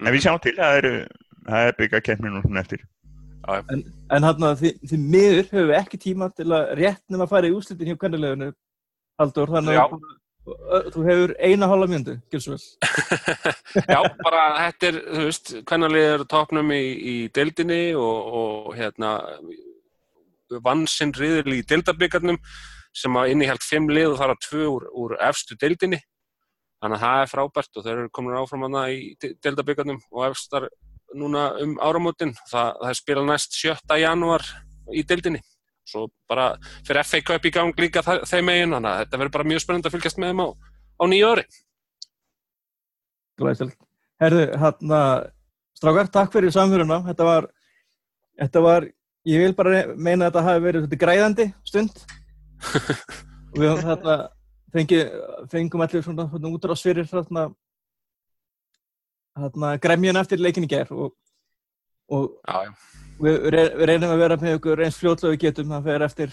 en 0.00 0.10
við 0.10 0.24
sjáum 0.24 0.40
til 0.42 0.54
að 0.56 0.62
það 0.64 0.78
eru 0.80 0.94
það 1.46 1.66
er 1.68 1.76
byggja 1.78 2.00
keppninu 2.08 2.40
núna 2.42 2.64
eftir 2.64 2.82
En, 3.48 3.84
en 4.12 4.26
hann 4.26 4.44
að 4.46 4.58
því, 4.60 4.70
því 4.90 4.98
miður 5.00 5.46
höfum 5.48 5.70
við 5.70 5.78
ekki 5.78 6.00
tíma 6.02 6.28
til 6.36 6.50
að 6.52 6.72
rétt 6.78 7.02
nema 7.08 7.24
að 7.24 7.32
fara 7.32 7.48
í 7.48 7.54
úslitin 7.56 7.88
hjá 7.88 7.96
kvennilegunu 8.00 8.50
Haldur, 9.20 9.52
þannig 9.52 9.76
að 9.76 10.92
þú 10.94 11.02
hefur 11.04 11.32
eina 11.44 11.68
hálfa 11.68 11.88
mjöndu, 11.90 12.14
svo 12.40 12.54
vel. 12.54 12.62
Já, 13.92 13.98
bara 14.24 14.44
þetta 14.56 14.88
er, 14.88 15.00
þú 15.04 15.24
veist, 15.26 15.52
hvernalið 15.68 16.06
er 16.08 16.24
á 16.24 16.30
topnum 16.32 16.72
í, 16.72 16.80
í 16.80 17.16
deildinni 17.36 17.80
og, 18.00 18.30
og 18.40 18.70
hérna 18.78 19.12
vann 20.64 20.86
sinn 20.90 21.12
riðil 21.14 21.58
í 21.58 21.64
deildabyggarnum 21.68 22.40
sem 22.96 23.18
að 23.20 23.34
innihjalt 23.34 23.66
fimm 23.66 23.90
lið 23.92 24.14
og 24.14 24.18
þar 24.22 24.32
að 24.34 24.40
tvö 24.48 24.64
úr, 24.72 24.88
úr 25.04 25.16
efstu 25.28 25.58
deildinni. 25.60 26.00
Þannig 26.80 26.96
að 26.96 27.04
það 27.04 27.20
er 27.22 27.30
frábært 27.34 27.76
og 27.76 27.84
þeir 27.84 27.96
eru 27.98 28.12
komin 28.16 28.38
áfram 28.40 28.64
hana 28.66 28.86
í 28.90 29.12
de- 29.20 29.34
deildabyggarnum 29.44 30.00
og 30.10 30.26
efstar 30.30 30.70
núna 31.18 31.46
um 31.62 31.76
áramótin 31.82 32.34
það, 32.50 32.74
það 32.82 32.98
spilað 33.00 33.30
næst 33.30 33.56
7. 33.58 33.96
janúar 34.02 34.44
í 34.94 35.02
deildinni 35.06 35.40
svo 35.90 36.06
bara 36.30 36.52
fyrir 36.86 37.02
FA 37.06 37.22
Cup 37.26 37.48
í 37.48 37.54
gang 37.54 37.82
líka 37.82 38.04
þeim 38.04 38.46
megin 38.46 38.76
þannig 38.76 38.92
að 38.92 39.02
þetta 39.04 39.20
verður 39.22 39.34
bara 39.38 39.50
mjög 39.50 39.64
spennandi 39.64 39.90
að 39.90 39.96
fylgjast 39.96 40.20
með 40.22 40.32
þeim 40.32 40.44
á, 40.44 40.48
á 41.00 41.04
nýju 41.10 41.32
ári 41.32 41.46
Glæsilegt. 43.40 43.78
Herðu, 44.20 44.46
hann 44.60 44.94
að 44.94 45.14
strákar, 45.78 46.10
takk 46.12 46.34
fyrir 46.34 46.52
samfyruna. 46.54 47.00
Þetta 47.08 47.28
var, 47.28 47.46
þetta 48.42 48.64
var, 48.64 48.86
ég 49.28 49.44
vil 49.44 49.54
bara 49.56 49.84
meina 49.94 50.26
að 50.26 50.28
þetta 50.28 50.44
hafi 50.48 50.64
verið 50.66 50.98
græðandi 51.00 51.46
stund. 51.68 52.02
og 53.50 53.62
við 53.62 53.82
þetta 53.86 54.18
fengi, 54.74 55.00
fengum 55.52 55.84
allir 55.86 56.04
svona, 56.04 56.28
svona 56.30 56.52
útrás 56.52 56.84
fyrir 56.84 57.08
þarna 57.08 57.48
þarna 59.38 59.74
gremjun 59.82 60.16
eftir 60.20 60.38
leikin 60.42 60.64
í 60.66 60.70
ger 60.70 60.88
og, 60.92 61.12
og 62.10 62.30
Já, 62.48 62.56
já. 62.66 62.72
við, 63.20 63.36
við 63.50 63.86
reynum 63.90 64.10
að 64.14 64.22
vera 64.24 64.36
með 64.40 64.56
ykkur 64.58 64.82
eins 64.86 64.98
fljótlega 65.00 65.34
við 65.36 65.42
getum 65.46 65.70
það 65.76 65.86
fyrir 65.90 66.06
eftir 66.08 66.30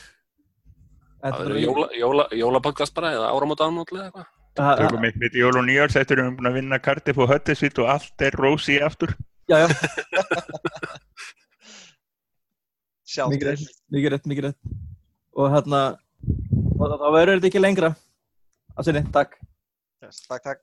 Það 1.18 1.38
verður 1.42 1.60
jóla, 1.60 1.88
jóla, 1.98 2.26
jólapodcast 2.38 2.94
bara 2.96 3.10
eða 3.18 3.30
áramót 3.34 3.62
ánótlega 3.66 4.06
eitthvað. 4.08 4.28
Það- 4.58 5.06
eitt 5.08 5.18
mitt 5.22 5.36
í 5.38 5.42
jól 5.42 5.56
og 5.60 5.66
nýjárs 5.66 5.96
eftir 6.00 6.18
við 6.18 6.24
erum 6.24 6.36
búin 6.38 6.50
að 6.52 6.58
vinna 6.60 6.80
Cardiff 6.82 7.18
og 7.22 7.30
Huddersfield 7.32 7.80
og 7.84 7.90
allt 7.94 8.22
er 8.26 8.38
rosi 8.38 8.78
aftur 8.82 9.12
Já, 9.48 9.58
já, 9.64 9.68
mikið 13.32 13.48
rétt, 13.54 13.70
mikið 13.94 14.12
rétt, 14.14 14.26
mikið 14.28 14.44
rétt. 14.50 14.58
Og 15.38 15.48
hérna, 15.54 15.82
og 16.76 16.96
þá 17.00 17.06
verður 17.16 17.38
þetta 17.38 17.48
ekki 17.52 17.62
lengra. 17.64 17.90
Það 18.76 18.88
sinni, 18.90 19.04
takk. 19.16 19.38
Yes, 20.04 20.20
Takk, 20.28 20.44
takk. 20.44 20.60